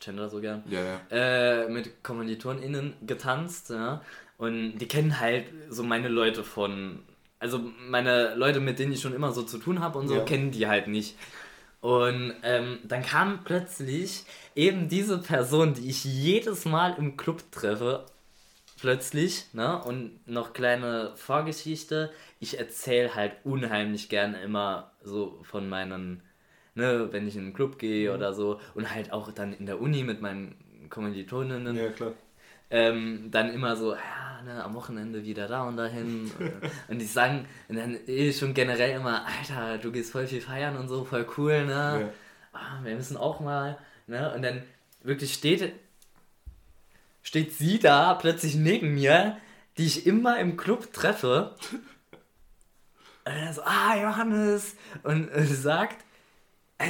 tender 0.02 0.28
so 0.28 0.40
gern, 0.40 0.62
ja, 0.68 0.80
ja. 0.80 1.00
Äh, 1.10 1.68
mit 1.68 2.02
KommilitonInnen 2.02 2.94
getanzt, 3.06 3.70
ja. 3.70 4.02
Und 4.38 4.78
die 4.78 4.88
kennen 4.88 5.20
halt 5.20 5.46
so 5.68 5.82
meine 5.82 6.08
Leute 6.08 6.42
von, 6.42 7.00
also 7.38 7.60
meine 7.88 8.34
Leute, 8.34 8.60
mit 8.60 8.78
denen 8.78 8.92
ich 8.92 9.00
schon 9.00 9.14
immer 9.14 9.32
so 9.32 9.42
zu 9.42 9.58
tun 9.58 9.80
habe 9.80 9.98
und 9.98 10.08
so, 10.08 10.16
ja. 10.16 10.24
kennen 10.24 10.50
die 10.50 10.66
halt 10.66 10.88
nicht. 10.88 11.16
Und 11.80 12.34
ähm, 12.42 12.78
dann 12.84 13.02
kam 13.02 13.42
plötzlich 13.44 14.24
eben 14.54 14.88
diese 14.88 15.18
Person, 15.18 15.74
die 15.74 15.90
ich 15.90 16.04
jedes 16.04 16.64
Mal 16.64 16.94
im 16.96 17.16
Club 17.16 17.42
treffe, 17.50 18.06
plötzlich, 18.82 19.46
ne? 19.52 19.80
Und 19.82 20.26
noch 20.26 20.52
kleine 20.52 21.12
Vorgeschichte. 21.14 22.10
Ich 22.40 22.58
erzähle 22.58 23.14
halt 23.14 23.32
unheimlich 23.44 24.08
gerne 24.08 24.42
immer 24.42 24.92
so 25.02 25.38
von 25.44 25.68
meinen, 25.68 26.22
ne, 26.74 27.08
wenn 27.10 27.26
ich 27.26 27.36
in 27.36 27.42
einen 27.42 27.54
Club 27.54 27.78
gehe 27.78 28.10
mhm. 28.10 28.16
oder 28.16 28.32
so 28.32 28.60
und 28.74 28.92
halt 28.94 29.12
auch 29.12 29.32
dann 29.32 29.52
in 29.52 29.66
der 29.66 29.80
Uni 29.80 30.02
mit 30.04 30.20
meinen 30.20 30.54
Kommilitoninnen. 30.90 31.76
Ja, 31.76 31.88
klar. 31.90 32.12
Ähm, 32.70 33.28
dann 33.30 33.50
immer 33.50 33.76
so, 33.76 33.92
ja, 33.92 34.42
ne, 34.44 34.64
am 34.64 34.74
Wochenende 34.74 35.24
wieder 35.24 35.46
da 35.46 35.64
und 35.64 35.76
dahin. 35.76 36.30
und 36.88 36.98
die 36.98 37.06
sagen 37.06 37.46
und 37.68 37.76
dann 37.76 37.98
eh 38.06 38.32
schon 38.32 38.54
generell 38.54 38.96
immer, 38.96 39.26
Alter, 39.26 39.78
du 39.78 39.92
gehst 39.92 40.12
voll 40.12 40.26
viel 40.26 40.40
feiern 40.40 40.76
und 40.76 40.88
so, 40.88 41.04
voll 41.04 41.26
cool, 41.36 41.66
ne? 41.66 41.72
Ja. 41.72 42.10
Ah, 42.52 42.80
wir 42.82 42.94
müssen 42.94 43.16
auch 43.16 43.40
mal, 43.40 43.78
ne? 44.06 44.32
Und 44.34 44.42
dann 44.42 44.62
wirklich 45.02 45.34
steht, 45.34 45.72
steht 47.22 47.52
sie 47.52 47.78
da 47.78 48.14
plötzlich 48.14 48.54
neben 48.54 48.94
mir, 48.94 49.36
die 49.78 49.86
ich 49.86 50.06
immer 50.06 50.38
im 50.38 50.56
Club 50.56 50.92
treffe. 50.92 51.54
Und 53.24 53.34
dann 53.36 53.54
so, 53.54 53.62
ah, 53.62 53.96
Johannes. 53.96 54.74
Und 55.04 55.28
äh, 55.28 55.44
sagt, 55.44 56.04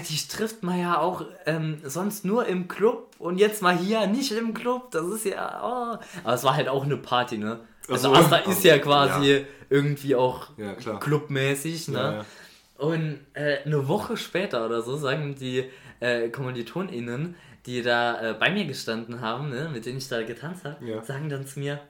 dich 0.01 0.28
trifft 0.28 0.62
man 0.62 0.78
ja 0.78 0.99
auch 0.99 1.24
ähm, 1.47 1.80
sonst 1.84 2.24
nur 2.24 2.47
im 2.47 2.68
Club 2.68 3.14
und 3.18 3.38
jetzt 3.38 3.62
mal 3.62 3.76
hier 3.76 4.07
nicht 4.07 4.32
im 4.32 4.55
Club. 4.55 4.90
Das 4.90 5.07
ist 5.07 5.24
ja, 5.24 5.61
oh. 5.62 5.99
Aber 6.24 6.34
es 6.34 6.45
war 6.45 6.55
halt 6.55 6.68
auch 6.68 6.84
eine 6.84 6.97
Party, 6.97 7.38
ne? 7.38 7.61
Also, 7.88 8.12
also 8.12 8.34
Asta 8.34 8.36
ist 8.51 8.64
ja 8.64 8.78
quasi 8.78 9.32
ja. 9.32 9.40
irgendwie 9.68 10.14
auch 10.14 10.49
ja, 10.57 10.74
clubmäßig, 10.74 11.88
ne? 11.88 11.99
Ja, 11.99 12.24
und 12.82 13.20
äh, 13.34 13.59
eine 13.64 13.86
Woche 13.86 14.16
später 14.16 14.66
oder 14.66 14.82
so 14.82 14.97
sagen 14.97 15.36
die 15.36 15.70
äh, 16.01 16.28
KommilitonInnen, 16.30 17.36
die 17.66 17.82
da 17.82 18.30
äh, 18.30 18.34
bei 18.34 18.51
mir 18.51 18.64
gestanden 18.64 19.20
haben, 19.20 19.51
ne, 19.51 19.70
mit 19.72 19.86
denen 19.86 19.99
ich 19.99 20.09
da 20.09 20.22
getanzt 20.22 20.64
habe, 20.64 21.03
sagen 21.05 21.28
dann 21.28 21.47
zu 21.47 21.61
mir, 21.61 21.80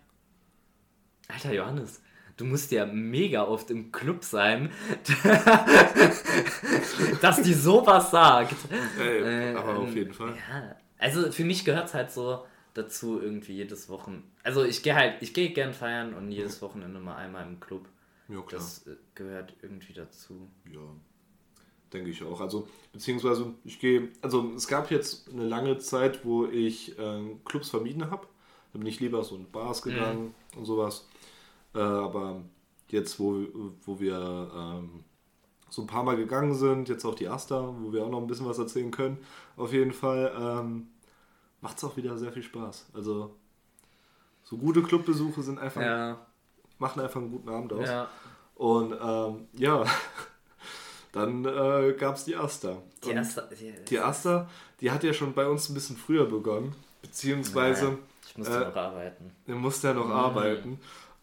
Alter 1.28 1.54
Johannes, 1.54 2.02
du 2.36 2.44
musst 2.44 2.72
ja 2.72 2.86
mega 2.86 3.44
oft 3.44 3.70
im 3.70 3.92
Club 3.92 4.24
sein, 4.24 4.70
dass 7.20 7.42
die 7.42 7.54
sowas 7.54 8.10
sagt. 8.10 8.56
Ey, 8.98 9.54
aber 9.54 9.78
auf 9.78 9.88
ähm, 9.88 9.96
jeden 9.96 10.12
Fall. 10.12 10.34
Ja, 10.50 10.76
also 10.98 11.30
für 11.32 11.44
mich 11.44 11.64
gehört 11.64 11.88
es 11.88 11.94
halt 11.94 12.10
so 12.10 12.44
dazu 12.74 13.20
irgendwie 13.20 13.54
jedes 13.54 13.88
Wochenende. 13.88 14.26
Also 14.42 14.64
ich 14.64 14.82
gehe 14.82 14.94
halt, 14.94 15.16
ich 15.20 15.34
gehe 15.34 15.50
gern 15.50 15.72
feiern 15.72 16.14
und 16.14 16.30
jedes 16.30 16.62
Wochenende 16.62 17.00
mal 17.00 17.16
einmal 17.16 17.46
im 17.46 17.60
Club. 17.60 17.88
Ja, 18.28 18.40
klar. 18.40 18.60
Das 18.60 18.86
äh, 18.86 18.96
gehört 19.14 19.54
irgendwie 19.62 19.92
dazu. 19.92 20.48
Ja, 20.72 20.80
denke 21.92 22.10
ich 22.10 22.22
auch. 22.22 22.40
Also, 22.40 22.68
beziehungsweise 22.92 23.52
ich 23.64 23.78
gehe, 23.78 24.08
also 24.22 24.52
es 24.56 24.68
gab 24.68 24.90
jetzt 24.90 25.30
eine 25.30 25.44
lange 25.44 25.78
Zeit, 25.78 26.24
wo 26.24 26.46
ich 26.46 26.98
äh, 26.98 27.20
Clubs 27.44 27.70
vermieden 27.70 28.10
habe. 28.10 28.26
Da 28.72 28.78
bin 28.78 28.86
ich 28.86 29.00
lieber 29.00 29.22
so 29.22 29.36
in 29.36 29.50
Bars 29.50 29.82
gegangen 29.82 30.34
mhm. 30.52 30.58
und 30.58 30.64
sowas. 30.64 31.06
Äh, 31.74 31.80
aber 31.80 32.42
jetzt, 32.88 33.18
wo, 33.18 33.46
wo 33.84 33.98
wir 33.98 34.50
ähm, 34.54 35.04
so 35.68 35.82
ein 35.82 35.86
paar 35.86 36.02
Mal 36.02 36.16
gegangen 36.16 36.54
sind, 36.54 36.88
jetzt 36.88 37.04
auch 37.04 37.14
die 37.14 37.28
Asta, 37.28 37.74
wo 37.80 37.92
wir 37.92 38.04
auch 38.04 38.10
noch 38.10 38.20
ein 38.20 38.26
bisschen 38.26 38.46
was 38.46 38.58
erzählen 38.58 38.90
können, 38.90 39.18
auf 39.56 39.72
jeden 39.72 39.92
Fall, 39.92 40.32
ähm, 40.38 40.88
macht 41.62 41.78
es 41.78 41.84
auch 41.84 41.96
wieder 41.96 42.18
sehr 42.18 42.32
viel 42.32 42.42
Spaß. 42.42 42.90
Also 42.92 43.34
so 44.44 44.58
gute 44.58 44.82
Clubbesuche 44.82 45.42
sind 45.42 45.58
einfach, 45.58 45.80
ja. 45.80 46.18
machen 46.78 47.00
einfach 47.00 47.20
einen 47.20 47.30
guten 47.30 47.48
Abend 47.48 47.72
aus. 47.72 47.88
Ja. 47.88 48.08
Und 48.54 48.92
ähm, 48.92 49.48
ja, 49.54 49.84
dann 51.12 51.44
äh, 51.46 51.94
gab 51.98 52.16
es 52.16 52.24
die 52.24 52.36
Asta. 52.36 52.76
Die 53.02 53.16
Asta, 53.16 53.48
die, 53.58 53.72
die 53.88 53.98
Asta, 53.98 54.48
die 54.80 54.90
hat 54.90 55.02
ja 55.04 55.14
schon 55.14 55.32
bei 55.32 55.46
uns 55.46 55.70
ein 55.70 55.74
bisschen 55.74 55.96
früher 55.96 56.26
begonnen, 56.26 56.74
beziehungsweise... 57.00 57.86
Nein, 57.86 57.98
ich 58.28 58.38
musste 58.38 58.54
äh, 58.54 58.68
noch 58.68 58.76
arbeiten. 58.76 59.30
Er 59.46 59.54
musste 59.54 59.88
ja 59.88 59.94
noch 59.94 60.06
mhm. 60.06 60.12
arbeiten. 60.12 60.80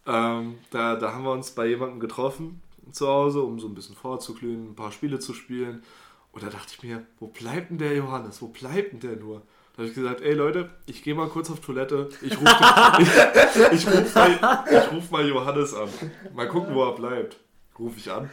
Ähm, 0.10 0.58
da, 0.72 0.96
da 0.96 1.14
haben 1.14 1.24
wir 1.24 1.32
uns 1.32 1.52
bei 1.52 1.68
jemandem 1.68 2.00
getroffen 2.00 2.62
zu 2.92 3.08
Hause, 3.08 3.42
um 3.42 3.60
so 3.60 3.68
ein 3.68 3.76
bisschen 3.76 3.96
vorzuglühen, 3.96 4.72
ein 4.72 4.76
paar 4.76 4.92
Spiele 4.92 5.20
zu 5.20 5.36
spielen. 5.36 5.84
Und 6.32 6.44
da 6.44 6.50
dachte 6.50 6.74
ich 6.76 6.84
mir, 6.84 7.06
wo 7.20 7.28
bleibt 7.28 7.70
denn 7.70 7.78
der 7.78 7.96
Johannes? 7.96 8.42
Wo 8.42 8.48
bleibt 8.48 8.94
denn 8.94 9.00
der 9.02 9.18
nur? 9.18 9.44
Da 9.74 9.84
habe 9.84 9.88
ich 9.88 9.94
gesagt, 9.94 10.22
ey 10.22 10.34
Leute, 10.34 10.72
ich 10.88 11.04
gehe 11.04 11.14
mal 11.14 11.30
kurz 11.30 11.52
auf 11.52 11.60
Toilette. 11.60 12.10
Ich 12.22 12.40
rufe 12.40 12.58
ich, 13.00 13.72
ich 13.72 13.88
ruf 13.88 14.16
mal, 14.16 14.88
ruf 14.92 15.12
mal 15.12 15.28
Johannes 15.28 15.76
an. 15.76 15.90
Mal 16.34 16.48
gucken, 16.48 16.74
wo 16.74 16.86
er 16.86 16.96
bleibt. 16.96 17.38
Rufe 17.78 18.00
ich 18.00 18.12
an. 18.12 18.30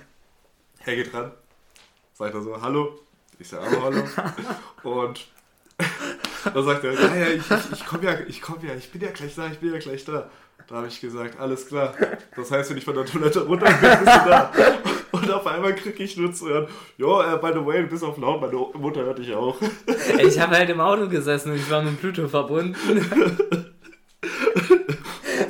Er 0.85 0.97
geht 0.97 1.12
ran. 1.12 1.33
Sagt 2.14 2.35
er 2.35 2.41
so, 2.41 2.61
hallo. 2.61 2.99
Ich 3.39 3.49
sage 3.49 3.66
auch 3.66 3.83
hallo. 3.83 4.03
Und 4.83 5.27
dann 6.55 6.64
sagt 6.64 6.85
er, 6.85 6.95
ja, 6.95 7.14
ja, 7.14 7.29
ich, 7.29 7.51
ich, 7.51 7.72
ich 7.72 7.87
komme 7.87 8.05
ja, 8.05 8.18
ich 8.27 8.41
komme 8.41 8.66
ja, 8.66 8.74
ich 8.74 8.91
bin 8.91 9.03
ja 9.03 9.11
gleich 9.11 9.35
da, 9.35 9.47
ich 9.49 9.59
bin 9.59 9.72
ja 9.72 9.79
gleich 9.79 10.05
da. 10.07 10.31
Da 10.68 10.76
habe 10.76 10.88
ich 10.88 11.00
gesagt, 11.00 11.38
alles 11.38 11.68
klar. 11.68 11.94
Das 12.34 12.50
heißt, 12.50 12.70
wenn 12.70 12.76
ich 12.76 12.84
von 12.84 12.94
der 12.94 13.07
Toilette 13.07 13.46
runter 13.46 13.66
bin, 13.66 13.90
bist 13.90 14.00
du 14.00 14.28
da. 14.28 14.52
Und 15.12 15.30
auf 15.30 15.46
einmal 15.46 15.74
kriege 15.74 16.02
ich 16.02 16.16
nur 16.16 16.32
zu 16.32 16.48
hören, 16.48 16.68
jo, 16.98 17.20
uh, 17.20 17.38
by 17.38 17.52
the 17.54 17.64
way, 17.64 17.82
du 17.82 17.88
bist 17.88 18.02
auf 18.02 18.18
laut, 18.18 18.40
meine 18.40 18.54
Mutter 18.54 19.02
hört 19.02 19.18
dich 19.18 19.32
auch. 19.34 19.59
Ich 20.18 20.38
habe 20.40 20.57
halt 20.57 20.68
im 20.68 20.80
Auto 20.80 21.09
gesessen 21.09 21.52
und 21.52 21.57
ich 21.57 21.70
war 21.70 21.82
mit 21.82 22.00
Pluto 22.00 22.28
verbunden. 22.28 22.74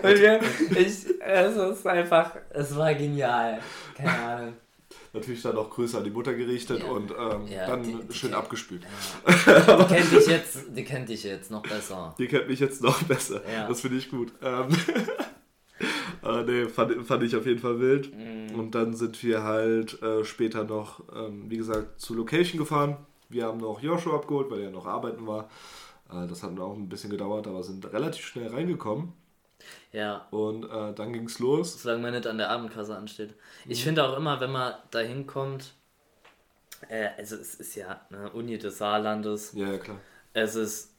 Und 0.02 0.20
wir, 0.20 0.40
ich, 0.70 1.06
es 1.20 1.56
ist 1.56 1.86
einfach, 1.86 2.32
es 2.50 2.76
war 2.76 2.94
genial. 2.94 3.58
Keine 3.96 4.18
Ahnung 4.18 4.54
natürlich 5.16 5.42
dann 5.42 5.56
auch 5.56 5.70
größer 5.70 5.98
an 5.98 6.04
die 6.04 6.10
Mutter 6.10 6.34
gerichtet 6.34 6.80
ja. 6.80 6.90
und 6.90 7.10
ähm, 7.10 7.46
ja, 7.48 7.66
dann 7.66 7.82
die, 7.82 7.96
die 8.08 8.14
schön 8.14 8.30
die, 8.30 8.36
abgespült. 8.36 8.82
Ja. 8.82 9.84
Die 9.84 9.94
kennt 9.94 10.12
dich 10.12 10.26
jetzt, 10.26 10.58
die 10.68 10.84
kennt 10.84 11.08
dich 11.08 11.24
jetzt 11.24 11.50
noch 11.50 11.62
besser. 11.62 12.14
Die 12.18 12.26
kennt 12.26 12.48
mich 12.48 12.60
jetzt 12.60 12.82
noch 12.82 13.02
besser. 13.02 13.42
Das 13.68 13.80
finde 13.80 13.98
ich 13.98 14.10
gut. 14.10 14.32
Ähm, 14.42 14.68
äh, 16.24 16.42
nee, 16.44 16.68
fand, 16.68 17.06
fand, 17.06 17.22
ich 17.22 17.36
auf 17.36 17.46
jeden 17.46 17.60
Fall 17.60 17.80
wild. 17.80 18.12
Mm. 18.14 18.58
Und 18.58 18.74
dann 18.74 18.94
sind 18.94 19.22
wir 19.22 19.42
halt 19.42 20.00
äh, 20.02 20.24
später 20.24 20.64
noch, 20.64 21.02
ähm, 21.14 21.44
wie 21.48 21.56
gesagt, 21.56 22.00
zur 22.00 22.16
Location 22.16 22.58
gefahren. 22.58 22.96
Wir 23.28 23.46
haben 23.46 23.58
noch 23.58 23.80
Joshua 23.80 24.16
abgeholt, 24.16 24.50
weil 24.50 24.60
er 24.60 24.70
noch 24.70 24.86
arbeiten 24.86 25.26
war. 25.26 25.48
Äh, 26.10 26.26
das 26.26 26.42
hat 26.42 26.58
auch 26.58 26.74
ein 26.74 26.88
bisschen 26.88 27.10
gedauert, 27.10 27.46
aber 27.46 27.62
sind 27.62 27.92
relativ 27.92 28.26
schnell 28.26 28.48
reingekommen. 28.48 29.12
Ja. 29.92 30.26
Und 30.30 30.64
äh, 30.64 30.92
dann 30.94 31.12
ging 31.12 31.24
es 31.24 31.38
los. 31.38 31.82
Solange 31.82 32.02
man 32.02 32.12
nicht 32.12 32.26
an 32.26 32.38
der 32.38 32.50
Abendkasse 32.50 32.96
ansteht. 32.96 33.34
Ich 33.66 33.80
mhm. 33.80 33.84
finde 33.84 34.04
auch 34.04 34.16
immer, 34.16 34.40
wenn 34.40 34.52
man 34.52 34.74
da 34.90 35.00
hinkommt, 35.00 35.72
äh, 36.88 37.08
also 37.16 37.36
es 37.36 37.54
ist 37.54 37.74
ja 37.76 38.00
eine 38.10 38.30
Uni 38.30 38.58
des 38.58 38.78
Saarlandes. 38.78 39.52
Ja, 39.54 39.72
ja, 39.72 39.78
klar. 39.78 39.98
Es 40.32 40.54
ist 40.54 40.92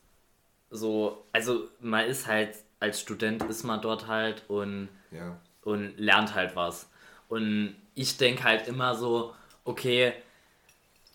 so, 0.69 1.25
also 1.31 1.67
man 1.79 2.05
ist 2.05 2.27
halt, 2.27 2.55
als 2.79 2.99
Student 3.01 3.43
ist 3.43 3.63
man 3.63 3.81
dort 3.81 4.07
halt 4.07 4.43
und, 4.47 4.89
ja. 5.11 5.39
und 5.63 5.97
lernt 5.97 6.35
halt 6.35 6.55
was. 6.55 6.89
Und 7.29 7.75
ich 7.95 8.17
denke 8.17 8.43
halt 8.43 8.67
immer 8.67 8.95
so, 8.95 9.33
okay, 9.63 10.13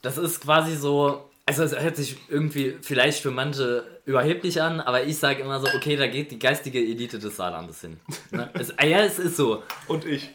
das 0.03 0.19
ist 0.19 0.41
quasi 0.41 0.77
so, 0.77 1.31
also 1.47 1.65
es 1.65 1.79
hört 1.79 1.97
sich 1.97 2.17
irgendwie 2.29 2.77
vielleicht 2.81 3.23
für 3.23 3.31
manche 3.31 4.01
überheblich 4.05 4.63
an, 4.63 4.81
aber 4.81 5.05
ich 5.05 5.19
sage 5.19 5.43
immer 5.43 5.61
so, 5.61 5.67
okay, 5.75 5.97
da 5.97 6.07
geht 6.07 6.31
die 6.31 6.39
geistige 6.39 6.79
Elite 6.79 7.19
des 7.19 7.37
Saarlandes 7.37 7.81
hin. 7.81 8.01
Ne? 8.31 8.51
es, 8.55 8.79
ah 8.79 8.87
ja, 8.87 9.01
es 9.01 9.19
ist 9.19 9.37
so. 9.37 9.63
Und 9.89 10.05
ich. 10.05 10.31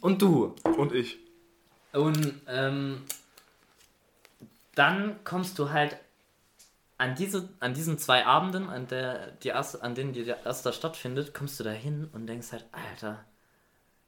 Und 0.00 0.22
du. 0.22 0.54
Und 0.76 0.92
ich. 0.92 1.18
Und 1.92 2.40
ähm, 2.46 3.02
dann 4.74 5.22
kommst 5.24 5.58
du 5.58 5.70
halt 5.70 5.96
an, 6.98 7.14
diese, 7.14 7.48
an 7.60 7.72
diesen 7.72 7.98
zwei 7.98 8.26
Abenden, 8.26 8.68
an, 8.68 8.86
der, 8.86 9.32
die 9.32 9.48
erste, 9.48 9.82
an 9.82 9.94
denen 9.94 10.12
die 10.12 10.26
erste 10.26 10.72
stattfindet, 10.72 11.32
kommst 11.32 11.58
du 11.58 11.64
da 11.64 11.70
hin 11.70 12.08
und 12.12 12.26
denkst 12.26 12.52
halt, 12.52 12.66
Alter, 12.72 13.24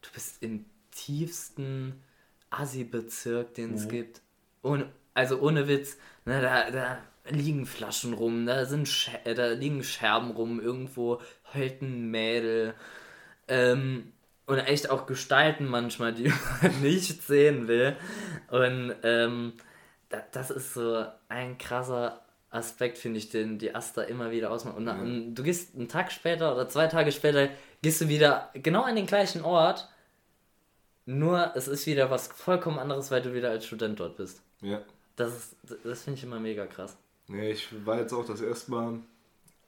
du 0.02 0.10
bist 0.12 0.42
im 0.42 0.66
tiefsten 0.90 2.02
Assi-Bezirk, 2.50 3.54
den 3.54 3.74
es 3.74 3.86
mhm. 3.86 3.88
gibt. 3.88 4.20
Und, 4.60 4.84
also 5.14 5.40
ohne 5.40 5.68
Witz, 5.68 5.98
ne, 6.24 6.40
da, 6.40 6.70
da 6.70 6.98
liegen 7.28 7.66
Flaschen 7.66 8.14
rum, 8.14 8.46
da, 8.46 8.64
sind 8.64 8.88
Scher 8.88 9.24
äh, 9.26 9.34
da 9.34 9.48
liegen 9.48 9.84
Scherben 9.84 10.32
rum, 10.32 10.60
irgendwo 10.60 11.20
heult 11.54 11.82
ein 11.82 12.10
Mädel. 12.10 12.74
Ähm, 13.48 14.12
und 14.46 14.58
echt 14.58 14.90
auch 14.90 15.06
Gestalten 15.06 15.66
manchmal, 15.66 16.12
die 16.12 16.32
man 16.62 16.80
nicht 16.82 17.22
sehen 17.22 17.68
will. 17.68 17.96
Und 18.48 18.94
ähm, 19.02 19.54
da, 20.08 20.22
das 20.32 20.50
ist 20.50 20.74
so 20.74 21.06
ein 21.28 21.58
krasser 21.58 22.22
Aspekt, 22.50 22.98
finde 22.98 23.18
ich, 23.18 23.30
den 23.30 23.58
die 23.58 23.74
Asta 23.74 24.02
immer 24.02 24.30
wieder 24.30 24.50
ausmacht. 24.50 24.76
Und, 24.76 24.88
und 24.88 25.34
du 25.34 25.42
gehst 25.42 25.74
einen 25.74 25.88
Tag 25.88 26.12
später 26.12 26.52
oder 26.54 26.68
zwei 26.68 26.86
Tage 26.86 27.12
später, 27.12 27.48
gehst 27.80 28.00
du 28.00 28.08
wieder 28.08 28.50
genau 28.54 28.82
an 28.82 28.96
den 28.96 29.06
gleichen 29.06 29.42
Ort. 29.42 29.88
Nur 31.06 31.52
es 31.56 31.66
ist 31.66 31.86
wieder 31.86 32.10
was 32.10 32.28
vollkommen 32.28 32.78
anderes, 32.78 33.10
weil 33.10 33.22
du 33.22 33.32
wieder 33.34 33.50
als 33.50 33.66
Student 33.66 33.98
dort 33.98 34.16
bist. 34.16 34.42
Ja. 34.60 34.82
Das, 35.16 35.54
das 35.84 36.02
finde 36.02 36.18
ich 36.18 36.24
immer 36.24 36.40
mega 36.40 36.66
krass. 36.66 36.96
Nee, 37.28 37.52
ich 37.52 37.68
war 37.86 37.98
jetzt 37.98 38.12
auch 38.12 38.24
das 38.26 38.40
erste 38.40 38.70
Mal 38.70 39.00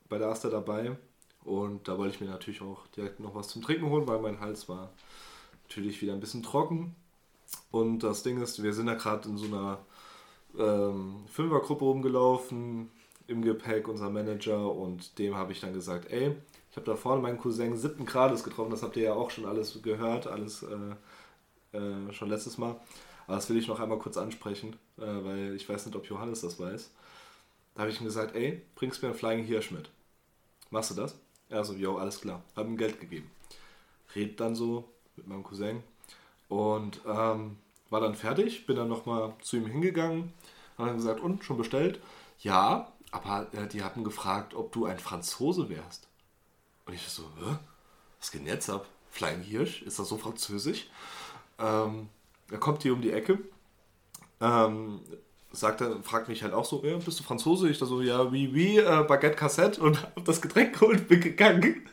bei 0.08 0.18
der 0.18 0.28
Asta 0.28 0.50
dabei 0.50 0.96
und 1.44 1.88
da 1.88 1.98
wollte 1.98 2.14
ich 2.16 2.22
mir 2.22 2.28
natürlich 2.28 2.62
auch 2.62 2.86
direkt 2.88 3.20
noch 3.20 3.34
was 3.34 3.48
zum 3.48 3.62
Trinken 3.62 3.88
holen, 3.90 4.08
weil 4.08 4.20
mein 4.20 4.40
Hals 4.40 4.68
war 4.68 4.90
natürlich 5.64 6.02
wieder 6.02 6.14
ein 6.14 6.20
bisschen 6.20 6.42
trocken. 6.42 6.96
Und 7.70 8.00
das 8.00 8.22
Ding 8.22 8.40
ist, 8.42 8.62
wir 8.62 8.74
sind 8.74 8.86
da 8.86 8.94
gerade 8.94 9.28
in 9.28 9.38
so 9.38 9.46
einer 9.46 9.80
ähm, 10.58 11.24
Fünfergruppe 11.28 11.84
rumgelaufen, 11.84 12.90
im 13.28 13.42
Gepäck 13.42 13.88
unser 13.88 14.10
Manager 14.10 14.72
und 14.72 15.18
dem 15.18 15.36
habe 15.36 15.52
ich 15.52 15.60
dann 15.60 15.74
gesagt, 15.74 16.10
ey, 16.12 16.36
Ich 16.70 16.76
habe 16.76 16.86
da 16.86 16.96
vorne 16.96 17.22
meinen 17.22 17.38
Cousin 17.38 17.76
siebten 17.76 18.06
Grades 18.06 18.44
getroffen, 18.44 18.70
das 18.72 18.82
habt 18.82 18.96
ihr 18.96 19.04
ja 19.04 19.14
auch 19.14 19.30
schon 19.30 19.46
alles 19.46 19.80
gehört, 19.82 20.26
alles 20.28 20.64
äh, 20.64 20.96
äh, 21.78 22.12
schon 22.12 22.28
letztes 22.28 22.58
Mal. 22.58 22.76
Aber 23.26 23.36
das 23.36 23.48
will 23.48 23.56
ich 23.56 23.68
noch 23.68 23.80
einmal 23.80 23.98
kurz 23.98 24.16
ansprechen, 24.16 24.76
äh, 24.98 25.02
weil 25.02 25.54
ich 25.54 25.68
weiß 25.68 25.86
nicht, 25.86 25.96
ob 25.96 26.06
Johannes 26.06 26.42
das 26.42 26.58
weiß. 26.58 26.90
Da 27.74 27.80
habe 27.80 27.90
ich 27.90 28.00
ihm 28.00 28.04
gesagt, 28.04 28.34
ey, 28.34 28.62
bringst 28.74 29.02
mir 29.02 29.08
einen 29.08 29.18
Flying 29.18 29.44
Hirsch 29.44 29.70
mit. 29.70 29.90
Machst 30.70 30.90
du 30.90 30.94
das? 30.94 31.16
Er 31.48 31.64
so, 31.64 31.74
jo, 31.74 31.96
alles 31.98 32.20
klar. 32.20 32.42
Hab 32.56 32.66
ihm 32.66 32.76
Geld 32.76 33.00
gegeben. 33.00 33.30
Red 34.14 34.40
dann 34.40 34.54
so 34.54 34.88
mit 35.16 35.26
meinem 35.26 35.42
Cousin 35.42 35.82
und 36.48 37.00
ähm, 37.06 37.56
war 37.90 38.00
dann 38.00 38.14
fertig. 38.14 38.66
Bin 38.66 38.76
dann 38.76 38.88
nochmal 38.88 39.34
zu 39.40 39.56
ihm 39.56 39.66
hingegangen 39.66 40.32
und 40.76 40.86
dann 40.86 40.96
gesagt, 40.96 41.20
und, 41.20 41.44
schon 41.44 41.56
bestellt? 41.56 42.00
Ja, 42.40 42.92
aber 43.10 43.48
äh, 43.52 43.68
die 43.68 43.82
hatten 43.82 44.04
gefragt, 44.04 44.54
ob 44.54 44.72
du 44.72 44.86
ein 44.86 44.98
Franzose 44.98 45.68
wärst. 45.68 46.08
Und 46.86 46.94
ich 46.94 47.02
so, 47.02 47.22
Hä? 47.22 47.56
was 48.20 48.30
geht 48.30 48.42
denn 48.42 48.48
jetzt 48.48 48.68
ab? 48.70 48.86
Flying 49.10 49.42
Hirsch? 49.42 49.82
Ist 49.82 49.98
das 49.98 50.08
so 50.08 50.16
französisch? 50.16 50.88
Ähm, 51.58 52.08
er 52.50 52.58
kommt 52.58 52.82
hier 52.82 52.92
um 52.92 53.00
die 53.00 53.12
Ecke, 53.12 53.38
ähm, 54.40 55.00
sagt 55.52 55.80
er, 55.80 56.02
fragt 56.02 56.28
mich 56.28 56.42
halt 56.42 56.52
auch 56.52 56.64
so, 56.64 56.82
ja, 56.84 56.96
bist 56.98 57.18
du 57.20 57.24
Franzose? 57.24 57.68
Ich 57.68 57.78
da 57.78 57.86
so, 57.86 58.02
ja, 58.02 58.32
wie, 58.32 58.54
wie, 58.54 58.78
äh, 58.78 59.04
Baguette 59.06 59.36
Cassette 59.36 59.80
und 59.80 60.02
hab 60.16 60.24
das 60.24 60.40
Getränk 60.42 60.74
geholt 60.74 61.00
und 61.00 61.08
bin 61.08 61.20
gegangen. 61.20 61.86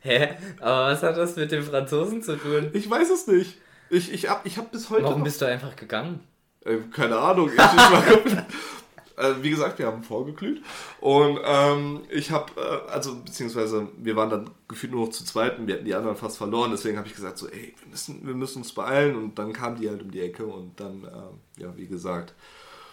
Hä? 0.00 0.36
Aber 0.60 0.86
was 0.92 1.02
hat 1.02 1.16
das 1.16 1.36
mit 1.36 1.50
dem 1.50 1.64
Franzosen 1.64 2.22
zu 2.22 2.36
tun? 2.36 2.70
Ich 2.72 2.88
weiß 2.88 3.10
es 3.10 3.26
nicht. 3.26 3.58
Ich, 3.90 4.12
ich 4.12 4.28
hab, 4.28 4.46
ich 4.46 4.56
hab 4.58 4.70
bis 4.70 4.90
heute. 4.90 5.04
Warum 5.04 5.18
noch- 5.18 5.24
bist 5.24 5.40
du 5.40 5.46
einfach 5.46 5.74
gegangen? 5.74 6.20
Äh, 6.64 6.76
keine 6.92 7.16
Ahnung. 7.18 7.48
Ich, 7.48 7.54
ich 7.54 8.36
äh, 9.16 9.34
wie 9.42 9.50
gesagt, 9.50 9.78
wir 9.78 9.86
haben 9.86 10.02
vorgeglüht. 10.02 10.62
Und 11.00 11.38
ähm, 11.44 12.02
ich 12.10 12.30
habe, 12.30 12.52
äh, 12.56 12.90
also 12.90 13.16
beziehungsweise 13.16 13.88
wir 13.98 14.16
waren 14.16 14.30
dann 14.30 14.50
gefühlt 14.68 14.92
nur 14.92 15.06
noch 15.06 15.12
zu 15.12 15.24
zweit 15.24 15.58
und 15.58 15.66
wir 15.66 15.74
hatten 15.74 15.84
die 15.84 15.94
anderen 15.94 16.16
fast 16.16 16.38
verloren. 16.38 16.70
Deswegen 16.70 16.98
habe 16.98 17.08
ich 17.08 17.14
gesagt, 17.14 17.38
so, 17.38 17.48
ey, 17.48 17.74
wir 17.80 17.90
müssen, 17.90 18.26
wir 18.26 18.34
müssen 18.34 18.58
uns 18.58 18.72
beeilen. 18.72 19.16
Und 19.16 19.38
dann 19.38 19.52
kam 19.52 19.76
die 19.80 19.88
halt 19.88 20.02
um 20.02 20.10
die 20.10 20.20
Ecke 20.20 20.46
und 20.46 20.78
dann, 20.78 21.04
ähm, 21.04 21.40
ja, 21.58 21.76
wie 21.76 21.86
gesagt. 21.86 22.34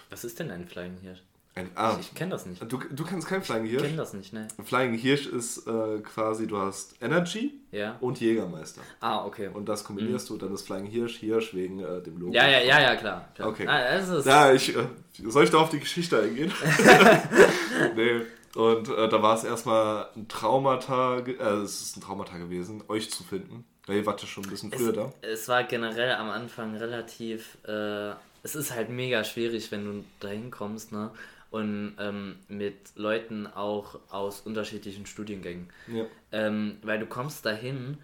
Was 0.09 0.23
ist 0.23 0.39
denn 0.39 0.51
ein 0.51 0.67
Flying 0.67 0.97
Hirsch? 1.01 1.21
Ein, 1.55 1.69
ah, 1.75 1.95
Ich 1.99 2.15
kenne 2.15 2.31
das 2.31 2.47
nicht. 2.47 2.61
du, 2.63 2.79
du 2.89 3.03
kannst 3.05 3.27
kein 3.27 3.43
Flying 3.43 3.65
Ich 3.65 3.71
Hirsch. 3.71 3.83
kenne 3.83 3.97
das 3.97 4.13
nicht, 4.13 4.33
ne? 4.33 4.47
Flying 4.63 4.95
Hirsch 4.95 5.27
ist 5.27 5.67
äh, 5.67 5.99
quasi, 5.99 6.47
du 6.47 6.57
hast 6.57 6.95
Energy 6.99 7.53
Ja. 7.71 7.95
und 7.99 8.19
Jägermeister. 8.19 8.81
Ah, 8.99 9.23
okay. 9.23 9.49
Und 9.53 9.69
das 9.69 9.83
kombinierst 9.83 10.27
du, 10.31 10.37
dann 10.37 10.51
ist 10.53 10.65
Flying 10.65 10.87
Hirsch, 10.87 11.17
Hirsch 11.19 11.53
wegen 11.53 11.79
äh, 11.79 12.01
dem 12.01 12.17
Logo. 12.17 12.33
Ja, 12.33 12.47
ja, 12.47 12.59
ja, 12.59 12.81
ja, 12.81 12.95
klar. 12.95 13.29
klar. 13.35 13.49
Okay. 13.49 13.67
Ah, 13.67 13.99
Ja, 14.25 14.51
ich, 14.53 14.75
äh, 14.75 14.83
soll 15.27 15.43
ich 15.43 15.51
da 15.51 15.59
auf 15.59 15.69
die 15.69 15.79
Geschichte 15.79 16.19
eingehen? 16.19 16.51
nee. 17.95 18.21
Und 18.55 18.87
äh, 18.89 19.09
da 19.09 19.21
war 19.21 19.35
es 19.35 19.43
erstmal 19.43 20.07
ein 20.15 20.27
Traumata, 20.27 21.17
äh, 21.19 21.31
es 21.63 21.81
ist 21.81 21.97
ein 21.97 22.01
Traumata 22.01 22.37
gewesen, 22.37 22.83
euch 22.87 23.09
zu 23.09 23.23
finden. 23.23 23.65
Weil 23.87 23.97
ihr 23.97 24.05
wart 24.05 24.21
ja 24.21 24.27
schon 24.27 24.43
ein 24.45 24.49
bisschen 24.49 24.71
früher 24.71 24.93
da. 24.93 25.11
es 25.21 25.47
war 25.49 25.63
generell 25.65 26.13
am 26.15 26.29
Anfang 26.29 26.75
relativ. 26.77 27.57
Äh, 27.67 28.11
es 28.43 28.55
ist 28.55 28.73
halt 28.73 28.89
mega 28.89 29.23
schwierig, 29.23 29.71
wenn 29.71 29.85
du 29.85 30.03
da 30.19 30.29
hinkommst, 30.29 30.91
ne? 30.91 31.11
Und 31.53 31.93
ähm, 31.99 32.37
mit 32.47 32.95
Leuten 32.95 33.45
auch 33.45 33.99
aus 34.09 34.41
unterschiedlichen 34.41 35.05
Studiengängen. 35.05 35.69
Ja. 35.87 36.05
Ähm, 36.31 36.77
weil 36.81 36.97
du 36.97 37.05
kommst 37.05 37.45
dahin 37.45 37.99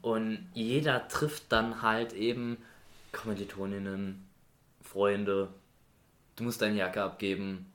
und 0.00 0.38
jeder 0.54 1.06
trifft 1.08 1.52
dann 1.52 1.82
halt 1.82 2.14
eben 2.14 2.56
Kommilitoninnen, 3.12 4.24
Freunde. 4.82 5.48
Du 6.36 6.44
musst 6.44 6.62
deine 6.62 6.76
Jacke 6.78 7.02
abgeben. 7.02 7.66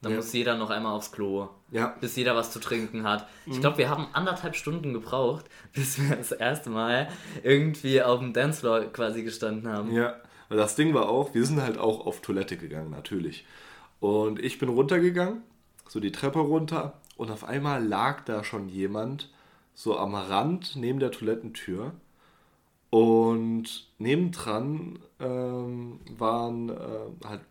Dann 0.00 0.12
Ja. 0.12 0.16
muss 0.18 0.32
jeder 0.32 0.56
noch 0.56 0.70
einmal 0.70 0.92
aufs 0.94 1.10
Klo, 1.10 1.48
Ja. 1.72 1.96
bis 2.00 2.14
jeder 2.14 2.36
was 2.36 2.52
zu 2.52 2.60
trinken 2.60 3.02
hat. 3.02 3.28
Mhm. 3.46 3.52
Ich 3.54 3.60
glaube, 3.60 3.78
wir 3.78 3.88
haben 3.88 4.06
anderthalb 4.12 4.54
Stunden 4.54 4.92
gebraucht, 4.92 5.46
bis 5.72 6.00
wir 6.00 6.14
das 6.14 6.30
erste 6.30 6.70
Mal 6.70 7.08
irgendwie 7.42 8.00
auf 8.00 8.20
dem 8.20 8.32
Dancefloor 8.32 8.92
quasi 8.92 9.24
gestanden 9.24 9.66
haben. 9.72 9.92
Ja. 9.92 10.20
Weil 10.48 10.58
das 10.58 10.76
Ding 10.76 10.94
war 10.94 11.08
auch, 11.08 11.34
wir 11.34 11.44
sind 11.46 11.60
halt 11.62 11.78
auch 11.78 12.06
auf 12.06 12.20
Toilette 12.20 12.56
gegangen, 12.56 12.90
natürlich. 12.90 13.44
Und 14.02 14.42
ich 14.42 14.58
bin 14.58 14.68
runtergegangen, 14.68 15.42
so 15.88 16.00
die 16.00 16.10
Treppe 16.10 16.40
runter. 16.40 16.94
Und 17.16 17.30
auf 17.30 17.44
einmal 17.44 17.86
lag 17.86 18.24
da 18.24 18.42
schon 18.42 18.68
jemand 18.68 19.30
so 19.74 19.96
am 19.96 20.16
Rand 20.16 20.74
neben 20.74 20.98
der 20.98 21.12
Toilettentür. 21.12 21.92
Und 22.90 23.86
nebendran 23.98 24.98
ähm, 25.20 26.00
waren 26.18 26.70
äh, 26.70 27.26
halt 27.28 27.42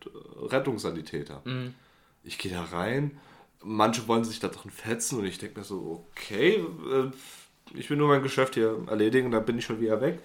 Rettungssanitäter. 0.42 1.42
Mhm. 1.46 1.74
Ich 2.26 2.38
gehe 2.38 2.52
da 2.52 2.64
rein, 2.64 3.18
manche 3.64 4.10
wollen 4.10 4.26
sich 4.26 4.42
da 4.42 4.50
drin 4.50 4.72
fetzen 4.72 5.20
und 5.20 5.26
ich 5.26 5.38
denke 5.38 5.60
mir 5.60 5.66
so, 5.66 6.06
okay, 6.12 6.56
äh, 6.92 7.12
ich 7.74 7.90
will 7.90 7.96
nur 7.96 8.10
mein 8.10 8.24
Geschäft 8.24 8.56
hier 8.56 8.78
erledigen, 8.88 9.32
dann 9.32 9.46
bin 9.46 9.58
ich 9.58 9.64
schon 9.64 9.80
wieder 9.80 10.02
weg. 10.02 10.20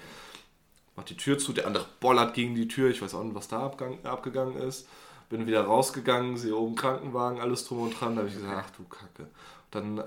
Mach 0.97 1.05
die 1.05 1.17
Tür 1.17 1.39
zu, 1.39 1.53
der 1.53 1.69
andere 1.69 1.87
bollert 2.01 2.35
gegen 2.35 2.57
die 2.57 2.67
Tür, 2.67 2.91
ich 2.91 3.01
weiß 3.01 3.15
auch 3.15 3.23
nicht, 3.23 3.37
was 3.37 3.47
da 3.47 3.61
abgang, 3.61 4.05
abgegangen 4.05 4.57
ist. 4.57 4.89
Bin 5.29 5.47
wieder 5.47 5.63
rausgegangen, 5.63 6.37
sehe 6.37 6.57
oben 6.57 6.77
Krankenwagen, 6.77 7.41
alles 7.41 7.67
drum 7.67 7.83
und 7.83 8.01
dran. 8.01 8.15
Da 8.15 8.21
habe 8.21 8.29
ich 8.29 8.37
gesagt, 8.37 8.65
ach 8.67 8.71
du 8.71 8.85
Kacke. 8.85 9.29
Dann 9.71 10.03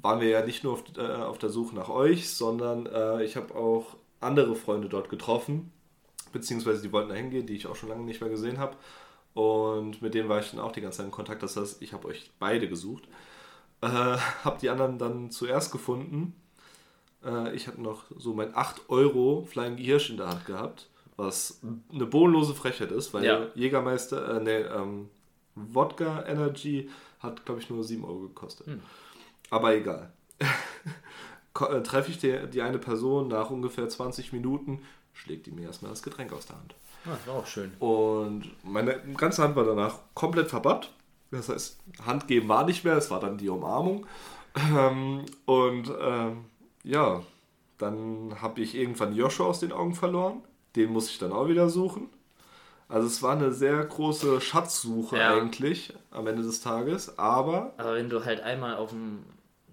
waren 0.00 0.20
wir 0.20 0.28
ja 0.28 0.44
nicht 0.44 0.64
nur 0.64 0.74
auf, 0.74 0.84
äh, 0.96 1.00
auf 1.00 1.38
der 1.38 1.50
Suche 1.50 1.74
nach 1.74 1.88
euch, 1.88 2.30
sondern 2.30 2.86
äh, 2.86 3.24
ich 3.24 3.36
habe 3.36 3.54
auch 3.54 3.96
andere 4.20 4.54
Freunde 4.54 4.88
dort 4.88 5.08
getroffen, 5.08 5.72
beziehungsweise 6.32 6.82
die 6.82 6.92
wollten 6.92 7.08
da 7.10 7.14
hingehen, 7.14 7.46
die 7.46 7.56
ich 7.56 7.66
auch 7.66 7.76
schon 7.76 7.88
lange 7.88 8.04
nicht 8.04 8.20
mehr 8.20 8.30
gesehen 8.30 8.58
habe. 8.58 8.76
Und 9.34 10.02
mit 10.02 10.14
denen 10.14 10.28
war 10.28 10.40
ich 10.40 10.50
dann 10.50 10.60
auch 10.60 10.72
die 10.72 10.80
ganze 10.80 10.98
Zeit 10.98 11.06
in 11.06 11.12
Kontakt. 11.12 11.42
Das 11.42 11.56
heißt, 11.56 11.80
ich 11.82 11.92
habe 11.92 12.08
euch 12.08 12.30
beide 12.38 12.68
gesucht. 12.68 13.04
Äh, 13.80 13.86
habe 14.44 14.58
die 14.60 14.70
anderen 14.70 14.98
dann 14.98 15.30
zuerst 15.30 15.72
gefunden. 15.72 16.34
Äh, 17.24 17.54
ich 17.54 17.66
hatte 17.66 17.80
noch 17.80 18.04
so 18.16 18.34
mein 18.34 18.54
8 18.54 18.88
Euro 18.88 19.46
Flying 19.48 19.76
Hirsch 19.76 20.10
in 20.10 20.16
der 20.16 20.28
Hand 20.28 20.46
gehabt, 20.46 20.88
was 21.16 21.60
eine 21.92 22.06
bodenlose 22.06 22.54
Frechheit 22.54 22.90
ist, 22.92 23.12
weil 23.14 23.24
Ja. 23.24 23.46
Jägermeister, 23.54 24.36
äh, 24.36 24.42
nee, 24.42 24.60
ähm, 24.60 25.08
Wodka 25.54 26.24
Energy 26.26 26.88
hat, 27.20 27.44
glaube 27.44 27.60
ich, 27.60 27.70
nur 27.70 27.84
7 27.84 28.04
Euro 28.04 28.20
gekostet. 28.20 28.66
Aber 29.50 29.74
egal. 29.74 30.12
Äh, 31.60 31.82
Treffe 31.82 32.10
ich 32.10 32.18
die, 32.18 32.48
die 32.50 32.62
eine 32.62 32.78
Person 32.78 33.28
nach 33.28 33.50
ungefähr 33.50 33.86
20 33.86 34.32
Minuten, 34.32 34.80
schlägt 35.12 35.44
die 35.46 35.50
mir 35.50 35.66
erstmal 35.66 35.90
das 35.90 36.02
Getränk 36.02 36.32
aus 36.32 36.46
der 36.46 36.56
Hand. 36.56 36.74
Ah, 37.04 37.10
das 37.10 37.26
war 37.26 37.34
auch 37.34 37.46
schön. 37.46 37.72
Und 37.78 38.50
meine 38.64 38.98
ganze 39.18 39.42
Hand 39.42 39.54
war 39.54 39.64
danach 39.64 39.98
komplett 40.14 40.48
verbappt. 40.48 40.90
Das 41.30 41.50
heißt, 41.50 41.78
Hand 42.06 42.26
geben 42.26 42.48
war 42.48 42.64
nicht 42.64 42.84
mehr, 42.84 42.96
es 42.96 43.10
war 43.10 43.20
dann 43.20 43.36
die 43.36 43.50
Umarmung. 43.50 44.06
Ähm, 44.56 45.26
und 45.44 45.92
ähm, 46.00 46.44
ja, 46.84 47.22
dann 47.78 48.34
habe 48.40 48.60
ich 48.62 48.74
irgendwann 48.74 49.14
Joshua 49.14 49.46
aus 49.46 49.60
den 49.60 49.72
Augen 49.72 49.94
verloren. 49.94 50.42
Den 50.76 50.90
muss 50.90 51.10
ich 51.10 51.18
dann 51.18 51.32
auch 51.32 51.48
wieder 51.48 51.68
suchen. 51.68 52.08
Also 52.88 53.06
es 53.06 53.22
war 53.22 53.36
eine 53.36 53.52
sehr 53.52 53.84
große 53.84 54.40
Schatzsuche 54.40 55.18
Ja. 55.18 55.34
eigentlich 55.34 55.94
am 56.10 56.26
Ende 56.26 56.42
des 56.42 56.60
Tages. 56.60 57.18
Aber 57.18 57.72
Aber 57.78 57.94
wenn 57.94 58.10
du 58.10 58.24
halt 58.24 58.40
einmal 58.40 58.76
auf 58.76 58.90
dem 58.90 59.24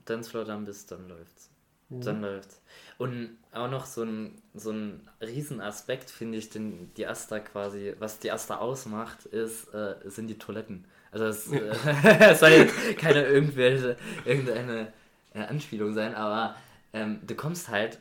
Dancefloor 0.06 0.46
dann 0.46 0.66
bist, 0.66 0.92
dann 0.92 1.08
läuft's. 1.10 1.50
Dann 1.90 2.22
läuft's. 2.22 2.62
Und 2.98 3.38
auch 3.52 3.70
noch 3.70 3.86
so 3.86 4.04
ein, 4.04 4.42
so 4.54 4.72
ein 4.72 5.10
Riesenaspekt, 5.22 6.10
finde 6.12 6.38
ich, 6.38 6.50
den 6.50 6.94
die 6.96 7.08
Asta 7.08 7.40
quasi, 7.40 7.96
was 8.00 8.20
die 8.20 8.32
Asta 8.32 8.58
ausmacht, 8.58 9.26
ist, 9.26 9.74
äh, 9.74 9.96
sind 10.06 10.28
die 10.28 10.38
Toiletten. 10.38 10.86
Also 11.12 11.26
es, 11.26 11.52
äh, 11.52 11.60
es 12.20 12.40
soll 12.42 12.52
jetzt 12.52 12.76
keine 12.98 13.24
irgendwelche, 13.26 13.98
irgendeine 14.26 14.94
äh, 15.34 15.42
Anspielung 15.42 15.94
sein, 15.94 16.14
aber 16.14 16.56
ähm, 16.94 17.20
du 17.26 17.36
kommst 17.36 17.70
halt, 17.70 18.00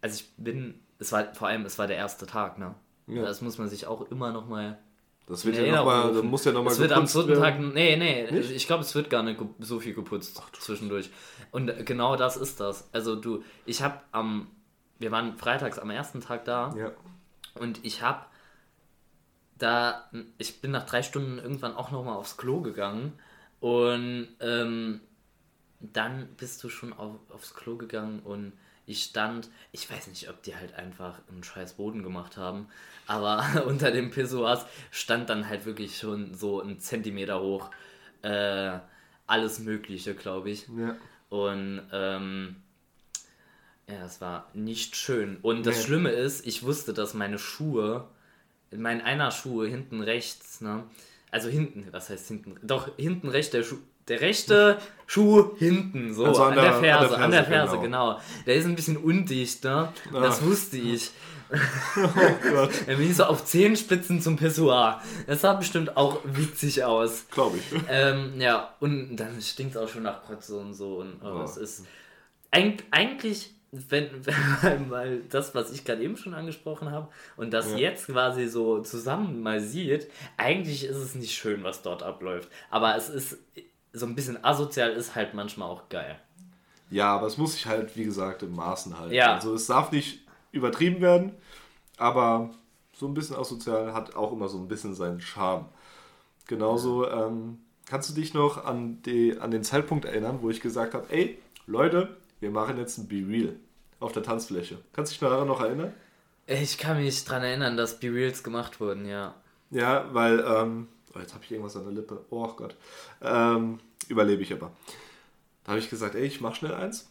also 0.00 0.20
ich 0.20 0.30
bin, 0.36 0.80
es 0.98 1.12
war 1.12 1.34
vor 1.34 1.48
allem, 1.48 1.64
es 1.64 1.78
war 1.78 1.86
der 1.86 1.96
erste 1.96 2.26
Tag, 2.26 2.58
ne? 2.58 2.74
Ja. 3.06 3.22
Das 3.22 3.40
muss 3.40 3.58
man 3.58 3.68
sich 3.68 3.86
auch 3.86 4.10
immer 4.10 4.32
nochmal 4.32 4.78
das 5.28 5.44
wird 5.44 5.56
ja 5.56 5.62
noch 5.62 5.84
mal, 5.84 5.92
Erinnerung 5.94 6.12
da 6.12 6.18
rufen. 6.18 6.30
muss 6.30 6.44
ja 6.44 6.52
nochmal 6.52 6.72
Es 6.72 6.78
wird 6.78 6.92
am 6.92 7.06
zweiten 7.06 7.34
Tag, 7.34 7.58
nee, 7.58 7.96
nee, 7.96 8.30
Nicht? 8.30 8.50
ich 8.52 8.66
glaube, 8.68 8.82
es 8.84 8.94
wird 8.94 9.10
gar 9.10 9.24
nicht 9.24 9.40
so 9.58 9.80
viel 9.80 9.92
geputzt 9.92 10.40
zwischendurch. 10.60 11.10
Und 11.50 11.84
genau 11.84 12.14
das 12.14 12.36
ist 12.36 12.60
das. 12.60 12.88
Also 12.92 13.16
du, 13.16 13.42
ich 13.64 13.82
habe 13.82 14.00
am, 14.12 14.46
wir 15.00 15.10
waren 15.10 15.36
freitags 15.36 15.80
am 15.80 15.90
ersten 15.90 16.20
Tag 16.20 16.44
da 16.44 16.72
Ja. 16.76 16.92
und 17.60 17.84
ich 17.84 18.02
habe 18.02 18.24
da, 19.58 20.08
ich 20.38 20.60
bin 20.60 20.70
nach 20.70 20.84
drei 20.86 21.02
Stunden 21.02 21.38
irgendwann 21.38 21.74
auch 21.74 21.90
nochmal 21.90 22.16
aufs 22.16 22.36
Klo 22.36 22.60
gegangen 22.60 23.12
und 23.60 24.28
ähm, 24.40 25.00
dann 25.80 26.28
bist 26.36 26.62
du 26.62 26.68
schon 26.68 26.92
auf, 26.92 27.16
aufs 27.30 27.54
Klo 27.54 27.76
gegangen 27.76 28.20
und 28.20 28.52
ich 28.86 29.02
stand, 29.04 29.50
ich 29.72 29.90
weiß 29.90 30.06
nicht, 30.08 30.28
ob 30.30 30.42
die 30.42 30.54
halt 30.56 30.74
einfach 30.74 31.18
einen 31.28 31.42
scheiß 31.44 31.74
Boden 31.74 32.02
gemacht 32.02 32.36
haben, 32.36 32.68
aber 33.06 33.44
unter 33.66 33.90
dem 33.90 34.10
Pissoirs 34.10 34.64
stand 34.90 35.28
dann 35.28 35.48
halt 35.48 35.66
wirklich 35.66 35.98
schon 35.98 36.34
so 36.34 36.60
ein 36.60 36.78
Zentimeter 36.80 37.40
hoch 37.40 37.70
äh, 38.22 38.78
alles 39.26 39.58
Mögliche, 39.58 40.14
glaube 40.14 40.50
ich. 40.50 40.66
ja. 40.76 40.96
Und 41.28 41.82
ähm, 41.92 42.56
ja, 43.88 44.04
es 44.04 44.20
war 44.20 44.48
nicht 44.54 44.96
schön. 44.96 45.38
Und 45.42 45.66
das 45.66 45.76
Nee. 45.78 45.82
Schlimme 45.84 46.10
ist, 46.10 46.46
ich 46.46 46.62
wusste, 46.62 46.92
dass 46.94 47.14
meine 47.14 47.38
Schuhe, 47.38 48.08
mein 48.70 49.00
einer 49.00 49.30
Schuh 49.30 49.64
hinten 49.64 50.00
rechts, 50.02 50.60
ne, 50.60 50.84
Also 51.30 51.48
hinten, 51.48 51.86
was 51.92 52.08
heißt 52.10 52.28
hinten? 52.28 52.56
Doch, 52.62 52.96
hinten 52.96 53.28
rechts 53.28 53.50
der 53.50 53.62
Schuh. 53.64 53.78
Der 54.08 54.20
rechte 54.20 54.78
Schuh 55.06 55.56
hinten, 55.56 56.14
so 56.14 56.24
Also 56.26 56.42
an, 56.44 56.50
an 56.50 56.54
der, 56.56 56.64
der- 56.64 56.80
Ferse, 56.80 57.18
an 57.18 57.30
der 57.30 57.44
Ferse, 57.44 57.70
Ferse, 57.72 57.82
genau. 57.82 58.20
Der 58.46 58.54
ist 58.54 58.64
ein 58.66 58.74
bisschen 58.76 58.96
undicht, 58.96 59.64
ne? 59.64 59.92
Ah. 60.12 60.20
Das 60.20 60.42
wusste 60.44 60.76
ich. 60.78 61.10
Oh 61.96 62.08
Gott, 62.50 62.70
Er 62.88 62.96
bin 62.96 63.08
ich 63.08 63.16
so 63.16 63.22
auf 63.24 63.44
Zehenspitzen 63.44 64.20
zum 64.20 64.36
Pissoir. 64.36 65.00
Das 65.28 65.42
sah 65.42 65.52
bestimmt 65.54 65.96
auch 65.96 66.18
witzig 66.24 66.82
aus. 66.82 67.26
glaube 67.30 67.58
ich. 67.58 67.80
Ähm, 67.88 68.40
ja, 68.40 68.74
und 68.80 69.14
dann 69.16 69.40
stinkt 69.40 69.76
es 69.76 69.80
auch 69.80 69.88
schon 69.88 70.02
nach 70.02 70.24
Kotze 70.24 70.56
und 70.56 70.74
so. 70.74 70.96
Und 70.96 71.20
oh, 71.22 71.38
Oh. 71.38 71.42
es 71.44 71.56
ist 71.56 71.84
eig 72.50 72.82
eigentlich, 72.90 73.54
wenn, 73.70 74.08
wenn 74.62 74.88
mal 74.88 75.20
das, 75.30 75.54
was 75.54 75.70
ich 75.72 75.84
gerade 75.84 76.02
eben 76.02 76.16
schon 76.16 76.34
angesprochen 76.34 76.90
habe, 76.90 77.08
und 77.36 77.52
das 77.52 77.70
Ja. 77.70 77.76
jetzt 77.78 78.06
quasi 78.06 78.48
so 78.48 78.80
zusammen 78.82 79.40
mal 79.40 79.60
sieht, 79.60 80.08
eigentlich 80.36 80.82
ist 80.84 80.96
es 80.96 81.14
nicht 81.14 81.32
schön, 81.36 81.62
was 81.62 81.80
dort 81.82 82.02
abläuft. 82.02 82.48
Aber 82.70 82.96
es 82.96 83.08
ist 83.08 83.38
so 83.96 84.06
ein 84.06 84.14
bisschen 84.14 84.42
asozial, 84.44 84.92
ist 84.92 85.14
halt 85.14 85.34
manchmal 85.34 85.68
auch 85.68 85.88
geil. 85.88 86.18
Ja, 86.90 87.14
aber 87.14 87.26
es 87.26 87.36
muss 87.36 87.54
sich 87.54 87.66
halt, 87.66 87.96
wie 87.96 88.04
gesagt, 88.04 88.42
im 88.42 88.54
Maßen 88.54 88.98
halten. 88.98 89.14
Ja. 89.14 89.34
Also 89.34 89.54
es 89.54 89.66
darf 89.66 89.90
nicht 89.90 90.20
übertrieben 90.52 91.00
werden, 91.00 91.32
aber 91.96 92.50
so 92.92 93.06
ein 93.06 93.14
bisschen 93.14 93.36
asozial 93.36 93.92
hat 93.92 94.14
auch 94.14 94.32
immer 94.32 94.48
so 94.48 94.58
ein 94.58 94.68
bisschen 94.68 94.94
seinen 94.94 95.20
Charme. 95.20 95.66
Genauso, 96.46 97.08
ähm, 97.10 97.58
kannst 97.86 98.10
du 98.10 98.14
dich 98.14 98.34
noch 98.34 98.64
an, 98.64 99.02
die, 99.02 99.38
an 99.38 99.50
den 99.50 99.64
Zeitpunkt 99.64 100.04
erinnern, 100.04 100.38
wo 100.42 100.50
ich 100.50 100.60
gesagt 100.60 100.94
habe, 100.94 101.06
ey, 101.10 101.38
Leute, 101.66 102.16
wir 102.40 102.50
machen 102.50 102.78
jetzt 102.78 102.98
ein 102.98 103.08
Be 103.08 103.26
Real 103.26 103.56
auf 103.98 104.12
der 104.12 104.22
Tanzfläche. 104.22 104.78
Kannst 104.92 105.10
du 105.10 105.14
dich 105.14 105.20
daran 105.20 105.48
noch 105.48 105.60
erinnern? 105.60 105.92
Ich 106.46 106.78
kann 106.78 106.98
mich 106.98 107.24
dran 107.24 107.42
erinnern, 107.42 107.76
dass 107.76 107.98
B-Reels 107.98 108.44
gemacht 108.44 108.80
wurden, 108.80 109.06
ja. 109.06 109.34
Ja, 109.70 110.08
weil, 110.12 110.44
ähm, 110.46 110.86
oh, 111.14 111.18
jetzt 111.18 111.34
habe 111.34 111.42
ich 111.42 111.50
irgendwas 111.50 111.76
an 111.76 111.84
der 111.84 111.92
Lippe. 111.92 112.24
Oh 112.30 112.46
Gott. 112.48 112.76
Ähm, 113.20 113.80
überlebe 114.08 114.42
ich 114.42 114.52
aber. 114.52 114.72
Da 115.64 115.72
habe 115.72 115.80
ich 115.80 115.90
gesagt, 115.90 116.14
ey, 116.14 116.24
ich 116.24 116.40
mache 116.40 116.56
schnell 116.56 116.74
eins. 116.74 117.10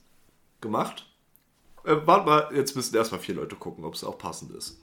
Gemacht. 0.61 1.05
Äh, 1.83 1.97
warte 2.05 2.25
mal, 2.25 2.49
jetzt 2.55 2.75
müssen 2.75 2.95
erstmal 2.95 3.19
vier 3.19 3.35
Leute 3.35 3.55
gucken, 3.55 3.83
ob 3.83 3.93
es 3.93 4.03
auch 4.03 4.17
passend 4.17 4.51
ist. 4.51 4.79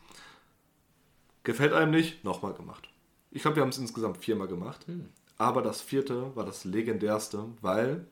Gefällt 1.45 1.73
einem 1.73 1.91
nicht? 1.91 2.25
Nochmal 2.25 2.53
gemacht. 2.55 2.89
Ich 3.31 3.43
glaube, 3.43 3.57
wir 3.57 3.63
haben 3.63 3.71
es 3.71 3.79
insgesamt 3.79 4.19
viermal 4.19 4.47
gemacht. 4.47 4.85
Aber 5.39 5.63
das 5.63 5.81
vierte 5.81 6.37
war 6.37 6.45
das 6.45 6.65
legendärste, 6.65 7.45
weil 7.63 8.07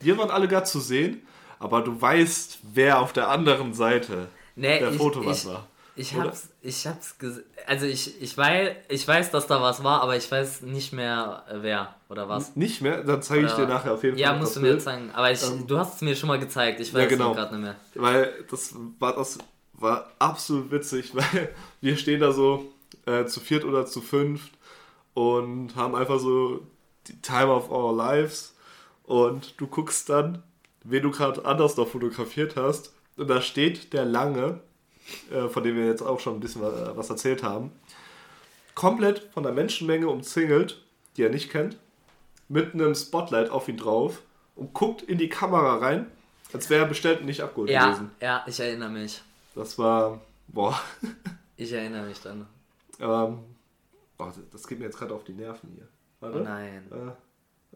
wir 0.00 0.16
waren 0.18 0.30
alle 0.30 0.46
gerade 0.46 0.66
zu 0.66 0.78
sehen, 0.78 1.22
aber 1.58 1.80
du 1.82 2.00
weißt, 2.00 2.58
wer 2.74 3.00
auf 3.00 3.12
der 3.12 3.28
anderen 3.30 3.72
Seite 3.74 4.28
Nee, 4.54 4.78
der 4.78 4.90
ich- 4.92 4.98
Fotowand 4.98 5.36
ich- 5.38 5.46
war. 5.46 5.66
Ich 5.96 6.14
Oder? 6.14 6.26
hab's, 6.26 6.48
ich 6.60 6.86
hab's 6.86 7.16
Also 7.66 7.86
ich, 7.86 8.20
ich, 8.20 8.36
weiß, 8.36 8.76
ich 8.88 9.08
weiß, 9.08 9.30
dass 9.30 9.46
da 9.46 9.62
was 9.62 9.82
war, 9.82 10.02
aber 10.02 10.16
ich 10.16 10.30
weiß 10.30 10.60
nicht 10.62 10.92
mehr 10.92 11.44
äh, 11.48 11.54
wer 11.62 11.94
oder 12.10 12.28
was. 12.28 12.54
Nicht 12.54 12.82
mehr? 12.82 13.02
Dann 13.02 13.22
zeige 13.22 13.46
ich 13.46 13.52
dir 13.52 13.66
nachher 13.66 13.94
auf 13.94 14.02
jeden 14.02 14.16
Fall 14.16 14.20
Ja, 14.20 14.34
musst 14.34 14.56
du 14.56 14.60
mir 14.60 14.68
Bild. 14.68 14.82
zeigen. 14.82 15.10
Aber 15.12 15.30
ich, 15.32 15.42
Ähm, 15.42 15.66
du 15.66 15.78
hast 15.78 15.96
es 15.96 16.00
mir 16.02 16.14
schon 16.14 16.28
mal 16.28 16.38
gezeigt. 16.38 16.80
Ich 16.80 16.92
weiß 16.92 17.00
ja, 17.00 17.06
es 17.06 17.08
genau. 17.10 17.34
gerade 17.34 17.54
nicht 17.56 17.64
mehr. 17.64 17.76
Weil 17.94 18.44
das 18.50 18.74
war 18.98 19.14
das 19.16 19.38
war 19.72 20.12
absolut 20.18 20.70
witzig, 20.70 21.10
weil 21.14 21.54
wir 21.80 21.96
stehen 21.96 22.20
da 22.20 22.32
so 22.32 22.66
äh, 23.06 23.24
zu 23.24 23.40
viert 23.40 23.64
oder 23.64 23.86
zu 23.86 24.00
fünft 24.02 24.52
und 25.14 25.74
haben 25.76 25.94
einfach 25.94 26.18
so 26.20 26.60
die 27.06 27.20
Time 27.22 27.48
of 27.48 27.70
Our 27.70 27.96
Lives 27.96 28.54
und 29.04 29.58
du 29.60 29.66
guckst 29.66 30.08
dann, 30.10 30.42
wen 30.84 31.02
du 31.02 31.10
gerade 31.10 31.44
anders 31.44 31.76
noch 31.76 31.88
fotografiert 31.88 32.56
hast 32.56 32.92
und 33.16 33.28
da 33.28 33.40
steht 33.40 33.92
der 33.92 34.04
Lange, 34.04 34.60
äh, 35.30 35.48
von 35.48 35.62
dem 35.62 35.76
wir 35.76 35.86
jetzt 35.86 36.02
auch 36.02 36.20
schon 36.20 36.34
ein 36.34 36.40
bisschen 36.40 36.62
wa- 36.62 36.92
was 36.96 37.10
erzählt 37.10 37.42
haben, 37.42 37.72
komplett 38.74 39.20
von 39.32 39.42
der 39.42 39.52
Menschenmenge 39.52 40.08
umzingelt, 40.08 40.82
die 41.16 41.22
er 41.22 41.30
nicht 41.30 41.50
kennt, 41.50 41.78
mit 42.48 42.74
einem 42.74 42.94
Spotlight 42.94 43.50
auf 43.50 43.68
ihn 43.68 43.76
drauf 43.76 44.22
und 44.54 44.72
guckt 44.72 45.02
in 45.02 45.18
die 45.18 45.28
Kamera 45.28 45.76
rein, 45.78 46.06
als 46.52 46.70
wäre 46.70 46.84
er 46.84 46.88
bestellt 46.88 47.20
und 47.20 47.26
nicht 47.26 47.40
abgeholt 47.40 47.70
Ja, 47.70 47.86
gewesen. 47.86 48.10
ja, 48.20 48.44
ich 48.46 48.60
erinnere 48.60 48.90
mich. 48.90 49.22
Das 49.54 49.78
war, 49.78 50.20
boah, 50.48 50.78
Ich 51.56 51.72
erinnere 51.72 52.04
mich 52.04 52.20
dann. 52.20 52.46
ähm, 53.00 53.38
oh, 54.18 54.30
das 54.52 54.66
geht 54.66 54.78
mir 54.78 54.84
jetzt 54.84 54.98
gerade 54.98 55.14
auf 55.14 55.24
die 55.24 55.32
Nerven 55.32 55.70
hier. 55.74 55.88
Oh 56.20 56.26
Warte. 56.26 56.40
nein. 56.40 56.90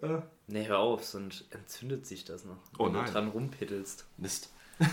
Äh, 0.02 0.06
äh, 0.06 0.22
Nee, 0.48 0.66
hör 0.66 0.80
auf, 0.80 1.04
sonst 1.04 1.44
entzündet 1.50 2.06
sich 2.06 2.24
das 2.24 2.44
noch. 2.44 2.56
Oh 2.78 2.86
wenn 2.86 2.92
nein. 2.92 3.06
du 3.06 3.12
dran 3.12 3.28
rumpittelst. 3.28 4.04
Mist. 4.18 4.50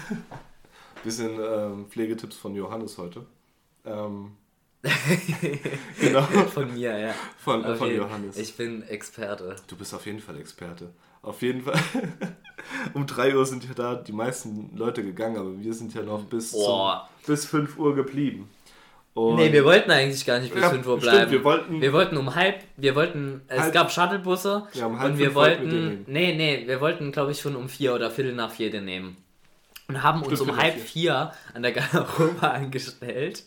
Bisschen 1.04 1.40
ähm, 1.40 1.86
Pflegetipps 1.90 2.36
von 2.38 2.56
Johannes 2.56 2.98
heute. 2.98 3.26
Ähm, 3.86 4.32
genau, 6.00 6.22
Von 6.22 6.74
mir, 6.74 6.98
ja. 6.98 7.14
von, 7.38 7.66
Auf 7.66 7.78
von 7.78 7.94
Johannes. 7.94 8.38
Ich 8.38 8.56
bin 8.56 8.84
Experte. 8.84 9.56
Du 9.68 9.76
bist 9.76 9.94
auf 9.94 10.06
jeden 10.06 10.20
Fall 10.20 10.38
Experte. 10.40 10.92
Auf 11.22 11.42
jeden 11.42 11.64
Fall. 11.64 11.80
um 12.94 13.06
3 13.08 13.36
Uhr 13.36 13.46
sind 13.46 13.64
ja 13.66 13.74
da 13.74 13.96
die 13.96 14.12
meisten 14.14 14.72
Leute 14.78 15.04
gegangen, 15.04 15.38
aber 15.38 15.60
wir 15.60 15.74
sind 15.74 15.94
ja 15.94 16.04
noch 16.04 16.24
bis, 16.26 16.52
zum, 16.52 16.92
bis 17.26 17.46
5 17.46 17.78
Uhr 17.78 17.96
geblieben. 17.96 18.50
Und 19.14 19.38
Nee, 19.38 19.52
wir 19.52 19.66
wollten 19.66 19.90
eigentlich 19.90 20.24
gar 20.26 20.40
nicht 20.40 20.54
bis 20.54 20.62
Ja, 20.62 20.70
5 20.70 20.86
Uhr 20.86 21.00
stimmt, 21.00 21.12
bleiben. 21.12 21.32
wir 21.32 21.44
wollten- 21.44 21.82
wir 21.82 21.92
wollten 21.92 22.18
um 22.18 22.36
halb, 22.36 22.64
wir 22.78 22.96
wollten, 22.96 23.42
es 23.48 23.60
Halb- 23.60 23.74
gab 23.74 23.92
Shuttlebusse 23.92 24.68
Ja, 24.74 24.86
um 24.86 25.00
halb 25.00 25.14
und 25.14 25.18
wir 25.18 25.34
wollten 25.34 26.04
nee, 26.08 26.36
nee, 26.36 26.64
wir 26.68 26.80
wollten 26.82 27.12
glaube 27.12 27.32
ich 27.32 27.42
schon 27.42 27.56
um 27.56 27.68
4 27.68 27.96
oder 27.96 28.12
Viertel 28.12 28.36
nach 28.36 28.52
4 28.52 28.70
den 28.70 28.86
nehmen. 28.86 29.18
Und 29.88 30.04
haben 30.04 30.22
uns 30.24 30.42
um 30.42 30.56
halb 30.58 30.76
vier. 30.76 31.32
4 31.34 31.34
an 31.56 31.62
der 31.64 31.72
Garderobe 31.72 32.42
angestellt. 32.52 33.44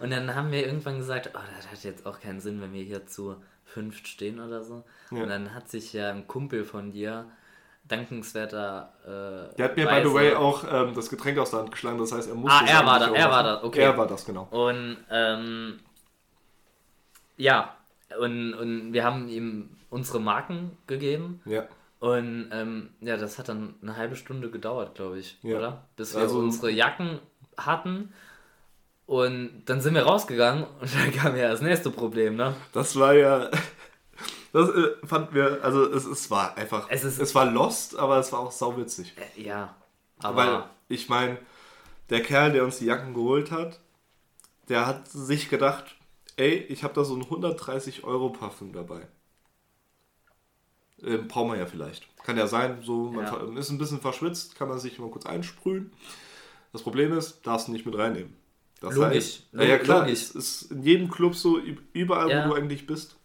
Und 0.00 0.10
dann 0.10 0.32
haben 0.34 0.52
wir 0.52 0.64
irgendwann 0.64 0.98
gesagt, 0.98 1.30
oh, 1.34 1.38
das 1.56 1.70
hat 1.70 1.82
jetzt 1.82 2.06
auch 2.06 2.20
keinen 2.20 2.38
Sinn, 2.40 2.60
wenn 2.60 2.72
wir 2.72 2.84
hier 2.84 3.06
zu 3.06 3.36
fünft 3.64 4.06
stehen 4.06 4.38
oder 4.40 4.62
so. 4.62 4.84
Ja. 5.10 5.22
Und 5.22 5.28
dann 5.28 5.54
hat 5.54 5.68
sich 5.68 5.92
ja 5.92 6.10
ein 6.10 6.28
Kumpel 6.28 6.64
von 6.64 6.92
dir, 6.92 7.26
dankenswerter 7.88 8.92
äh, 9.52 9.56
Der 9.56 9.64
hat 9.66 9.76
mir, 9.76 9.86
by 9.86 9.90
Weise- 9.92 10.08
the 10.08 10.14
way, 10.14 10.34
auch 10.34 10.64
ähm, 10.70 10.94
das 10.94 11.10
Getränk 11.10 11.38
aus 11.38 11.50
der 11.50 11.60
Hand 11.60 11.72
geschlagen, 11.72 11.98
das 11.98 12.12
heißt, 12.12 12.28
er 12.28 12.34
musste 12.36 12.56
Ah, 12.58 12.64
er 12.68 12.86
war 12.86 12.98
da- 13.00 13.10
auch 13.10 13.14
er 13.16 13.30
war 13.30 13.42
da, 13.42 13.64
okay. 13.64 13.80
Er 13.80 13.98
war 13.98 14.06
das, 14.06 14.24
genau. 14.24 14.44
Und 14.50 14.96
ähm, 15.10 15.80
ja, 17.36 17.76
und, 18.20 18.54
und 18.54 18.92
wir 18.92 19.04
haben 19.04 19.28
ihm 19.28 19.70
unsere 19.90 20.20
Marken 20.20 20.76
gegeben. 20.86 21.40
Ja. 21.44 21.64
Und 21.98 22.50
ähm, 22.52 22.90
ja, 23.00 23.16
das 23.16 23.38
hat 23.38 23.48
dann 23.48 23.74
eine 23.82 23.96
halbe 23.96 24.16
Stunde 24.16 24.50
gedauert, 24.50 24.94
glaube 24.94 25.18
ich, 25.18 25.38
Ja. 25.42 25.56
oder? 25.58 25.86
Bis 25.96 26.14
wir 26.14 26.22
Also- 26.22 26.38
unsere 26.38 26.70
Jacken 26.70 27.20
hatten. 27.56 28.12
Und 29.06 29.62
dann 29.66 29.80
sind 29.80 29.94
wir 29.94 30.02
rausgegangen 30.02 30.64
und 30.80 30.94
dann 30.94 31.12
kam 31.12 31.36
ja 31.36 31.48
das 31.48 31.60
nächste 31.62 31.90
Problem, 31.90 32.36
ne? 32.36 32.54
Das 32.72 32.96
war 32.98 33.14
ja. 33.14 33.50
Das 34.52 34.70
äh, 34.70 34.94
fanden 35.06 35.34
wir, 35.34 35.58
also 35.62 35.84
es, 35.92 36.06
es 36.06 36.30
war 36.30 36.56
einfach. 36.56 36.86
Es 36.88 37.04
ist- 37.04 37.20
es 37.20 37.34
war 37.34 37.44
lost, 37.44 37.98
aber 37.98 38.18
es 38.18 38.32
war 38.32 38.38
auch 38.40 38.50
sauwitzig. 38.52 39.12
Äh, 39.36 39.42
Ja, 39.42 39.74
aber 40.22 40.36
Weil, 40.36 40.64
ich 40.88 41.10
meine, 41.10 41.36
der 42.08 42.22
Kerl, 42.22 42.52
der 42.52 42.64
uns 42.64 42.78
die 42.78 42.86
Jacken 42.86 43.12
geholt 43.12 43.50
hat, 43.50 43.80
der 44.70 44.86
hat 44.86 45.08
sich 45.08 45.50
gedacht, 45.50 45.96
ey, 46.36 46.54
ich 46.54 46.84
habe 46.84 46.94
da 46.94 47.04
so 47.04 47.14
ein 47.16 47.22
130 47.24 48.04
Euro 48.04 48.30
Parfüm 48.30 48.72
dabei. 48.72 49.06
Ähm, 51.02 51.28
brauchen 51.28 51.52
wir 51.52 51.58
ja 51.58 51.66
vielleicht. 51.66 52.06
Kann 52.24 52.36
ja 52.38 52.46
sein, 52.46 52.82
so 52.82 53.10
man 53.10 53.24
Ja. 53.26 53.58
ist 53.58 53.70
ein 53.70 53.78
bisschen 53.78 54.00
verschwitzt, 54.00 54.54
kann 54.56 54.68
man 54.68 54.78
sich 54.78 54.98
mal 54.98 55.10
kurz 55.10 55.26
einsprühen. 55.26 55.92
Das 56.72 56.82
Problem 56.82 57.12
ist, 57.16 57.46
darfst 57.46 57.68
du 57.68 57.72
nicht 57.72 57.86
mit 57.86 57.96
reinnehmen. 57.96 58.34
Das 58.80 58.94
Logisch. 58.94 59.14
heißt, 59.14 59.42
ja, 59.52 59.62
ja 59.62 59.78
klar, 59.78 60.00
logisch. 60.00 60.12
es 60.22 60.30
ist 60.32 60.62
in 60.72 60.82
jedem 60.82 61.10
Club 61.10 61.34
so, 61.34 61.56
üb- 61.58 61.80
überall, 61.92 62.30
Ja. 62.30 62.44
wo 62.44 62.50
du 62.50 62.54
eigentlich 62.60 62.86
bist. 62.86 63.16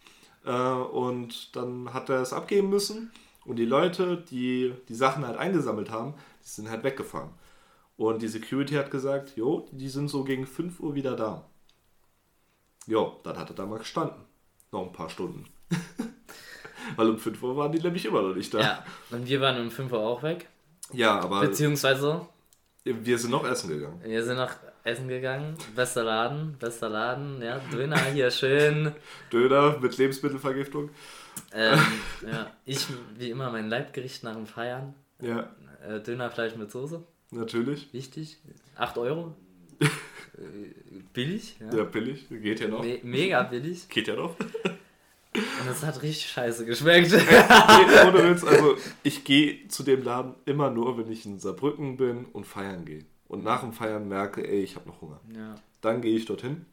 Äh, 0.45 0.51
und 0.51 1.55
dann 1.55 1.93
hat 1.93 2.09
er 2.09 2.21
es 2.21 2.33
abgeben 2.33 2.69
müssen 2.69 3.11
und 3.45 3.57
die 3.57 3.65
Leute, 3.65 4.17
die 4.31 4.73
die 4.89 4.95
Sachen 4.95 5.25
halt 5.27 5.37
eingesammelt 5.37 5.89
haben, 5.91 6.13
die 6.43 6.49
sind 6.49 6.69
halt 6.69 6.83
weggefahren. 6.83 7.31
Und 7.97 8.21
die 8.21 8.27
Security 8.27 8.73
hat 8.75 8.89
gesagt, 8.91 9.35
jo, 9.35 9.67
die 9.71 9.89
sind 9.89 10.07
so 10.07 10.23
gegen 10.23 10.47
5 10.47 10.79
Uhr 10.79 10.95
wieder 10.95 11.15
da. 11.15 11.45
Jo, 12.87 13.19
dann 13.23 13.37
hat 13.37 13.49
er 13.49 13.55
da 13.55 13.65
mal 13.65 13.77
gestanden. 13.79 14.17
Noch 14.71 14.87
ein 14.87 14.91
paar 14.93 15.09
Stunden. 15.09 15.45
Weil 16.95 17.09
um 17.09 17.17
5 17.17 17.41
Uhr 17.43 17.55
waren 17.57 17.71
die 17.71 17.79
nämlich 17.79 18.05
immer 18.05 18.21
noch 18.21 18.35
nicht 18.35 18.53
da. 18.53 18.59
ja. 18.59 18.85
Und 19.11 19.27
wir 19.27 19.41
waren 19.41 19.59
um 19.61 19.71
5 19.71 19.91
Uhr 19.91 19.99
auch 19.99 20.23
weg. 20.23 20.47
Ja, 20.93 21.19
aber 21.19 21.41
Beziehungsweise, 21.41 22.27
wir 22.83 23.17
sind 23.17 23.31
noch 23.31 23.45
essen 23.47 23.69
gegangen. 23.69 24.01
wir 24.03 24.23
sind 24.23 24.37
nach 24.37 24.55
Essen 24.83 25.07
gegangen. 25.07 25.55
Bester 25.75 26.03
Laden, 26.03 26.55
bester 26.59 26.89
Laden, 26.89 27.41
ja. 27.41 27.59
Döner 27.71 27.97
hier 28.13 28.31
schön. 28.31 28.91
Döner 29.31 29.77
mit 29.79 29.95
Lebensmittelvergiftung. 29.97 30.89
Ähm, 31.53 31.79
ja, 32.31 32.47
ich, 32.65 32.87
wie 33.17 33.29
immer, 33.29 33.51
mein 33.51 33.69
Leibgericht 33.69 34.23
nach 34.23 34.33
dem 34.35 34.47
Feiern. 34.47 34.93
Ja, 35.21 35.49
Äh, 35.87 35.99
Dönerfleisch 36.01 36.55
mit 36.55 36.71
Soße, 36.71 37.03
natürlich. 37.31 37.93
wichtig. 37.93 38.37
8 38.75 38.97
Euro. 38.97 39.35
Äh, 40.37 41.01
billig, 41.13 41.57
ja. 41.59 41.77
Ja, 41.79 41.83
billig. 41.83 42.25
Geht 42.29 42.61
ja 42.61 42.67
noch. 42.69 42.81
Me 42.81 42.99
mega 43.03 43.43
billig. 43.43 43.87
Geht 43.89 44.07
ja 44.07 44.15
noch. 44.15 44.33
Und 45.33 45.69
es 45.69 45.83
hat 45.83 46.01
richtig 46.01 46.29
scheiße 46.29 46.65
geschmeckt. 46.65 47.11
Nee, 47.11 48.07
Ohne 48.07 48.29
Witz, 48.31 48.43
also 48.43 48.75
ich 49.03 49.23
gehe 49.23 49.67
zu 49.69 49.83
dem 49.83 50.03
Laden 50.03 50.35
immer 50.45 50.69
nur, 50.69 50.97
wenn 50.97 51.09
ich 51.11 51.25
in 51.25 51.39
Saarbrücken 51.39 51.95
bin 51.97 52.25
und 52.25 52.45
feiern 52.45 52.83
gehe. 52.85 53.05
Und 53.27 53.43
nach 53.45 53.61
dem 53.61 53.71
Feiern 53.71 54.09
merke, 54.09 54.45
ey, 54.45 54.61
ich 54.61 54.75
habe 54.75 54.89
noch 54.89 55.01
Hunger. 55.01 55.21
ja. 55.33 55.55
Dann 55.79 56.01
gehe 56.01 56.15
ich 56.15 56.25
dorthin. 56.25 56.65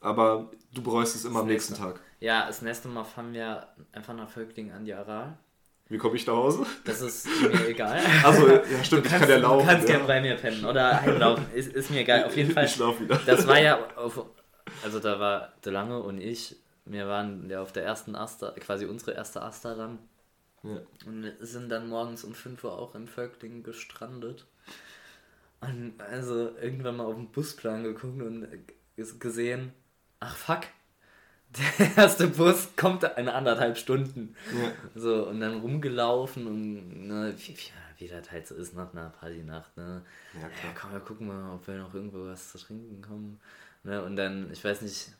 Aber 0.00 0.50
du 0.74 0.82
bereust 0.82 1.14
es 1.14 1.24
immer 1.24 1.40
am 1.40 1.46
Das 1.46 1.52
nächsten 1.52 1.72
nächste. 1.74 1.92
Tag. 1.92 2.00
Ja, 2.18 2.46
das 2.46 2.62
nächste 2.62 2.88
Mal 2.88 3.04
fahren 3.04 3.32
wir 3.32 3.68
einfach 3.92 4.14
nach 4.14 4.28
Völklingen 4.30 4.72
an 4.74 4.84
die 4.84 4.94
Aral. 4.94 5.38
Wie 5.88 5.96
komme 5.98 6.16
ich 6.16 6.26
nach 6.26 6.34
Hause? 6.34 6.66
Das 6.84 7.00
ist 7.02 7.26
mir 7.42 7.68
egal. 7.68 8.00
Also, 8.24 8.48
ja, 8.48 8.62
stimmt, 8.84 9.04
du 9.04 9.06
ich 9.06 9.12
kannst, 9.12 9.20
kann 9.20 9.30
ja 9.30 9.36
laufen. 9.36 9.66
Du 9.66 9.72
kannst 9.72 9.88
ja. 9.88 9.94
gerne 9.94 10.08
bei 10.08 10.20
mir 10.20 10.34
pennen 10.36 10.64
oder 10.64 11.00
heimlaufen. 11.00 11.44
Ist, 11.54 11.72
ist 11.72 11.90
mir 11.90 12.00
egal. 12.00 12.24
Auf 12.24 12.36
jeden 12.36 12.52
Fall. 12.52 12.64
Ich 12.64 12.76
laufe 12.78 13.04
wieder. 13.04 13.20
Das 13.26 13.46
war 13.46 13.60
ja 13.60 13.78
auf, 13.96 14.24
also 14.82 14.98
da 14.98 15.20
war 15.20 15.52
De 15.64 15.72
Lange 15.72 16.00
und 16.00 16.20
ich, 16.20 16.56
wir 16.90 17.06
waren 17.08 17.48
ja 17.50 17.60
auf 17.62 17.72
der 17.72 17.84
ersten 17.84 18.14
Aster, 18.14 18.52
quasi 18.52 18.86
unsere 18.86 19.12
erste 19.12 19.42
Aster 19.42 19.76
dann. 19.76 19.98
Ja. 20.62 20.80
Und 21.06 21.32
sind 21.40 21.68
dann 21.68 21.88
morgens 21.88 22.24
um 22.24 22.34
5 22.34 22.64
Uhr 22.64 22.76
auch 22.78 22.94
in 22.94 23.06
Völklingen 23.06 23.62
gestrandet. 23.62 24.46
Und 25.60 25.94
also 26.00 26.56
irgendwann 26.60 26.96
mal 26.96 27.06
auf 27.06 27.14
den 27.14 27.30
Busplan 27.30 27.82
geguckt 27.82 28.20
und 28.22 28.48
gesehen, 29.20 29.72
ach 30.20 30.36
fuck, 30.36 30.62
der 31.78 31.96
erste 31.96 32.28
Bus 32.28 32.68
kommt 32.76 33.04
in 33.04 33.28
anderthalb 33.28 33.78
Stunden. 33.78 34.36
Ja. 34.52 34.72
So, 34.94 35.28
und 35.28 35.40
dann 35.40 35.60
rumgelaufen 35.60 36.46
und 36.46 37.06
ne, 37.06 37.34
wie, 37.38 37.56
wie, 37.56 37.70
wie 37.98 38.08
das 38.08 38.30
halt 38.30 38.46
so 38.46 38.54
ist 38.54 38.74
nach 38.74 38.92
einer 38.92 39.10
Partynacht, 39.10 39.76
ne? 39.76 40.02
Ja, 40.34 40.40
Ja, 40.42 40.48
komm, 40.78 40.92
wir 40.92 41.00
gucken 41.00 41.26
mal, 41.28 41.54
ob 41.54 41.66
wir 41.66 41.78
noch 41.78 41.94
irgendwo 41.94 42.26
was 42.26 42.52
zu 42.52 42.58
trinken 42.58 43.00
kommen. 43.00 43.40
Ne, 43.82 44.02
und 44.02 44.16
dann, 44.16 44.52
ich 44.52 44.62
weiß 44.62 44.82
nicht, 44.82 45.12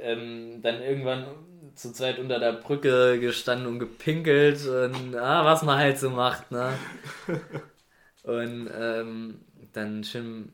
ähm, 0.00 0.60
dann 0.62 0.82
irgendwann 0.82 1.26
zu 1.74 1.92
zweit 1.92 2.18
unter 2.18 2.38
der 2.38 2.52
Brücke 2.52 3.20
gestanden 3.20 3.66
und 3.66 3.78
gepinkelt 3.78 4.66
und 4.66 5.14
ah, 5.16 5.44
was 5.44 5.62
man 5.62 5.78
halt 5.78 5.98
so 5.98 6.10
macht, 6.10 6.50
ne? 6.50 6.72
Und 8.22 8.68
ähm, 8.76 9.40
dann 9.72 10.02
schön, 10.02 10.52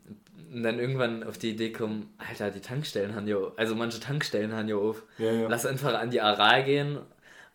dann 0.53 0.79
irgendwann 0.79 1.23
auf 1.23 1.39
die 1.39 1.51
Idee 1.51 1.73
kommen, 1.73 2.13
Alter, 2.19 2.51
die 2.51 2.61
Tankstellen 2.61 3.15
haben 3.15 3.27
ja, 3.27 3.39
also 3.57 3.75
manche 3.75 4.01
Tankstellen 4.01 4.53
haben 4.53 4.69
ja 4.69 4.77
auf. 4.77 5.05
Ja, 5.19 5.33
ja. 5.33 5.49
Lass 5.49 5.65
einfach 5.65 5.95
an 5.95 6.11
die 6.11 6.21
Aral 6.21 6.65
gehen. 6.65 6.99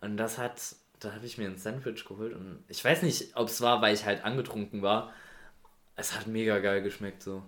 Und 0.00 0.16
das 0.16 0.38
hat, 0.38 0.60
da 0.98 1.12
habe 1.12 1.26
ich 1.26 1.38
mir 1.38 1.46
ein 1.46 1.58
Sandwich 1.58 2.04
geholt 2.04 2.32
und 2.32 2.64
ich 2.68 2.84
weiß 2.84 3.02
nicht, 3.02 3.36
ob 3.36 3.48
es 3.48 3.60
war, 3.60 3.82
weil 3.82 3.94
ich 3.94 4.04
halt 4.04 4.24
angetrunken 4.24 4.82
war. 4.82 5.12
Es 5.96 6.16
hat 6.16 6.26
mega 6.26 6.58
geil 6.58 6.82
geschmeckt 6.82 7.22
so. 7.22 7.42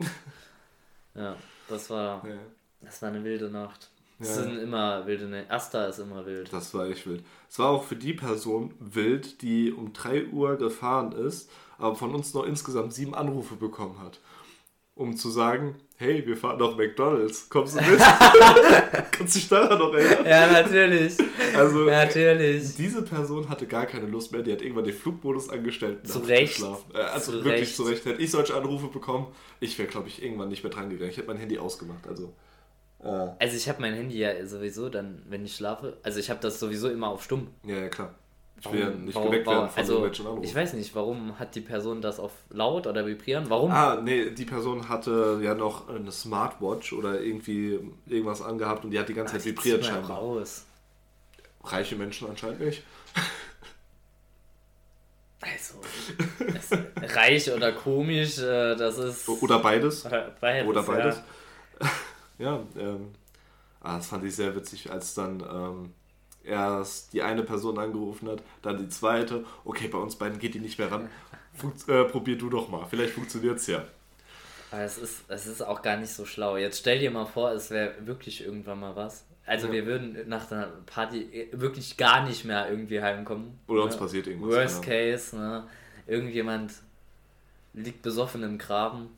ja, 1.14 1.36
das 1.68 1.90
war, 1.90 2.26
Ja. 2.26 2.38
Das 2.82 3.02
war 3.02 3.08
eine 3.10 3.22
wilde 3.24 3.50
Nacht. 3.50 3.90
Es 4.18 4.28
Ja. 4.28 4.34
sind 4.42 4.58
immer 4.58 5.06
wilde 5.06 5.26
Nächte. 5.26 5.50
Asta 5.50 5.86
ist 5.86 5.98
immer 5.98 6.26
wild. 6.26 6.52
Das 6.52 6.74
war 6.74 6.86
echt 6.88 7.06
wild. 7.06 7.24
Es 7.48 7.58
war 7.58 7.70
auch 7.70 7.84
für 7.84 7.96
die 7.96 8.12
Person 8.12 8.74
wild, 8.78 9.40
die 9.42 9.72
um 9.72 9.92
3 9.94 10.26
Uhr 10.26 10.56
gefahren 10.56 11.12
ist, 11.12 11.50
aber 11.78 11.94
von 11.96 12.14
uns 12.14 12.34
noch 12.34 12.44
insgesamt 12.44 12.92
sieben 12.92 13.14
Anrufe 13.14 13.54
bekommen 13.56 13.98
hat. 13.98 14.20
Um 14.94 15.16
zu 15.16 15.30
sagen, 15.30 15.76
hey, 15.96 16.26
wir 16.26 16.36
fahren 16.36 16.58
nach 16.58 16.76
McDonalds, 16.76 17.48
kommst 17.48 17.76
du 17.76 17.82
mit? 17.82 17.98
Kannst 19.12 19.34
du 19.34 19.38
dich 19.38 19.48
daran 19.48 19.78
noch 19.78 19.94
erinnern? 19.94 20.26
Ja, 20.26 20.52
natürlich. 20.52 21.16
Also, 21.56 21.78
natürlich. 21.84 22.76
diese 22.76 23.00
Person 23.02 23.48
hatte 23.48 23.66
gar 23.66 23.86
keine 23.86 24.06
Lust 24.06 24.32
mehr, 24.32 24.42
die 24.42 24.52
hat 24.52 24.60
irgendwann 24.60 24.84
den 24.84 24.92
Flugmodus 24.94 25.48
angestellt. 25.48 26.06
Zu 26.06 26.18
Recht. 26.18 26.60
Äh, 26.92 26.98
Also 26.98 27.32
Zu 27.32 27.38
wirklich 27.44 27.62
Recht. 27.62 27.76
zu 27.76 27.82
Recht. 27.84 28.04
Hätte 28.04 28.20
ich 28.20 28.30
solche 28.30 28.54
Anrufe 28.54 28.88
bekommen, 28.88 29.28
ich 29.60 29.78
wäre, 29.78 29.88
glaube 29.88 30.08
ich, 30.08 30.22
irgendwann 30.22 30.50
nicht 30.50 30.62
mehr 30.62 30.72
dran 30.72 30.90
gegangen. 30.90 31.10
Ich 31.10 31.16
hätte 31.16 31.28
mein 31.28 31.38
Handy 31.38 31.58
ausgemacht. 31.58 32.06
Also, 32.06 32.34
Also 33.02 33.56
ich 33.56 33.68
habe 33.68 33.80
mein 33.80 33.94
Handy 33.94 34.18
ja 34.18 34.44
sowieso 34.46 34.88
dann, 34.90 35.22
wenn 35.28 35.44
ich 35.44 35.56
schlafe, 35.56 35.96
also 36.02 36.18
ich 36.20 36.28
habe 36.30 36.40
das 36.40 36.60
sowieso 36.60 36.90
immer 36.90 37.08
auf 37.08 37.22
stumm. 37.24 37.48
ja, 37.64 37.76
ja, 37.76 37.88
klar. 37.88 38.14
Ich 38.62 38.70
will 38.70 38.80
ja 38.80 38.90
nicht 38.90 39.14
warum- 39.14 39.30
geweckt 39.30 39.46
warum- 39.46 39.58
werden 39.60 39.70
von 39.70 39.78
also, 39.80 39.92
irgendwelchen 39.94 40.26
Anrufen. 40.26 40.44
Ich 40.44 40.54
weiß 40.54 40.72
nicht, 40.74 40.94
warum 40.94 41.38
hat 41.38 41.54
die 41.54 41.62
Person 41.62 42.02
das 42.02 42.20
auf 42.20 42.32
laut 42.50 42.86
oder 42.86 43.06
vibrieren? 43.06 43.48
Warum? 43.48 43.70
Ah, 43.70 43.98
nee, 44.02 44.28
die 44.32 44.44
Person 44.44 44.90
hatte 44.90 45.40
ja 45.42 45.54
noch 45.54 45.88
eine 45.88 46.12
Smartwatch 46.12 46.92
oder 46.92 47.22
irgendwie 47.22 47.80
irgendwas 48.06 48.42
angehabt 48.42 48.84
und 48.84 48.90
die 48.90 48.98
hat 48.98 49.08
die 49.08 49.14
ganze 49.14 49.32
Zeit 49.34 49.46
Die 49.46 49.50
vibriert 49.52 49.82
scheinbar. 49.86 50.18
raus. 50.18 50.66
Reiche 51.64 51.96
Menschen 51.96 52.28
anscheinend 52.28 52.60
nicht. 52.60 52.82
Also, 55.40 55.76
reich 57.14 57.50
oder 57.50 57.72
komisch, 57.72 58.38
äh, 58.40 58.76
das 58.76 58.98
ist. 58.98 59.26
Oder 59.26 59.58
beides. 59.60 60.04
Oder 60.04 60.34
beides. 60.38 60.68
Oder 60.68 60.82
beides. 60.82 61.16
Ja. 61.80 61.90
Ja, 62.40 62.64
ähm, 62.78 63.12
ah, 63.80 63.96
das 63.98 64.06
fand 64.06 64.24
ich 64.24 64.34
sehr 64.34 64.56
witzig, 64.56 64.90
als 64.90 65.14
dann 65.14 65.40
ähm, 65.40 65.92
erst 66.42 67.12
die 67.12 67.22
eine 67.22 67.42
Person 67.42 67.78
angerufen 67.78 68.28
hat, 68.28 68.42
dann 68.62 68.78
die 68.78 68.88
zweite. 68.88 69.44
Okay, 69.64 69.88
bei 69.88 69.98
uns 69.98 70.16
beiden 70.16 70.38
geht 70.38 70.54
die 70.54 70.60
nicht 70.60 70.78
mehr 70.78 70.90
ran. 70.90 71.08
Funkt, 71.54 71.88
äh, 71.88 72.04
probier 72.04 72.38
du 72.38 72.48
doch 72.48 72.68
mal. 72.68 72.86
Vielleicht 72.88 73.12
funktioniert's 73.12 73.66
ja. 73.66 73.84
Aber 74.70 74.82
es 74.82 74.98
ist, 74.98 75.24
es 75.28 75.46
ist 75.46 75.62
auch 75.62 75.82
gar 75.82 75.96
nicht 75.96 76.12
so 76.12 76.24
schlau. 76.24 76.56
Jetzt 76.56 76.78
stell 76.78 76.98
dir 76.98 77.10
mal 77.10 77.26
vor, 77.26 77.50
es 77.52 77.70
wäre 77.70 77.94
wirklich 78.06 78.44
irgendwann 78.44 78.80
mal 78.80 78.96
was. 78.96 79.24
Also 79.44 79.66
Ja. 79.66 79.72
wir 79.72 79.86
würden 79.86 80.16
nach 80.28 80.46
der 80.46 80.72
Party 80.86 81.48
wirklich 81.52 81.96
gar 81.96 82.24
nicht 82.24 82.44
mehr 82.44 82.70
irgendwie 82.70 83.02
heimkommen. 83.02 83.58
Oder 83.66 83.82
uns 83.82 83.94
ne? 83.94 84.00
passiert 84.00 84.26
irgendwas. 84.28 84.54
Worst 84.54 84.82
genau. 84.82 84.96
case, 84.96 85.36
ne? 85.36 85.64
Irgendjemand 86.06 86.72
liegt 87.74 88.02
besoffen 88.02 88.42
im 88.44 88.58
Graben. 88.58 89.08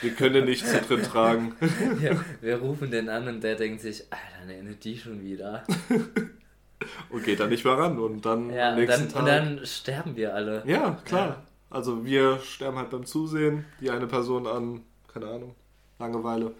Wir 0.00 0.12
können 0.12 0.34
den 0.34 0.44
nicht 0.44 0.66
zu 0.66 0.80
drin 0.80 1.02
tragen. 1.02 1.56
Wir, 1.98 2.24
wir 2.40 2.56
rufen 2.58 2.90
den 2.90 3.08
an 3.08 3.26
und 3.28 3.42
der 3.42 3.56
denkt 3.56 3.80
sich, 3.80 4.04
Alter, 4.10 4.46
ne, 4.62 4.74
die 4.74 4.96
schon 4.98 5.22
wieder. 5.22 5.64
Und 7.10 7.24
geht 7.24 7.40
dann 7.40 7.48
nicht 7.48 7.64
mehr 7.64 7.76
ran. 7.76 7.98
Und 7.98 8.24
dann 8.24 8.50
Ja, 8.50 8.68
am 8.68 8.74
und 8.74 8.80
nächsten 8.84 9.02
dann, 9.04 9.10
Tag. 9.12 9.20
und 9.20 9.26
dann 9.26 9.66
sterben 9.66 10.14
wir 10.16 10.32
alle. 10.34 10.62
Ja, 10.64 10.96
klar. 11.04 11.42
Also 11.70 12.04
wir 12.04 12.38
sterben 12.38 12.78
halt 12.78 12.90
beim 12.90 13.04
Zusehen, 13.04 13.64
die 13.80 13.90
eine 13.90 14.06
Person 14.06 14.46
an, 14.46 14.82
keine 15.12 15.26
Ahnung, 15.26 15.54
Langeweile 15.98 16.54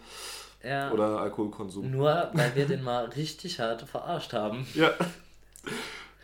Ja. 0.61 0.91
oder 0.91 1.19
Alkoholkonsum. 1.21 1.89
Nur 1.89 2.29
weil 2.33 2.53
wir 2.55 2.65
den 2.65 2.83
mal 2.83 3.05
richtig 3.05 3.59
hart 3.61 3.83
verarscht 3.83 4.33
haben. 4.33 4.67
Ja. 4.73 4.91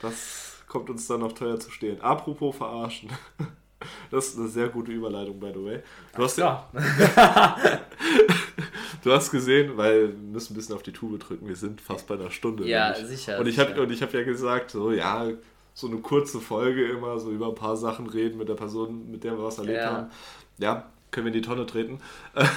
Das 0.01 0.58
kommt 0.68 0.89
uns 0.89 1.08
dann 1.08 1.22
noch 1.22 1.32
teuer 1.32 1.60
zu 1.60 1.72
stehen. 1.72 2.01
Apropos 2.01 2.56
verarschen. 2.58 3.10
Das 4.11 4.27
ist 4.29 4.38
eine 4.39 4.47
sehr 4.47 4.69
gute 4.69 4.91
Überleitung, 4.91 5.39
by 5.39 5.51
the 5.53 5.63
way. 5.63 5.79
Du 6.15 6.23
hast, 6.23 6.38
Ja. 6.38 6.67
du 9.03 9.11
hast 9.11 9.31
gesehen, 9.31 9.77
weil 9.77 10.09
wir 10.09 10.15
müssen 10.17 10.53
ein 10.53 10.55
bisschen 10.55 10.75
auf 10.75 10.83
die 10.83 10.91
Tube 10.93 11.19
drücken, 11.19 11.47
wir 11.47 11.55
sind 11.55 11.81
fast 11.81 12.07
bei 12.07 12.15
einer 12.15 12.31
Stunde. 12.31 12.67
Ja, 12.67 12.91
nämlich. 12.91 13.07
sicher, 13.17 13.39
Und 13.39 13.47
ich 13.47 13.59
habe 13.59 13.79
und 13.81 13.91
ich 13.91 13.99
ja 13.99 14.07
gesagt, 14.23 14.71
so 14.71 14.91
ja, 14.91 15.27
so 15.73 15.88
eine 15.88 15.97
kurze 15.97 16.39
Folge 16.39 16.86
immer, 16.88 17.19
so 17.19 17.31
über 17.31 17.47
ein 17.49 17.55
paar 17.55 17.75
Sachen 17.77 18.07
reden 18.07 18.38
mit 18.38 18.47
der 18.49 18.53
Person, 18.55 19.11
mit 19.11 19.23
der 19.23 19.38
wir 19.38 19.43
was 19.43 19.57
erlebt 19.57 19.79
Ja. 19.81 19.91
haben. 19.91 20.11
Ja, 20.57 20.86
können 21.11 21.25
wir 21.27 21.33
in 21.33 21.41
die 21.41 21.47
Tonne 21.47 21.65
treten. 21.65 21.99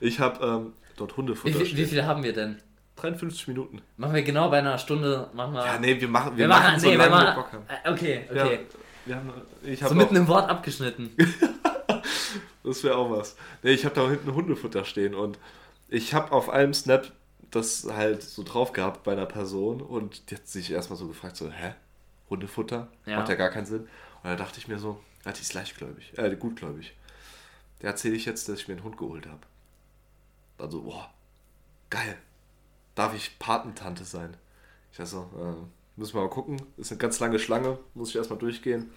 Ich 0.00 0.20
habe 0.20 0.44
ähm, 0.44 0.72
dort 0.96 1.12
Wie, 1.12 1.16
Hundefutter 1.18 1.54
viel- 1.54 1.62
wie 1.66 1.66
stehen. 1.70 1.86
viel 1.88 2.04
haben 2.06 2.22
wir 2.22 2.32
denn? 2.32 2.58
53 2.96 3.46
Minuten. 3.48 3.82
Machen 3.98 4.14
wir 4.14 4.22
genau 4.22 4.48
bei 4.48 4.58
einer 4.58 4.78
Stunde, 4.78 5.28
machen 5.34 5.52
wir. 5.52 5.64
Ja, 5.66 5.78
nee, 5.78 6.00
wir 6.00 6.08
machen, 6.08 6.32
wir 6.32 6.38
wir 6.38 6.48
machen, 6.48 6.62
machen, 6.64 6.80
so 6.80 6.86
nee, 6.86 6.92
wir 6.92 6.98
lange 6.98 7.10
wir 7.12 7.18
machen. 7.24 7.36
Bock 7.36 7.52
haben. 7.52 7.64
äh, 7.68 7.90
Okay, 7.92 8.24
okay. 8.30 8.54
Ja, 8.54 8.58
haben, 9.14 9.32
so 9.62 9.94
mitten 9.94 10.16
auch, 10.16 10.20
im 10.20 10.28
Wort 10.28 10.50
abgeschnitten. 10.50 11.10
das 12.64 12.82
wäre 12.82 12.96
auch 12.96 13.10
was. 13.10 13.36
Nee, 13.62 13.70
ich 13.70 13.84
habe 13.84 13.94
da 13.94 14.08
hinten 14.08 14.34
Hundefutter 14.34 14.84
stehen 14.84 15.14
und 15.14 15.38
ich 15.88 16.14
habe 16.14 16.32
auf 16.32 16.50
einem 16.50 16.74
Snap 16.74 17.12
das 17.50 17.86
halt 17.90 18.22
so 18.22 18.42
drauf 18.42 18.72
gehabt 18.72 19.04
bei 19.04 19.12
einer 19.12 19.26
Person 19.26 19.80
und 19.80 20.30
die 20.30 20.34
hat 20.34 20.48
sich 20.48 20.72
erstmal 20.72 20.98
so 20.98 21.06
gefragt, 21.06 21.36
so, 21.36 21.50
hä? 21.50 21.74
Hundefutter? 22.28 22.88
Ja. 23.06 23.18
Macht 23.18 23.28
ja 23.28 23.36
gar 23.36 23.50
keinen 23.50 23.66
Sinn. 23.66 23.82
Und 23.82 24.30
da 24.30 24.36
dachte 24.36 24.58
ich 24.58 24.66
mir 24.66 24.78
so, 24.78 25.00
ja, 25.24 25.32
die 25.32 25.40
ist 25.40 25.54
leichtgläubig, 25.54 26.18
äh, 26.18 26.34
gutgläubig. 26.36 26.94
Der 27.82 27.90
erzähle 27.90 28.16
ich 28.16 28.24
jetzt, 28.24 28.48
dass 28.48 28.58
ich 28.58 28.68
mir 28.68 28.74
einen 28.74 28.84
Hund 28.84 28.96
geholt 28.96 29.26
habe. 29.26 29.40
Also, 30.58 30.82
boah, 30.82 31.10
geil. 31.90 32.16
Darf 32.94 33.14
ich 33.14 33.38
Patentante 33.38 34.04
sein? 34.04 34.36
Ich 34.90 34.98
dachte 34.98 35.10
so, 35.10 35.30
äh, 35.36 35.75
müssen 35.96 36.14
wir 36.14 36.22
mal 36.22 36.30
gucken. 36.30 36.60
Ist 36.76 36.92
eine 36.92 36.98
ganz 36.98 37.18
lange 37.20 37.38
Schlange, 37.38 37.78
muss 37.94 38.10
ich 38.10 38.16
erstmal 38.16 38.38
durchgehen, 38.38 38.90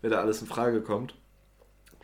wer 0.00 0.10
da 0.10 0.20
alles 0.20 0.40
in 0.40 0.46
Frage 0.46 0.80
kommt. 0.82 1.14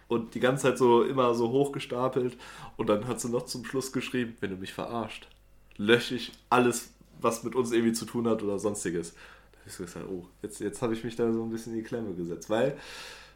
Und 0.09 0.35
die 0.35 0.41
ganze 0.41 0.65
Zeit 0.65 0.79
so 0.79 1.03
immer 1.03 1.35
so 1.35 1.51
hochgestapelt. 1.51 2.37
Und 2.77 2.89
dann 2.89 3.07
hat 3.09 3.21
sie 3.21 3.31
noch 3.31 3.47
zum 3.47 3.65
Schluss 3.65 3.93
geschrieben, 3.93 4.37
wenn 4.41 4.51
du 4.51 4.57
mich 4.57 4.73
verarscht, 4.73 5.29
lösche 5.77 6.15
ich 6.15 6.33
alles, 6.51 6.93
was 7.21 7.43
mit 7.43 7.55
uns 7.55 7.73
irgendwie 7.73 7.93
zu 7.93 8.05
tun 8.05 8.29
hat 8.29 8.43
oder 8.43 8.59
sonstiges. 8.59 9.15
Da 9.53 9.59
habe 9.61 9.69
ich 9.69 9.75
so 9.75 9.85
gesagt, 9.85 10.07
oh, 10.11 10.27
jetzt, 10.43 10.61
jetzt 10.61 10.83
habe 10.83 10.93
ich 10.93 11.05
mich 11.05 11.17
da 11.17 11.33
so 11.33 11.43
ein 11.43 11.51
bisschen 11.51 11.73
in 11.73 11.79
die 11.79 11.85
Klemme 11.85 12.15
gesetzt. 12.15 12.51
Weil 12.51 12.77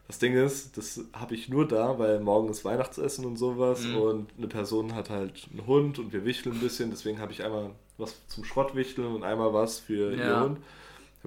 das 0.08 0.18
Ding 0.18 0.34
ist, 0.36 0.76
das 0.76 1.00
habe 1.12 1.34
ich 1.34 1.48
nur 1.48 1.66
da, 1.66 1.98
weil 1.98 2.20
morgen 2.20 2.48
ist 2.48 2.64
Weihnachtsessen 2.64 3.24
und 3.24 3.36
sowas. 3.36 3.82
Mhm. 3.84 3.96
Und 3.96 4.30
eine 4.36 4.48
Person 4.48 4.94
hat 4.94 5.10
halt 5.10 5.48
einen 5.50 5.66
Hund 5.66 5.98
und 5.98 6.12
wir 6.12 6.24
wichteln 6.24 6.56
ein 6.56 6.60
bisschen. 6.60 6.90
Deswegen 6.90 7.18
habe 7.18 7.32
ich 7.32 7.42
einmal 7.44 7.70
was 7.96 8.14
zum 8.28 8.44
Schrottwichteln 8.44 9.14
und 9.14 9.22
einmal 9.24 9.52
was 9.52 9.78
für 9.78 10.12
ihr 10.12 10.18
Ja. 10.18 10.44
Hund. 10.44 10.58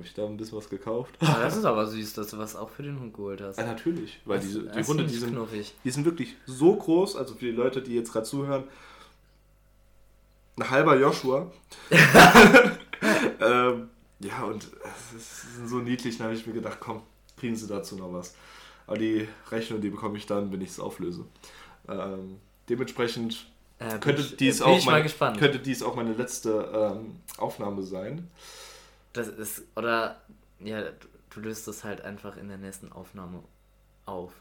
Habe 0.01 0.07
ich 0.07 0.15
da 0.15 0.25
ein 0.25 0.35
bisschen 0.35 0.57
was 0.57 0.67
gekauft. 0.67 1.13
Aber 1.19 1.39
das 1.43 1.55
ist 1.57 1.63
aber 1.65 1.85
süß, 1.85 2.13
dass 2.15 2.31
du 2.31 2.39
was 2.39 2.55
auch 2.55 2.71
für 2.71 2.81
den 2.81 2.99
Hund 2.99 3.13
geholt 3.13 3.39
hast. 3.39 3.57
Ja, 3.59 3.65
natürlich, 3.67 4.19
weil 4.25 4.37
Das- 4.39 4.47
diese, 4.47 4.63
das 4.63 4.75
die 4.75 4.83
Hunde, 4.91 5.05
die 5.05 5.13
sind, 5.15 5.33
knuffig. 5.33 5.75
die 5.83 5.91
sind 5.91 6.05
wirklich 6.05 6.35
so 6.47 6.75
groß, 6.75 7.15
also 7.17 7.35
für 7.35 7.45
die 7.45 7.51
Leute, 7.51 7.83
die 7.83 7.93
jetzt 7.93 8.11
gerade 8.11 8.25
zuhören, 8.25 8.63
ein 10.57 10.69
halber 10.71 10.97
Joshua. 10.97 11.51
ähm, 13.41 13.89
ja, 14.19 14.43
und 14.43 14.67
es 15.15 15.55
sind 15.55 15.67
so 15.69 15.77
niedlich, 15.77 16.17
da 16.17 16.23
habe 16.25 16.33
ich 16.33 16.45
mir 16.47 16.53
gedacht, 16.53 16.77
komm, 16.79 17.03
kriegen 17.37 17.55
sie 17.55 17.67
dazu 17.67 17.95
noch 17.95 18.11
was. 18.11 18.33
Aber 18.87 18.97
die 18.97 19.27
Rechnung, 19.51 19.81
die 19.81 19.89
bekomme 19.89 20.17
ich 20.17 20.25
dann, 20.25 20.51
wenn 20.51 20.61
ich 20.61 20.69
es 20.69 20.79
auflöse. 20.79 21.25
Ähm, 21.87 22.37
dementsprechend 22.69 23.45
Äh, 23.79 23.99
Könnte 23.99 24.21
ich, 24.21 24.35
dies, 24.37 24.59
bin 24.59 24.67
auch 24.67 24.85
mein, 24.85 25.37
könnte 25.37 25.59
dies 25.59 25.81
auch 25.83 25.95
meine 25.95 26.13
letzte 26.13 26.97
ähm, 27.01 27.17
Aufnahme 27.37 27.83
sein? 27.83 28.27
Das 29.13 29.27
ist, 29.27 29.63
oder, 29.75 30.21
ja, 30.59 30.83
du, 31.33 31.39
löst 31.39 31.67
es 31.67 31.83
halt 31.83 32.01
einfach 32.01 32.37
in 32.37 32.47
der 32.47 32.57
nächsten 32.57 32.91
Aufnahme 32.91 33.43
auf. 34.05 34.31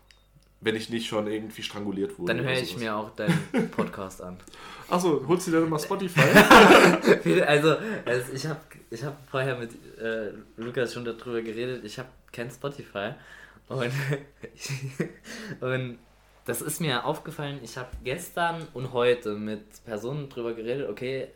Wenn 0.60 0.76
ich 0.76 0.90
nicht 0.90 1.06
schon 1.06 1.26
irgendwie 1.26 1.62
stranguliert 1.62 2.18
wurde. 2.18 2.34
Dann 2.34 2.44
höre 2.44 2.58
ich 2.58 2.76
mir 2.76 2.94
auch 2.94 3.10
deinen 3.14 3.70
Podcast 3.70 4.20
an. 4.20 4.36
Achso, 4.90 5.24
holst 5.26 5.46
du 5.46 5.52
dir 5.52 5.60
dann 5.60 5.70
mal 5.70 5.78
Spotify? 5.78 6.20
Also, 7.46 7.76
also 8.04 8.32
ich 8.32 8.46
habe 8.46 8.60
ich 8.90 9.02
hab 9.02 9.16
vorher 9.30 9.56
mit 9.56 9.72
äh, 9.98 10.32
Lukas 10.56 10.92
schon 10.92 11.04
darüber 11.04 11.40
geredet, 11.40 11.84
ich 11.84 11.98
habe 11.98 12.08
kein 12.32 12.50
Spotify 12.50 13.12
und, 13.68 13.92
und 15.60 15.98
das 16.44 16.60
ist 16.60 16.80
mir 16.80 17.04
aufgefallen, 17.04 17.60
ich 17.62 17.76
habe 17.76 17.90
gestern 18.02 18.66
und 18.74 18.92
heute 18.92 19.34
mit 19.36 19.84
Personen 19.84 20.28
drüber 20.28 20.54
geredet, 20.54 20.88
okay, 20.90 21.28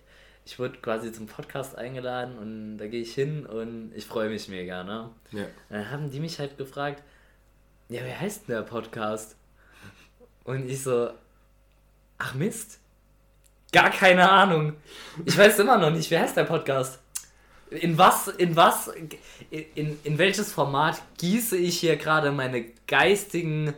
ich 0.47 0.59
wurde 0.59 0.79
quasi 0.79 1.11
zum 1.13 1.27
Podcast 1.27 1.77
eingeladen 1.77 2.37
und 2.39 2.79
da 2.79 2.87
gehe 2.87 3.01
ich 3.01 3.15
hin 3.15 3.47
und 3.47 3.93
ich 3.95 4.05
freue 4.05 4.29
mich 4.29 4.49
mega, 4.49 4.85
ne? 4.85 5.11
ja. 5.33 5.47
Dann 5.71 5.91
haben 5.91 6.11
die 6.11 6.21
mich 6.21 6.39
halt 6.39 6.59
gefragt, 6.59 7.03
ja, 7.89 8.01
wer 8.05 8.21
heißt 8.21 8.49
denn 8.49 8.57
der 8.57 8.63
Podcast? 8.63 9.37
Und 10.45 10.69
ich 10.69 10.83
so, 10.83 11.11
ach 12.19 12.35
Mist, 12.35 12.79
gar 13.73 13.91
keine 13.91 14.31
Ahnung. 14.31 14.75
Ich 15.25 15.37
weiß 15.37 15.59
immer 15.61 15.79
noch 15.79 15.91
nicht, 15.91 16.11
wer 16.11 16.21
heißt 16.21 16.37
der 16.37 16.45
Podcast? 16.45 17.01
In 17.71 17.97
was, 17.97 18.29
in 18.29 18.55
was, 18.55 18.93
in, 19.51 19.99
in 20.05 20.19
welches 20.19 20.53
Format 20.53 21.01
gieße 21.19 21.57
ich 21.57 21.81
hier 21.81 21.97
gerade 21.97 22.31
meine 22.31 22.67
geistigen, 22.87 23.73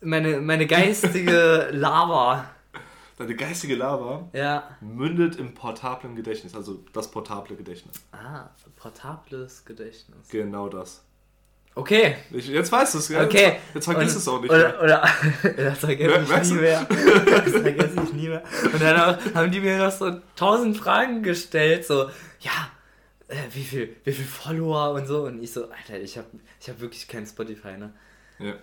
meine, 0.00 0.40
meine 0.40 0.66
geistige 0.66 1.68
Lava? 1.72 2.50
Deine 3.16 3.34
geistige 3.34 3.74
Lava 3.76 4.28
Ja. 4.32 4.76
mündet 4.80 5.36
im 5.36 5.54
portablen 5.54 6.14
Gedächtnis, 6.16 6.54
also 6.54 6.84
das 6.92 7.10
portable 7.10 7.56
Gedächtnis. 7.56 7.96
Ah, 8.12 8.50
portables 8.76 9.64
Gedächtnis. 9.64 10.28
Genau 10.28 10.68
das. 10.68 11.02
Okay. 11.74 12.16
Ich, 12.30 12.48
jetzt 12.48 12.72
weißt 12.72 12.94
du 12.94 12.98
es, 12.98 13.08
ja? 13.08 13.22
Okay. 13.24 13.44
Jetzt, 13.44 13.74
jetzt 13.74 13.84
vergiss 13.84 14.16
es 14.16 14.26
auch 14.28 14.40
nicht 14.40 14.50
oder, 14.50 14.68
mehr. 14.68 14.82
Oder, 14.82 15.02
das 15.56 15.78
vergesse 15.78 16.22
ich 16.22 16.28
merkst 16.28 16.50
nie 16.50 16.56
du? 16.56 16.62
mehr. 16.62 16.86
Das 17.26 17.50
vergesse 17.52 18.02
ich 18.04 18.12
nie 18.14 18.28
mehr. 18.28 18.42
Und 18.72 18.80
dann 18.82 19.00
auch, 19.00 19.34
haben 19.34 19.50
die 19.50 19.60
mir 19.60 19.78
noch 19.78 19.90
so 19.90 20.10
tausend 20.36 20.76
Fragen 20.78 21.22
gestellt, 21.22 21.84
so, 21.84 22.10
ja, 22.40 22.70
äh, 23.28 23.36
wie 23.52 23.64
viel, 23.64 23.96
wie 24.04 24.12
viel 24.12 24.24
Follower 24.24 24.92
und 24.94 25.06
so. 25.06 25.24
Und 25.24 25.42
ich 25.42 25.52
so, 25.52 25.64
Alter, 25.70 26.00
ich 26.00 26.16
habe 26.16 26.28
ich 26.60 26.68
hab 26.70 26.80
wirklich 26.80 27.08
kein 27.08 27.26
Spotify, 27.26 27.76
ne? 27.76 27.92
Ja. 28.38 28.54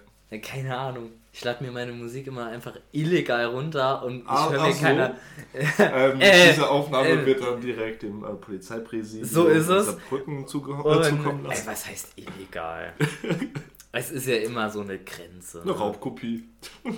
Keine 0.42 0.78
Ahnung. 0.78 1.12
Ich 1.32 1.44
lade 1.44 1.64
mir 1.64 1.72
meine 1.72 1.92
Musik 1.92 2.28
immer 2.28 2.46
einfach 2.48 2.76
illegal 2.92 3.46
runter 3.46 4.04
und 4.04 4.20
ich 4.22 4.28
Ah, 4.30 4.50
höre 4.52 4.62
mir 4.68 4.74
so. 4.74 4.82
keine. 4.82 5.16
Ähm, 5.80 6.22
Äh, 6.22 6.50
diese 6.50 6.70
Aufnahme 6.70 7.10
äh, 7.10 7.26
wird 7.26 7.42
dann 7.42 7.60
direkt 7.62 8.04
dem 8.04 8.24
äh, 8.24 8.34
Polizeipräsidium 8.34 9.28
So 9.28 9.48
ist 9.48 9.68
es. 9.68 9.98
Zuge 10.46 10.74
äh, 10.74 11.02
zukommen 11.02 11.44
ey, 11.46 11.50
lassen. 11.50 11.68
was 11.68 11.88
heißt 11.88 12.14
illegal? 12.18 12.94
es 13.92 14.12
ist 14.12 14.28
ja 14.28 14.38
immer 14.38 14.70
so 14.70 14.82
eine 14.82 15.00
Grenze. 15.00 15.62
Eine 15.62 15.72
ne? 15.72 15.78
Raubkopie. 15.78 16.44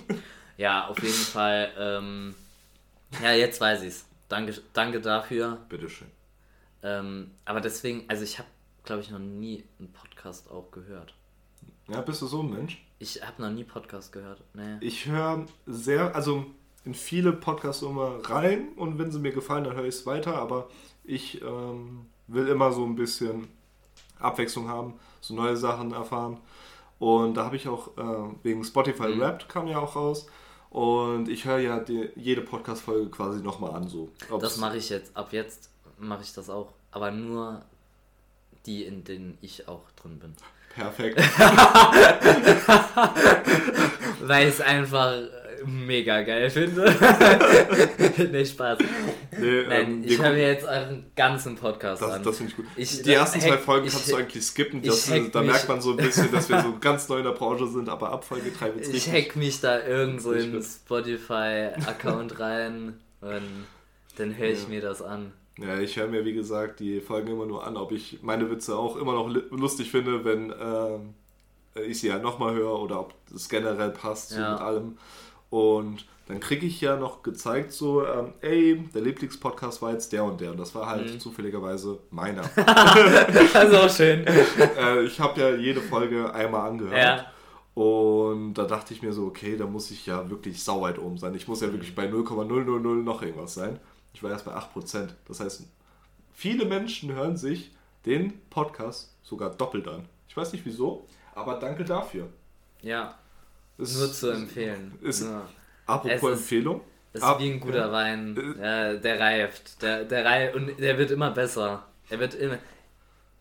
Ja, 0.58 0.88
auf 0.88 0.98
jeden 1.04 1.14
Fall. 1.14 1.70
Ähm, 1.78 2.34
ja, 3.22 3.34
jetzt 3.34 3.60
weiß 3.60 3.84
ich's. 3.84 4.06
Danke, 4.30 4.54
danke 4.72 5.02
dafür. 5.02 5.58
Bitteschön. 5.68 6.08
Ähm, 6.82 7.32
aber 7.44 7.60
deswegen, 7.60 8.06
also 8.08 8.24
ich 8.24 8.40
habe, 8.40 8.48
glaube 8.86 9.02
ich, 9.02 9.12
noch 9.12 9.20
nie 9.20 9.66
einen 9.80 9.92
Podcast 9.92 10.50
auch 10.50 10.72
gehört. 10.72 11.14
Ja, 11.90 12.00
bist 12.00 12.22
du 12.22 12.28
so 12.28 12.42
ein 12.42 12.50
Mensch? 12.52 12.85
Ich 13.00 13.22
habe 13.26 13.42
noch 13.42 13.50
nie 13.52 13.64
Podcast 13.64 14.12
gehört. 14.12 14.42
Nee. 14.54 14.78
Ich 14.82 15.06
höre 15.08 15.46
sehr, 15.66 16.16
also 16.16 16.46
in 16.86 16.94
viele 16.94 17.34
Podcasts 17.34 17.82
immer 17.82 18.20
rein 18.30 18.70
und 18.78 18.98
wenn 18.98 19.12
sie 19.12 19.20
mir 19.20 19.32
gefallen, 19.32 19.64
dann 19.66 19.76
höre 19.76 19.86
ich 19.86 19.96
es 19.96 20.06
weiter, 20.06 20.36
aber 20.36 20.70
ich 21.04 21.42
ähm, 21.42 22.06
will 22.28 22.48
immer 22.48 22.72
so 22.72 22.86
ein 22.86 22.96
bisschen 22.96 23.48
Abwechslung 24.20 24.70
haben, 24.70 24.94
so 25.20 25.34
neue 25.34 25.58
Sachen 25.58 25.92
erfahren. 25.92 26.38
Und 27.00 27.36
da 27.36 27.46
habe 27.46 27.58
ich 27.58 27.68
auch 27.68 27.98
äh, 27.98 28.34
wegen 28.44 28.64
Spotify 28.64 29.08
Mhm. 29.10 29.20
Wrapped 29.20 29.50
kam 29.50 29.68
ja 29.68 29.80
auch 29.80 29.96
raus. 29.96 30.28
Und 30.70 31.28
ich 31.30 31.46
höre 31.46 31.60
ja 31.60 31.80
die, 31.80 32.10
jede 32.16 32.42
Podcast-Folge 32.42 33.10
quasi 33.10 33.42
nochmal 33.42 33.72
an. 33.76 33.88
So. 33.88 34.10
Ob's- 34.30 34.42
Das 34.42 34.58
mache 34.58 34.78
ich 34.78 34.90
jetzt. 34.90 35.16
Ab 35.16 35.32
jetzt 35.34 35.70
mache 35.98 36.22
ich 36.24 36.34
das 36.34 36.50
auch. 36.50 36.72
Aber 36.92 37.12
nur 37.12 37.62
die, 38.66 38.84
in 38.84 39.04
denen 39.04 39.38
ich 39.42 39.68
auch 39.68 39.84
drin 39.96 40.20
bin. 40.20 40.34
Perfekt. 40.76 41.18
Weil 44.22 44.48
ich 44.48 44.54
es 44.56 44.62
einfach 44.62 45.14
äh, 45.14 45.28
mega 45.66 46.22
geil 46.24 46.50
finde. 46.50 46.84
nee, 48.32 48.46
Spaß. 48.46 48.80
Nee, 49.38 49.64
Nein, 49.68 49.86
ähm, 49.88 50.04
ich 50.06 50.22
höre 50.22 50.32
mir 50.32 50.48
jetzt 50.52 50.66
euren 50.66 51.06
ganzen 51.16 51.56
Podcast 51.56 52.02
Das, 52.02 52.12
an. 52.12 52.24
das 52.24 52.38
finde 52.38 52.52
ich 52.52 52.56
gut. 52.58 52.66
Ich- 52.76 53.02
die 53.04 53.14
ersten 53.14 53.40
zwei 53.40 53.52
hack- 53.52 53.60
Folgen 53.62 53.88
ich- 53.88 53.94
kannst 53.94 54.12
du 54.12 54.16
eigentlich 54.16 54.44
skippen. 54.44 54.82
Das, 54.82 55.10
hack 55.10 55.32
da 55.32 55.42
merkt 55.44 55.68
man 55.70 55.80
so 55.82 55.92
ein 55.92 55.98
bisschen, 55.98 56.32
dass 56.32 56.50
wir 56.50 56.62
so 56.62 56.78
ganz 56.82 57.08
neu 57.10 57.18
in 57.20 57.24
der 57.26 57.32
Branche 57.32 57.68
sind, 57.68 57.88
aber 57.90 58.12
ab 58.12 58.24
Folge 58.26 58.52
3 58.52 58.66
wird 58.68 58.82
es 58.82 58.88
Ich 58.90 58.94
richtig. 59.08 59.14
hack 59.28 59.36
mich 59.36 59.62
da 59.62 59.82
irgendwo 59.86 60.32
in. 60.32 60.62
Spotify-Account 60.62 62.40
rein 62.40 63.00
und 63.22 63.66
dann 64.18 64.38
höre 64.38 64.50
ich 64.50 64.64
Ja. 64.64 64.70
mir 64.70 64.82
das 64.82 65.02
an. 65.02 65.32
Ja, 65.58 65.80
ich 65.80 65.96
höre 65.96 66.08
mir, 66.08 66.26
wie 66.26 66.34
gesagt, 66.34 66.80
die 66.82 67.00
Folgen 67.00 67.30
immer 67.30 67.46
nur 67.46 67.66
an, 67.66 67.78
ob 67.78 67.92
ich 67.94 68.20
meine 68.22 68.50
Witze 68.52 68.78
auch 68.78 68.98
immer 68.98 69.14
noch 69.14 69.30
lustig 69.52 69.90
finde, 69.92 70.26
wenn 70.26 70.52
ähm, 70.60 71.14
ich 71.88 72.00
sie 72.02 72.08
ja 72.10 72.20
nochmal 72.20 72.54
höre 72.56 72.80
oder 72.80 73.00
ob 73.00 73.14
es 73.34 73.48
generell 73.48 73.92
passt 73.92 74.30
so 74.32 74.40
Ja. 74.40 74.52
mit 74.52 74.60
allem. 74.62 74.98
Und 75.50 76.06
dann 76.28 76.40
kriege 76.40 76.66
ich 76.66 76.82
ja 76.82 76.98
noch 76.98 77.22
gezeigt, 77.24 77.72
so, 77.72 78.06
ähm, 78.06 78.34
ey, 78.42 78.84
der 78.94 79.02
Lieblingspodcast 79.04 79.82
war 79.82 79.92
jetzt 79.92 80.12
der 80.12 80.24
und 80.26 80.42
der. 80.42 80.52
Und 80.52 80.60
das 80.60 80.74
war 80.76 80.88
halt 80.88 81.14
Mhm. 81.14 81.20
zufälligerweise 81.20 82.00
meiner. 82.10 82.42
Das 83.54 83.70
ist 83.70 83.76
auch 83.76 83.90
schön. 83.90 84.26
äh, 84.78 85.04
ich 85.04 85.20
habe 85.20 85.40
ja 85.40 85.56
jede 85.56 85.82
Folge 85.82 86.34
einmal 86.34 86.70
angehört. 86.70 86.98
Ja. 86.98 87.26
Und 87.82 88.54
da 88.56 88.64
dachte 88.64 88.94
ich 88.94 89.02
mir 89.02 89.12
so, 89.14 89.26
okay, 89.26 89.56
da 89.58 89.66
muss 89.68 89.92
ich 89.92 90.06
ja 90.06 90.30
wirklich 90.30 90.64
sauweit 90.64 90.98
oben 90.98 91.18
sein. 91.18 91.36
Ich 91.36 91.48
muss 91.48 91.62
ja 91.62 91.72
wirklich 91.72 91.94
bei 91.94 92.08
0,000 92.08 93.04
noch 93.04 93.22
irgendwas 93.22 93.54
sein. 93.54 93.80
Ich 94.16 94.24
war 94.24 94.32
erst 94.32 94.46
bei 94.46 94.54
8%. 94.54 95.10
Das 95.28 95.42
heißt, 95.42 95.64
viele 96.34 96.64
Menschen 96.64 97.12
hören 97.12 97.36
sich 97.36 97.72
den 98.06 98.40
Podcast 98.50 99.14
sogar 99.24 99.50
doppelt 99.50 99.90
an. 99.90 100.06
Ich 100.30 100.38
weiß 100.38 100.54
nicht 100.54 100.66
wieso, 100.66 101.06
aber 101.34 101.60
danke 101.60 101.84
dafür. 101.84 102.30
Ja, 102.82 103.18
Es- 103.78 103.98
nur 103.98 104.10
zu 104.12 104.30
empfehlen. 104.32 104.98
ist- 105.02 105.22
Nur. 105.24 105.46
Apropos 105.86 106.14
Es 106.16 106.24
ist- 106.24 106.40
Empfehlung. 106.44 106.82
Das 107.12 107.24
Ab- 107.24 107.40
ist 107.40 107.46
wie 107.46 107.52
ein 107.52 107.60
guter 107.60 107.88
ja. 107.88 107.92
Wein. 107.92 108.56
Ja, 108.58 108.94
der 108.94 109.20
reift. 109.20 109.82
Der, 109.82 110.06
der 110.06 110.24
reift 110.26 110.56
und 110.56 110.80
der 110.80 110.98
wird 110.98 111.12
immer 111.12 111.32
besser. 111.32 111.86
Er 112.10 112.20
wird 112.20 112.36
immer. 112.36 112.58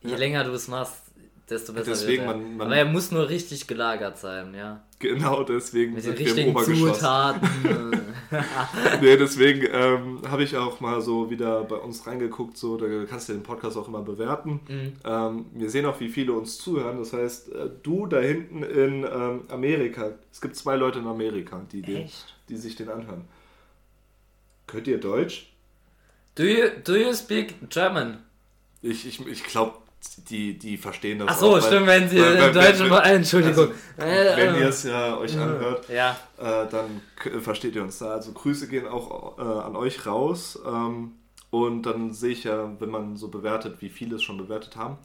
Je 0.03 0.11
Ja. 0.11 0.17
länger 0.17 0.43
du 0.45 0.53
es 0.53 0.67
machst, 0.69 0.97
desto 1.51 1.73
besser 1.73 1.91
Deswegen, 1.91 2.25
wird 2.27 2.35
er. 2.35 2.37
man- 2.39 2.57
man- 2.57 2.67
Aber 2.69 2.77
er 2.77 2.85
muss 2.87 3.11
nur 3.11 3.29
richtig 3.29 3.67
gelagert 3.67 4.19
sein, 4.19 4.55
ja. 4.55 4.83
Genau 4.99 5.43
deswegen 5.43 5.93
Mit 5.95 6.05
den 6.07 6.17
sind 6.17 6.37
wir 6.37 6.45
im 6.45 6.51
Obergeschoss. 6.51 6.99
Zutaten. 6.99 8.01
nee, 9.03 9.17
deswegen 9.17 9.67
ähm, 9.71 10.23
habe 10.29 10.43
ich 10.43 10.57
auch 10.57 10.81
mal 10.81 11.01
so 11.03 11.31
wieder 11.31 11.63
bei 11.65 11.77
uns 11.77 12.07
reingeguckt, 12.07 12.57
so, 12.57 12.77
da 12.79 12.87
kannst 13.05 13.29
du 13.29 13.35
den 13.35 13.43
Podcast 13.43 13.77
auch 13.77 13.87
immer 13.89 14.01
bewerten. 14.03 14.61
Mhm. 14.69 14.93
Ähm, 15.05 15.47
wir 15.53 15.69
sehen 15.69 15.85
auch, 15.85 16.01
wie 16.01 16.09
viele 16.09 16.33
uns 16.33 16.57
zuhören. 16.59 16.99
Das 16.99 17.13
heißt, 17.13 17.53
äh, 17.53 17.69
du 17.83 18.07
da 18.07 18.21
hinten 18.21 18.63
in 18.63 19.05
ähm, 19.05 19.43
Amerika, 19.49 20.13
es 20.33 20.41
gibt 20.41 20.57
zwei 20.57 20.77
Leute 20.77 21.01
in 21.01 21.07
Amerika, 21.07 21.61
die, 21.71 21.83
den, 21.83 22.09
die 22.49 22.57
sich 22.57 22.75
den 22.77 22.89
anhören. 22.89 23.25
Könnt 24.67 24.89
ihr 24.89 24.99
Deutsch? 24.99 25.51
do, 26.37 26.43
you, 26.43 26.69
do 26.83 26.97
you 26.97 27.13
speak 27.13 27.55
German? 27.69 28.19
Ich, 28.83 29.07
ich, 29.07 29.25
ich 29.27 29.45
glaube, 29.45 29.77
die, 30.29 30.59
die 30.59 30.77
verstehen 30.77 31.19
das 31.19 31.29
Ach 31.31 31.37
so, 31.39 31.47
auch, 31.49 31.53
weil- 31.55 31.63
stimmt, 31.63 31.87
wenn 31.87 32.09
sie 32.09 32.21
weil- 32.21 32.39
weil- 32.39 32.49
in 32.49 32.55
Deutsch 32.55 32.81
wenn- 32.81 32.93
Entschuldigung. 33.17 33.69
Also, 33.69 33.73
wenn 33.97 34.09
Äh, 34.55 34.61
ihr 34.61 34.69
es 34.69 34.83
ja 34.85 35.17
euch 35.17 35.37
anhört, 35.39 35.89
ja, 35.89 36.17
äh, 36.39 36.67
dann 36.71 37.01
versteht 37.43 37.75
ihr 37.75 37.83
uns 37.83 37.99
da. 37.99 38.13
Also 38.13 38.33
Grüße 38.33 38.69
gehen 38.69 38.87
auch 38.87 39.39
äh, 39.39 39.43
an 39.43 39.77
euch 39.77 40.07
raus. 40.07 40.59
Ähm, 40.67 41.13
und 41.51 41.83
dann 41.83 42.13
sehe 42.13 42.33
ich 42.33 42.45
ja, 42.45 42.71
wenn 42.81 42.91
man 42.91 43.17
so 43.17 43.29
bewertet, 43.29 43.77
wie 43.81 43.89
viele 43.89 44.17
es 44.17 44.23
schon 44.23 44.39
bewertet 44.39 44.77
haben. 44.77 44.99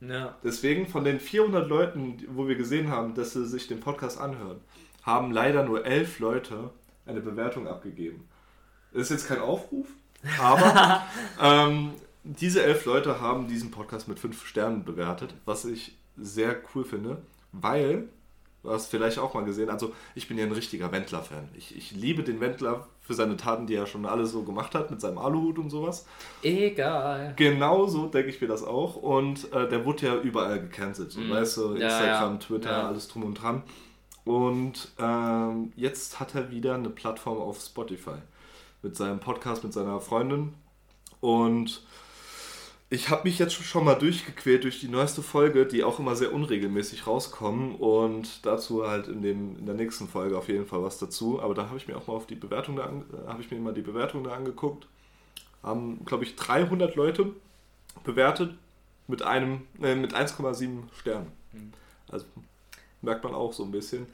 ja. 0.00 0.34
Deswegen 0.44 0.86
von 0.86 1.02
den 1.04 1.18
400 1.20 1.66
Leuten, 1.68 2.18
wo 2.28 2.46
wir 2.46 2.54
gesehen 2.56 2.90
haben, 2.90 3.14
dass 3.14 3.32
sie 3.32 3.46
sich 3.46 3.66
den 3.68 3.80
Podcast 3.80 4.20
anhören, 4.20 4.60
haben 5.02 5.32
leider 5.32 5.62
nur 5.64 5.84
elf 5.86 6.18
Leute 6.18 6.70
eine 7.06 7.20
Bewertung 7.20 7.66
abgegeben. 7.66 8.28
Das 8.92 9.02
ist 9.04 9.10
jetzt 9.10 9.28
kein 9.28 9.40
Aufruf, 9.40 9.86
aber 10.40 11.02
ähm, 11.42 11.92
diese 12.28 12.62
elf 12.62 12.84
Leute 12.84 13.20
haben 13.20 13.48
diesen 13.48 13.70
Podcast 13.70 14.06
mit 14.08 14.18
fünf 14.18 14.46
Sternen 14.46 14.84
bewertet, 14.84 15.34
was 15.44 15.64
ich 15.64 15.96
sehr 16.16 16.56
cool 16.74 16.84
finde, 16.84 17.22
weil, 17.52 18.08
du 18.62 18.70
hast 18.70 18.88
vielleicht 18.90 19.18
auch 19.18 19.32
mal 19.34 19.44
gesehen, 19.44 19.70
also 19.70 19.92
ich 20.14 20.28
bin 20.28 20.36
ja 20.36 20.44
ein 20.44 20.52
richtiger 20.52 20.92
Wendler-Fan. 20.92 21.48
Ich, 21.56 21.74
ich 21.76 21.92
liebe 21.92 22.22
den 22.22 22.40
Wendler 22.40 22.86
für 23.00 23.14
seine 23.14 23.36
Taten, 23.38 23.66
die 23.66 23.74
er 23.74 23.86
schon 23.86 24.04
alle 24.04 24.26
so 24.26 24.42
gemacht 24.42 24.74
hat, 24.74 24.90
mit 24.90 25.00
seinem 25.00 25.16
Aluhut 25.16 25.58
und 25.58 25.70
sowas. 25.70 26.06
Egal. 26.42 27.32
Genau 27.36 27.86
so 27.86 28.06
denke 28.06 28.28
ich 28.28 28.40
mir 28.40 28.48
das 28.48 28.62
auch. 28.62 28.96
Und 28.96 29.50
äh, 29.52 29.66
der 29.68 29.86
wurde 29.86 30.06
ja 30.06 30.16
überall 30.20 30.60
gecancelt. 30.60 31.12
So, 31.12 31.20
Mhm. 31.20 31.30
Weißt 31.30 31.56
du, 31.56 31.76
Ja, 31.76 31.86
Instagram, 31.88 32.32
ja. 32.34 32.38
Twitter, 32.38 32.70
Ja. 32.70 32.88
alles 32.88 33.08
drum 33.08 33.22
und 33.24 33.34
dran. 33.34 33.62
Und 34.24 34.88
ähm, 34.98 35.72
jetzt 35.76 36.20
hat 36.20 36.34
er 36.34 36.50
wieder 36.50 36.74
eine 36.74 36.90
Plattform 36.90 37.38
auf 37.38 37.60
Spotify 37.60 38.16
mit 38.82 38.94
seinem 38.94 39.20
Podcast 39.20 39.64
mit 39.64 39.72
seiner 39.72 40.00
Freundin. 40.00 40.52
Und 41.20 41.82
ich 42.90 43.10
habe 43.10 43.28
mich 43.28 43.38
jetzt 43.38 43.52
schon 43.52 43.84
mal 43.84 43.96
durchgequält 43.96 44.64
durch 44.64 44.80
die 44.80 44.88
neueste 44.88 45.22
Folge, 45.22 45.66
die 45.66 45.84
auch 45.84 45.98
immer 45.98 46.16
sehr 46.16 46.32
unregelmäßig 46.32 47.06
rauskommen. 47.06 47.74
Und 47.74 48.46
dazu 48.46 48.86
halt 48.86 49.08
in, 49.08 49.20
dem, 49.20 49.58
in 49.58 49.66
der 49.66 49.74
nächsten 49.74 50.08
Folge 50.08 50.38
auf 50.38 50.48
jeden 50.48 50.66
Fall 50.66 50.82
was 50.82 50.98
dazu. 50.98 51.40
Aber 51.40 51.54
da 51.54 51.66
habe 51.66 51.76
ich 51.76 51.86
mir 51.86 51.96
auch 51.96 52.06
mal 52.06 52.14
auf 52.14 52.26
die 52.26 52.34
Bewertung 52.34 52.76
da 52.76 52.84
an, 52.84 53.04
habe 53.26 53.42
ich 53.42 53.50
mir 53.50 53.58
mal 53.58 53.74
die 53.74 53.82
Bewertung 53.82 54.24
da 54.24 54.30
angeguckt. 54.30 54.86
Haben, 55.62 56.04
glaube 56.06 56.24
ich, 56.24 56.36
300 56.36 56.94
Leute 56.96 57.32
bewertet 58.04 58.54
mit 59.06 59.22
einem 59.22 59.66
äh, 59.82 59.94
mit 59.94 60.14
1,7 60.14 60.84
Sternen. 60.98 61.32
Mhm. 61.52 61.72
Also 62.08 62.24
merkt 63.02 63.22
man 63.22 63.34
auch 63.34 63.52
so 63.52 63.64
ein 63.64 63.70
bisschen. 63.70 64.06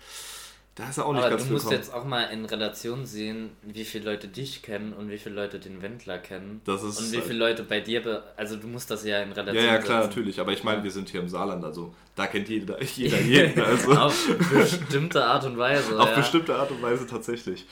Da 0.74 0.88
ist 0.88 0.98
er 0.98 1.06
auch 1.06 1.12
nicht 1.12 1.22
Aber 1.22 1.30
ganz 1.30 1.46
du 1.46 1.52
musst 1.52 1.70
jetzt 1.70 1.94
auch 1.94 2.04
mal 2.04 2.24
in 2.24 2.44
Relation 2.44 3.06
sehen, 3.06 3.50
wie 3.62 3.84
viele 3.84 4.10
Leute 4.10 4.26
dich 4.26 4.60
kennen 4.62 4.92
und 4.92 5.08
wie 5.08 5.18
viele 5.18 5.36
Leute 5.36 5.60
den 5.60 5.82
Wendler 5.82 6.18
kennen. 6.18 6.62
Das 6.64 6.82
ist 6.82 6.98
und 6.98 7.12
wie 7.12 7.20
viele 7.20 7.38
Leute 7.38 7.62
bei 7.62 7.80
dir, 7.80 8.24
also 8.36 8.56
du 8.56 8.66
musst 8.66 8.90
das 8.90 9.04
ja 9.04 9.22
in 9.22 9.30
Relation 9.30 9.64
Ja, 9.64 9.74
ja, 9.74 9.78
klar, 9.78 10.02
setzen. 10.02 10.16
natürlich. 10.16 10.40
Aber 10.40 10.52
ich 10.52 10.64
meine, 10.64 10.82
wir 10.82 10.90
sind 10.90 11.10
hier 11.10 11.20
im 11.20 11.28
Saarland, 11.28 11.64
also 11.64 11.94
da 12.16 12.26
kennt 12.26 12.48
jeder, 12.48 12.82
jeder 12.96 13.20
jeden. 13.20 13.62
Also. 13.62 13.92
Auf 13.92 14.28
bestimmte 14.52 15.24
Art 15.24 15.44
und 15.44 15.58
Weise. 15.58 15.98
Auf 15.98 16.10
ja. 16.10 16.16
bestimmte 16.16 16.56
Art 16.56 16.72
und 16.72 16.82
Weise 16.82 17.06
tatsächlich. 17.06 17.66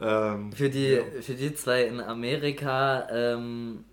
Ähm, 0.00 0.52
für, 0.52 0.70
die, 0.70 0.90
ja. 0.90 1.02
für 1.22 1.34
die 1.34 1.54
zwei 1.54 1.84
in 1.84 2.00
Amerika 2.00 3.08
ähm, 3.10 3.84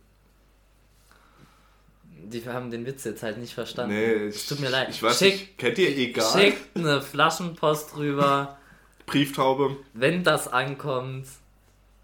die 2.31 2.47
haben 2.47 2.71
den 2.71 2.85
Witz 2.85 3.03
jetzt 3.03 3.23
halt 3.23 3.37
nicht 3.37 3.53
verstanden. 3.53 3.95
Nee, 3.95 4.27
es 4.27 4.47
tut 4.47 4.59
mir 4.59 4.69
leid. 4.69 4.89
Ich 4.89 5.03
weiß 5.03 5.19
Schick, 5.19 5.33
nicht, 5.33 5.57
kennt 5.57 5.77
ihr 5.77 5.95
egal? 5.95 6.39
Schickt 6.39 6.75
eine 6.75 7.01
Flaschenpost 7.01 7.97
rüber. 7.97 8.57
Brieftaube. 9.05 9.77
Wenn 9.93 10.23
das 10.23 10.47
ankommt, 10.47 11.27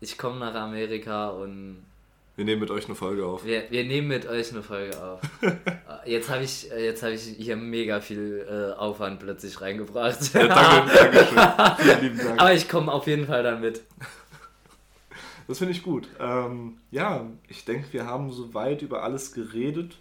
ich 0.01 0.17
komme 0.17 0.39
nach 0.39 0.53
Amerika 0.53 1.29
und. 1.29 1.83
Wir 2.35 2.45
nehmen 2.45 2.61
mit 2.61 2.69
euch 2.69 2.85
eine 2.85 2.93
Folge 2.93 3.25
auf. 3.25 3.43
Wir, 3.45 3.63
wir 3.71 3.83
nehmen 3.83 4.09
mit 4.09 4.27
euch 4.27 4.51
eine 4.51 4.61
Folge 4.61 4.95
auf. 5.01 5.21
jetzt 6.05 6.29
habe 6.29 6.43
ich, 6.43 6.69
jetzt 6.69 7.01
hab 7.01 7.09
ich 7.09 7.21
hier 7.21 7.55
mega 7.55 7.99
viel 7.99 8.45
äh, 8.47 8.77
Aufwand 8.77 9.19
plötzlich 9.19 9.59
reingebracht. 9.59 10.19
Ja, 10.35 10.47
danke, 10.47 10.93
danke 10.93 11.25
schön. 11.25 11.77
Vielen 11.77 12.01
lieben 12.01 12.17
Dank. 12.19 12.39
Aber 12.41 12.53
ich 12.53 12.69
komme 12.69 12.91
auf 12.91 13.07
jeden 13.07 13.25
Fall 13.25 13.41
dann 13.41 13.61
mit. 13.61 13.81
Das 15.47 15.57
finde 15.57 15.73
ich 15.73 15.81
gut. 15.81 16.09
Ähm, 16.19 16.77
ja, 16.91 17.25
ich 17.47 17.65
denke, 17.65 17.91
wir 17.91 18.05
haben 18.05 18.31
soweit 18.31 18.83
über 18.83 19.03
alles 19.03 19.31
geredet 19.31 19.97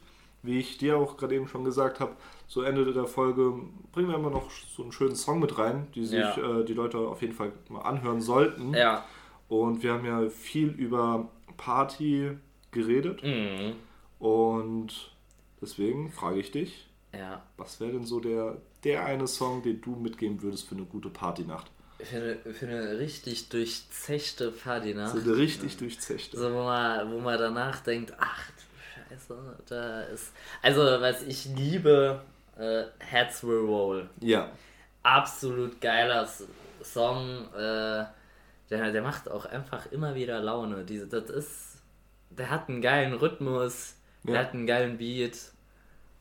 wie 0.47 0.59
ich 0.59 0.79
dir 0.79 0.97
auch 0.97 1.17
gerade 1.17 1.35
eben 1.35 1.49
schon 1.49 1.65
gesagt 1.65 2.01
habe, 2.01 2.17
so 2.47 2.63
Ende 2.63 2.93
der 2.93 3.07
Folge 3.07 3.53
bringen 3.93 4.09
wir 4.09 4.17
immer 4.17 4.31
noch 4.31 4.51
so 4.51 4.83
einen 4.83 4.93
schönen 4.93 5.17
Song 5.17 5.41
mit 5.41 5.59
rein, 5.59 5.89
die 5.95 6.05
sich 6.05 6.19
ja. 6.19 6.61
äh, 6.61 6.65
die 6.65 6.75
Leute 6.75 6.99
auf 6.99 7.23
jeden 7.23 7.35
Fall 7.35 7.53
mal 7.69 7.83
anhören 7.83 8.21
sollten. 8.21 8.73
Ja. 8.73 9.05
Und 9.49 9.83
wir 9.83 9.93
haben 9.93 10.05
ja 10.05 10.29
viel 10.29 10.69
über 10.69 11.29
Party 11.57 12.31
geredet. 12.71 13.23
Mhm. 13.23 13.75
Und 14.19 15.11
deswegen 15.61 16.11
frage 16.11 16.39
ich 16.39 16.51
dich, 16.53 16.87
ja. 17.13 17.43
was 17.57 17.81
wäre 17.81 17.93
denn 17.93 18.05
so 18.05 18.21
der, 18.21 18.59
der 18.85 19.05
eine 19.05 19.27
Song, 19.27 19.63
den 19.63 19.81
du 19.81 19.97
mitgeben 19.97 20.43
würdest 20.43 20.69
für 20.69 20.75
eine 20.75 20.85
gute 20.85 21.11
Partynacht? 21.11 21.71
Für 21.99 22.17
eine, 22.17 22.55
für 22.55 22.67
eine 22.67 22.99
richtig 22.99 23.49
durchzechte 23.49 24.51
Partynacht. 24.53 25.17
So 25.17 25.23
eine 25.23 25.37
richtig 25.37 25.79
durchzechte. 25.79 26.37
So, 26.37 26.53
wo 26.53 26.65
man, 26.65 27.11
wo 27.11 27.21
man 27.21 27.39
danach 27.39 27.81
denkt, 27.81 28.13
ach 28.19 28.51
Scheiße, 29.17 29.37
da 29.69 30.03
ist. 30.03 30.33
Also, 30.63 30.83
was 30.83 31.23
ich 31.23 31.47
liebe, 31.57 32.21
äh, 32.59 32.85
Heads 32.99 33.45
Will 33.45 33.67
Roll. 33.67 34.09
Ja. 34.21 34.51
Absolut 35.03 35.81
geiler 35.81 36.29
Song. 36.83 37.47
Äh, 37.55 38.05
der, 38.71 38.93
der 38.93 39.03
macht 39.03 39.31
auch 39.31 39.47
einfach 39.47 39.91
immer 39.93 40.15
wieder 40.15 40.41
Laune. 40.41 40.85
Diese, 40.85 41.07
das 41.07 41.31
ist. 41.31 41.83
Der 42.31 42.51
hat 42.51 42.69
einen 42.69 42.83
geilen 42.83 43.15
Rhythmus, 43.15 43.95
ja. 44.25 44.33
der 44.33 44.41
hat 44.43 44.53
einen 44.53 44.67
geilen 44.67 44.99
Beat. 44.99 45.39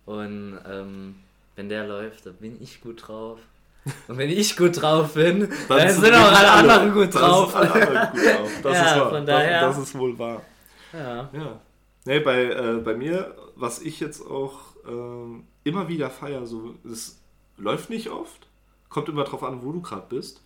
Und 0.06 0.60
ähm, 0.66 1.16
wenn 1.56 1.68
der 1.68 1.88
läuft, 1.88 2.26
dann 2.26 2.36
bin 2.36 2.62
ich 2.62 2.80
gut 2.80 3.08
drauf. 3.08 3.40
Und 4.08 4.18
wenn 4.18 4.30
ich 4.30 4.56
gut 4.56 4.82
drauf 4.82 5.14
bin, 5.14 5.42
dann, 5.68 5.78
dann 5.78 5.90
sind 5.90 6.14
auch 6.14 6.32
alle 6.32 6.52
anderen 6.52 6.94
gut 6.94 7.14
drauf. 7.14 7.56
Alle 7.56 7.72
anderen 7.74 8.12
gut 8.12 8.26
drauf. 8.26 8.52
Das 8.64 8.74
ja, 8.74 8.94
ist 8.94 9.28
wahr. 9.28 9.62
Das 9.62 9.78
ist 9.78 9.98
wohl 9.98 10.18
wahr. 10.18 10.42
Ja. 10.94 11.30
ja. 11.34 11.60
Nee, 12.06 12.20
bei, 12.20 12.44
äh, 12.44 12.82
bei 12.84 12.94
mir, 12.94 13.36
was 13.56 13.82
ich 13.82 14.00
jetzt 14.00 14.22
auch 14.26 14.76
äh, 14.86 15.44
immer 15.64 15.88
wieder 15.88 16.10
feiere, 16.10 16.46
so, 16.46 16.76
es 16.90 17.20
läuft 17.58 17.90
nicht 17.90 18.10
oft, 18.10 18.48
kommt 18.90 19.10
immer 19.10 19.24
drauf 19.24 19.44
an, 19.44 19.64
wo 19.64 19.72
du 19.72 19.82
gerade 19.82 20.06
bist, 20.08 20.42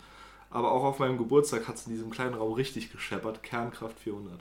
aber 0.50 0.72
auch 0.72 0.84
auf 0.84 1.00
meinem 1.00 1.18
Geburtstag 1.18 1.68
hat 1.68 1.76
es 1.76 1.86
in 1.86 1.94
diesem 1.94 2.10
kleinen 2.10 2.34
Raum 2.34 2.54
richtig 2.54 2.92
gescheppert, 2.92 3.44
Kernkraft 3.44 4.00
400. 4.00 4.40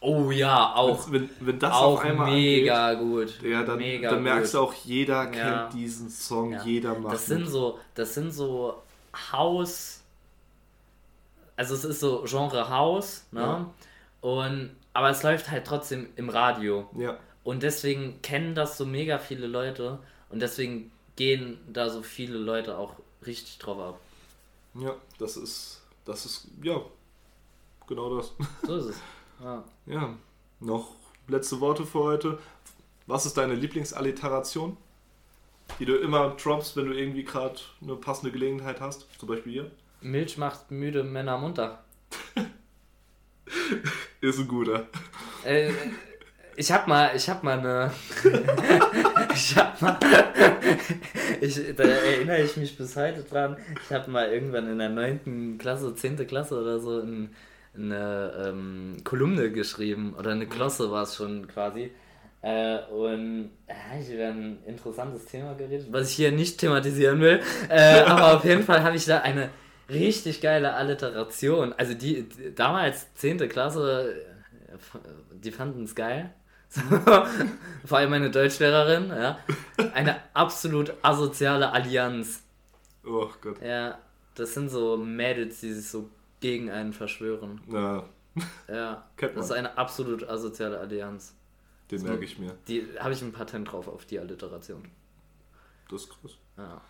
Oh 0.00 0.30
ja, 0.30 0.74
auch. 0.74 1.10
Wenn, 1.10 1.30
wenn 1.40 1.58
das 1.58 1.72
auch 1.72 1.94
auf 1.94 2.00
einmal 2.00 2.30
mega 2.30 2.88
angeht, 2.88 3.40
gut. 3.40 3.42
Ja, 3.42 3.62
dann, 3.62 3.78
mega 3.78 4.10
dann 4.10 4.22
merkst 4.22 4.52
gut. 4.52 4.60
du 4.60 4.64
auch, 4.64 4.74
jeder 4.74 5.26
kennt 5.26 5.36
ja. 5.36 5.68
diesen 5.68 6.10
Song, 6.10 6.52
ja. 6.52 6.62
jeder 6.62 6.98
macht. 6.98 7.14
Das 7.14 7.26
sind 7.26 7.46
so, 7.46 7.78
das 7.94 8.14
sind 8.14 8.32
so 8.32 8.82
Haus. 9.32 10.02
Also 11.56 11.74
es 11.74 11.84
ist 11.84 12.00
so 12.00 12.24
Genre 12.26 12.68
Haus, 12.68 13.26
ne? 13.30 13.40
Ja. 13.40 13.70
Und 14.20 14.70
aber 14.94 15.10
es 15.10 15.22
läuft 15.22 15.50
halt 15.50 15.66
trotzdem 15.66 16.08
im 16.16 16.30
Radio. 16.30 16.88
Ja. 16.96 17.18
Und 17.42 17.62
deswegen 17.62 18.22
kennen 18.22 18.54
das 18.54 18.78
so 18.78 18.86
mega 18.86 19.18
viele 19.18 19.46
Leute 19.46 19.98
und 20.30 20.40
deswegen 20.40 20.90
gehen 21.16 21.58
da 21.70 21.90
so 21.90 22.02
viele 22.02 22.38
Leute 22.38 22.78
auch 22.78 22.94
richtig 23.26 23.58
drauf 23.58 23.78
ab. 23.78 24.00
Ja, 24.74 24.96
das 25.18 25.36
ist, 25.36 25.82
das 26.04 26.24
ist, 26.24 26.48
ja, 26.62 26.80
genau 27.86 28.16
das. 28.16 28.32
So 28.62 28.76
ist 28.76 28.86
es. 28.86 28.96
Ja. 29.42 29.64
ja. 29.86 30.14
Noch 30.60 30.94
letzte 31.26 31.60
Worte 31.60 31.84
für 31.84 31.98
heute. 31.98 32.38
Was 33.08 33.26
ist 33.26 33.36
deine 33.36 33.56
Lieblingsalliteration, 33.56 34.76
die 35.80 35.84
du 35.84 35.96
immer 35.96 36.30
droppst, 36.30 36.76
wenn 36.76 36.86
du 36.86 36.92
irgendwie 36.92 37.24
gerade 37.24 37.58
eine 37.82 37.96
passende 37.96 38.30
Gelegenheit 38.30 38.80
hast? 38.80 39.08
Zum 39.18 39.28
Beispiel 39.28 39.52
hier? 39.52 39.70
Milch 40.00 40.38
macht 40.38 40.70
müde 40.70 41.02
Männer 41.02 41.36
munter. 41.36 41.82
Ist 44.20 44.38
ein 44.38 44.48
guter. 44.48 44.86
Äh, 45.44 45.70
ich 46.56 46.70
hab 46.70 46.86
mal, 46.86 47.10
ich 47.14 47.28
hab 47.28 47.42
mal 47.42 47.58
eine. 47.58 47.90
ich 49.34 49.56
hab 49.56 49.80
mal. 49.82 49.98
ich, 51.40 51.60
da 51.76 51.82
erinnere 51.82 52.42
ich 52.42 52.56
mich 52.56 52.76
bis 52.76 52.96
heute 52.96 53.22
dran. 53.22 53.56
Ich 53.84 53.92
habe 53.92 54.10
mal 54.10 54.30
irgendwann 54.30 54.70
in 54.70 54.78
der 54.78 54.88
9. 54.88 55.58
Klasse, 55.58 55.94
10. 55.94 56.26
Klasse 56.26 56.60
oder 56.60 56.78
so 56.78 57.00
in, 57.00 57.30
eine 57.76 58.46
ähm, 58.46 58.96
Kolumne 59.02 59.50
geschrieben. 59.50 60.14
Oder 60.18 60.30
eine 60.32 60.46
Klosse 60.46 60.90
war 60.90 61.02
es 61.02 61.16
schon 61.16 61.48
quasi. 61.48 61.90
Äh, 62.40 62.78
und 62.92 63.50
ja, 63.68 63.98
ich 63.98 64.12
über 64.12 64.26
ein 64.26 64.58
interessantes 64.66 65.24
Thema 65.24 65.54
geredet, 65.54 65.88
was 65.90 66.10
ich 66.10 66.16
hier 66.16 66.30
nicht 66.30 66.58
thematisieren 66.58 67.20
will. 67.20 67.40
Äh, 67.68 68.02
aber 68.02 68.36
auf 68.36 68.44
jeden 68.44 68.62
Fall 68.62 68.82
habe 68.82 68.96
ich 68.96 69.06
da 69.06 69.20
eine 69.20 69.48
richtig 69.94 70.40
geile 70.40 70.74
Alliteration. 70.74 71.72
Also 71.72 71.94
die, 71.94 72.28
die 72.28 72.54
damals 72.54 73.12
10. 73.14 73.48
Klasse, 73.48 74.14
die 75.32 75.50
fanden 75.50 75.84
es 75.84 75.94
geil. 75.94 76.32
Vor 77.84 77.98
allem 77.98 78.10
meine 78.10 78.30
Deutschlehrerin, 78.30 79.08
ja. 79.08 79.38
Eine 79.94 80.16
absolut 80.34 80.92
asoziale 81.02 81.70
Allianz. 81.70 82.42
Oh 83.06 83.28
Gott. 83.40 83.62
Ja, 83.62 83.98
das 84.34 84.54
sind 84.54 84.70
so 84.70 84.96
Mädels, 84.96 85.60
die 85.60 85.72
sich 85.72 85.88
so 85.88 86.10
gegen 86.40 86.70
einen 86.70 86.92
verschwören. 86.92 87.60
Ja. 87.70 88.08
Ja. 88.68 89.04
Das 89.16 89.46
ist 89.46 89.52
eine 89.52 89.78
absolut 89.78 90.28
asoziale 90.28 90.78
Allianz. 90.78 91.36
Den 91.90 92.02
merke 92.02 92.24
ich 92.24 92.38
mir. 92.38 92.56
Die 92.66 92.86
habe 92.98 93.12
ich 93.12 93.22
ein 93.22 93.32
Patent 93.32 93.70
drauf 93.70 93.86
auf 93.88 94.04
die 94.06 94.18
Alliteration. 94.18 94.90
Das 95.88 96.02
ist 96.02 96.10
krass. 96.10 96.38
Ja. 96.56 96.80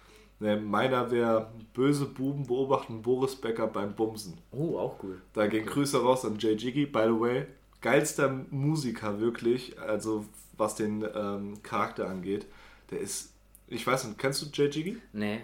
Ne, 0.41 0.57
meiner 0.57 1.11
wäre 1.11 1.53
böse 1.75 2.07
Buben 2.07 2.47
beobachten 2.47 3.03
Boris 3.03 3.37
Becker 3.37 3.69
beim 3.69 3.95
Bumsen. 3.95 4.35
Oh, 4.51 4.77
auch 4.79 5.03
cool. 5.03 5.23
Da 5.33 5.47
gehen 5.47 5.65
Grüße 5.65 6.03
raus 6.03 6.25
an 6.25 6.39
Jay 6.39 6.55
Jiggy, 6.55 6.87
by 6.87 7.05
the 7.05 7.21
way. 7.21 7.47
Geilster 7.81 8.45
Musiker 8.51 9.21
wirklich, 9.21 9.79
also 9.79 10.25
was 10.57 10.75
den 10.75 11.05
ähm, 11.15 11.63
Charakter 11.63 12.09
angeht. 12.09 12.47
Der 12.91 12.99
ist, 13.01 13.33
ich 13.69 13.87
weiß 13.87 14.05
nicht, 14.05 14.19
kennst 14.19 14.43
du 14.43 14.47
Jay 14.53 14.69
Jiggy? 14.69 15.01
Nee. 15.13 15.41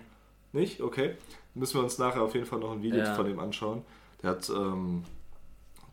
Nicht? 0.52 0.80
Okay. 0.80 1.16
Müssen 1.54 1.78
wir 1.78 1.84
uns 1.84 1.98
nachher 1.98 2.22
auf 2.22 2.34
jeden 2.34 2.46
Fall 2.46 2.58
noch 2.58 2.72
ein 2.72 2.82
Video 2.82 3.00
ja. 3.00 3.14
von 3.14 3.28
ihm 3.28 3.38
anschauen. 3.38 3.82
Der 4.22 4.30
hat, 4.30 4.50
ähm, 4.50 5.04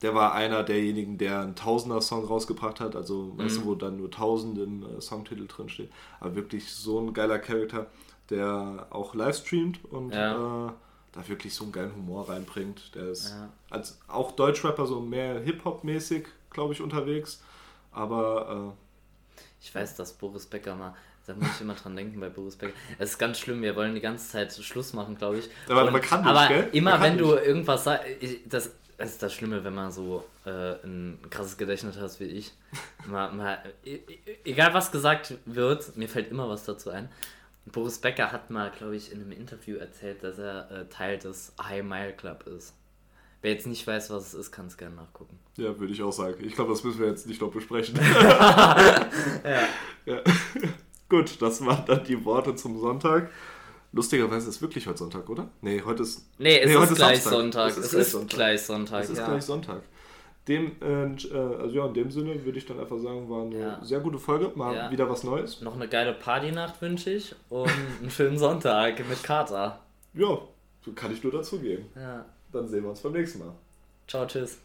der 0.02 0.16
war 0.16 0.34
einer 0.34 0.64
derjenigen, 0.64 1.18
der 1.18 1.42
einen 1.42 1.56
Tausender-Song 1.56 2.26
rausgebracht 2.26 2.80
hat, 2.80 2.96
also 2.96 3.34
mhm. 3.34 3.38
weißt 3.38 3.58
du, 3.58 3.66
wo 3.66 3.76
dann 3.76 3.98
nur 3.98 4.10
Tausend 4.10 4.58
im 4.58 4.84
äh, 4.84 5.02
Songtitel 5.02 5.48
drin 5.48 5.70
steht. 5.70 5.92
Aber 6.20 6.36
wirklich 6.36 6.72
so 6.72 7.00
ein 7.00 7.14
geiler 7.14 7.40
Charakter 7.40 7.88
der 8.30 8.88
auch 8.90 9.16
live 9.16 9.38
streamt 9.38 9.84
und 9.86 10.14
ja. 10.14 10.68
äh, 10.68 10.72
da 11.14 11.28
wirklich 11.28 11.54
so 11.54 11.64
einen 11.64 11.72
geilen 11.74 11.96
Humor 11.96 12.30
reinbringt. 12.30 12.94
Der 12.96 13.08
ist 13.10 13.30
ja. 13.30 13.50
als 13.70 14.00
auch 14.08 14.32
Deutschrapper 14.34 14.86
so 14.86 15.00
mehr 15.02 15.40
Hip-Hop-mäßig, 15.40 16.28
glaube 16.50 16.74
ich, 16.74 16.82
unterwegs. 16.82 17.42
Aber 17.92 18.74
äh, 19.38 19.42
ich 19.62 19.74
weiß, 19.74 19.96
dass 19.96 20.14
Boris 20.14 20.46
Becker 20.46 20.76
mal 20.76 20.94
Da 21.26 21.34
muss 21.34 21.48
ich 21.56 21.62
immer 21.62 21.74
dran 21.74 21.96
denken 21.96 22.20
bei 22.20 22.30
Boris 22.30 22.56
Becker. 22.56 22.74
Es 23.00 23.12
ist 23.12 23.18
ganz 23.18 23.40
schlimm, 23.40 23.62
wir 23.62 23.76
wollen 23.76 23.96
die 23.96 24.02
ganze 24.02 24.30
Zeit 24.30 24.54
Schluss 24.54 24.94
machen, 24.94 25.18
glaube 25.18 25.40
ich. 25.40 25.50
Aber 25.68 25.86
Und- 25.86 25.94
man 25.94 26.02
kann 26.02 26.22
nicht, 26.22 26.30
aber 26.30 26.48
gell? 26.48 26.70
immer 26.74 27.02
wenn 27.02 27.18
du 27.18 27.34
nicht. 27.34 27.46
irgendwas 27.46 27.84
sagst, 27.86 28.06
das, 28.46 28.72
das 28.98 29.10
ist 29.12 29.24
das 29.24 29.34
Schlimme, 29.34 29.64
wenn 29.64 29.74
man 29.76 29.92
so 29.92 30.24
äh, 30.46 30.74
ein 30.84 31.20
krasses 31.30 31.58
Gedächtnis 31.58 31.98
hat 31.98 32.20
wie 32.20 32.26
ich. 32.26 32.54
mal, 33.08 33.32
mal, 33.32 33.58
e- 33.84 33.96
e- 33.96 34.38
egal 34.46 34.74
was 34.74 34.92
gesagt 34.92 35.34
wird, 35.46 35.96
mir 35.98 36.08
fällt 36.10 36.30
immer 36.32 36.48
was 36.50 36.64
dazu 36.66 36.90
ein. 36.92 37.10
Boris 37.72 38.00
Becker 38.00 38.32
hat 38.32 38.50
mal, 38.50 38.72
glaube 38.72 38.96
ich, 38.96 39.12
in 39.12 39.22
einem 39.22 39.32
Interview 39.32 39.78
erzählt, 39.78 40.24
dass 40.24 40.38
er 40.38 40.70
äh, 40.72 40.86
Teil 40.90 41.18
des 41.20 41.54
High 41.62 41.84
Mile 41.84 42.14
Club 42.14 42.46
ist. 42.48 42.74
Wer 43.42 43.52
jetzt 43.52 43.68
nicht 43.68 43.86
weiß, 43.86 44.10
was 44.10 44.28
es 44.28 44.34
ist, 44.34 44.52
kann 44.52 44.68
es 44.68 44.78
gerne 44.78 44.96
nachgucken. 44.96 45.38
Ja, 45.58 45.78
würde 45.80 45.94
ich 45.94 46.02
auch 46.02 46.12
sagen. 46.12 46.44
Ich 46.44 46.56
glaube, 46.56 46.72
das 46.72 46.84
müssen 46.84 47.00
wir 47.00 47.08
jetzt 47.08 47.28
nicht 47.28 47.40
noch 47.42 47.52
besprechen. 47.52 47.96
ja. 49.46 49.68
Gut, 51.10 51.42
das 51.42 51.66
waren 51.66 51.86
dann 51.86 52.04
die 52.04 52.24
Worte 52.26 52.56
zum 52.56 52.80
Sonntag. 52.80 53.30
Lustigerweise 53.94 54.50
ist 54.50 54.62
wirklich 54.62 54.86
heute 54.88 54.98
Sonntag, 54.98 55.30
oder? 55.30 55.50
Nee, 55.62 55.82
heute 55.86 56.04
ist. 56.04 56.26
Nee, 56.38 56.60
es 56.60 56.66
Nee, 56.66 56.74
ist 56.74 56.80
heute 56.80 56.92
ist 56.94 56.98
gleich 56.98 57.22
Samstag. 57.24 57.32
Sonntag. 57.32 57.70
Es 57.72 57.78
ist 57.78 57.86
Es 57.86 57.92
gleich 57.92 58.02
ist 58.02 58.12
Sonntag. 58.12 58.36
gleich 58.36 58.62
Sonntag. 58.62 59.04
Es 59.04 59.10
ist 59.10 59.18
ja. 59.18 59.26
gleich 59.28 59.44
Sonntag. 59.44 59.82
Dem, 60.48 60.72
äh, 60.82 61.36
also 61.38 61.76
ja, 61.76 61.86
in 61.88 61.94
dem 61.94 62.10
Sinne 62.12 62.44
würde 62.46 62.58
ich 62.58 62.66
dann 62.66 62.80
einfach 62.80 62.98
sagen, 63.00 63.30
war 63.30 63.42
eine 63.44 63.60
Ja. 63.60 63.80
sehr 63.84 64.00
gute 64.00 64.18
Folge. 64.18 64.52
Mal 64.56 64.74
Ja. 64.76 64.92
wieder 64.92 65.10
was 65.10 65.24
Neues. 65.26 65.62
Noch 65.62 65.76
eine 65.76 65.88
geile 65.90 66.14
Partynacht 66.14 66.82
wünsche 66.82 67.10
ich 67.10 67.36
und 67.50 67.70
einen 68.02 68.10
schönen 68.10 68.38
Sonntag 68.38 68.98
mit 69.10 69.22
Kater. 69.24 69.80
Ja, 70.14 70.40
so 70.86 70.92
kann 70.96 71.12
ich 71.12 71.22
nur 71.22 71.34
dazugeben. 71.34 71.86
Ja. 71.96 72.24
Dann 72.54 72.68
sehen 72.70 72.84
wir 72.84 72.92
uns 72.92 73.02
beim 73.02 73.12
nächsten 73.12 73.40
Mal. 73.40 73.52
Ciao, 74.08 74.26
tschüss. 74.26 74.56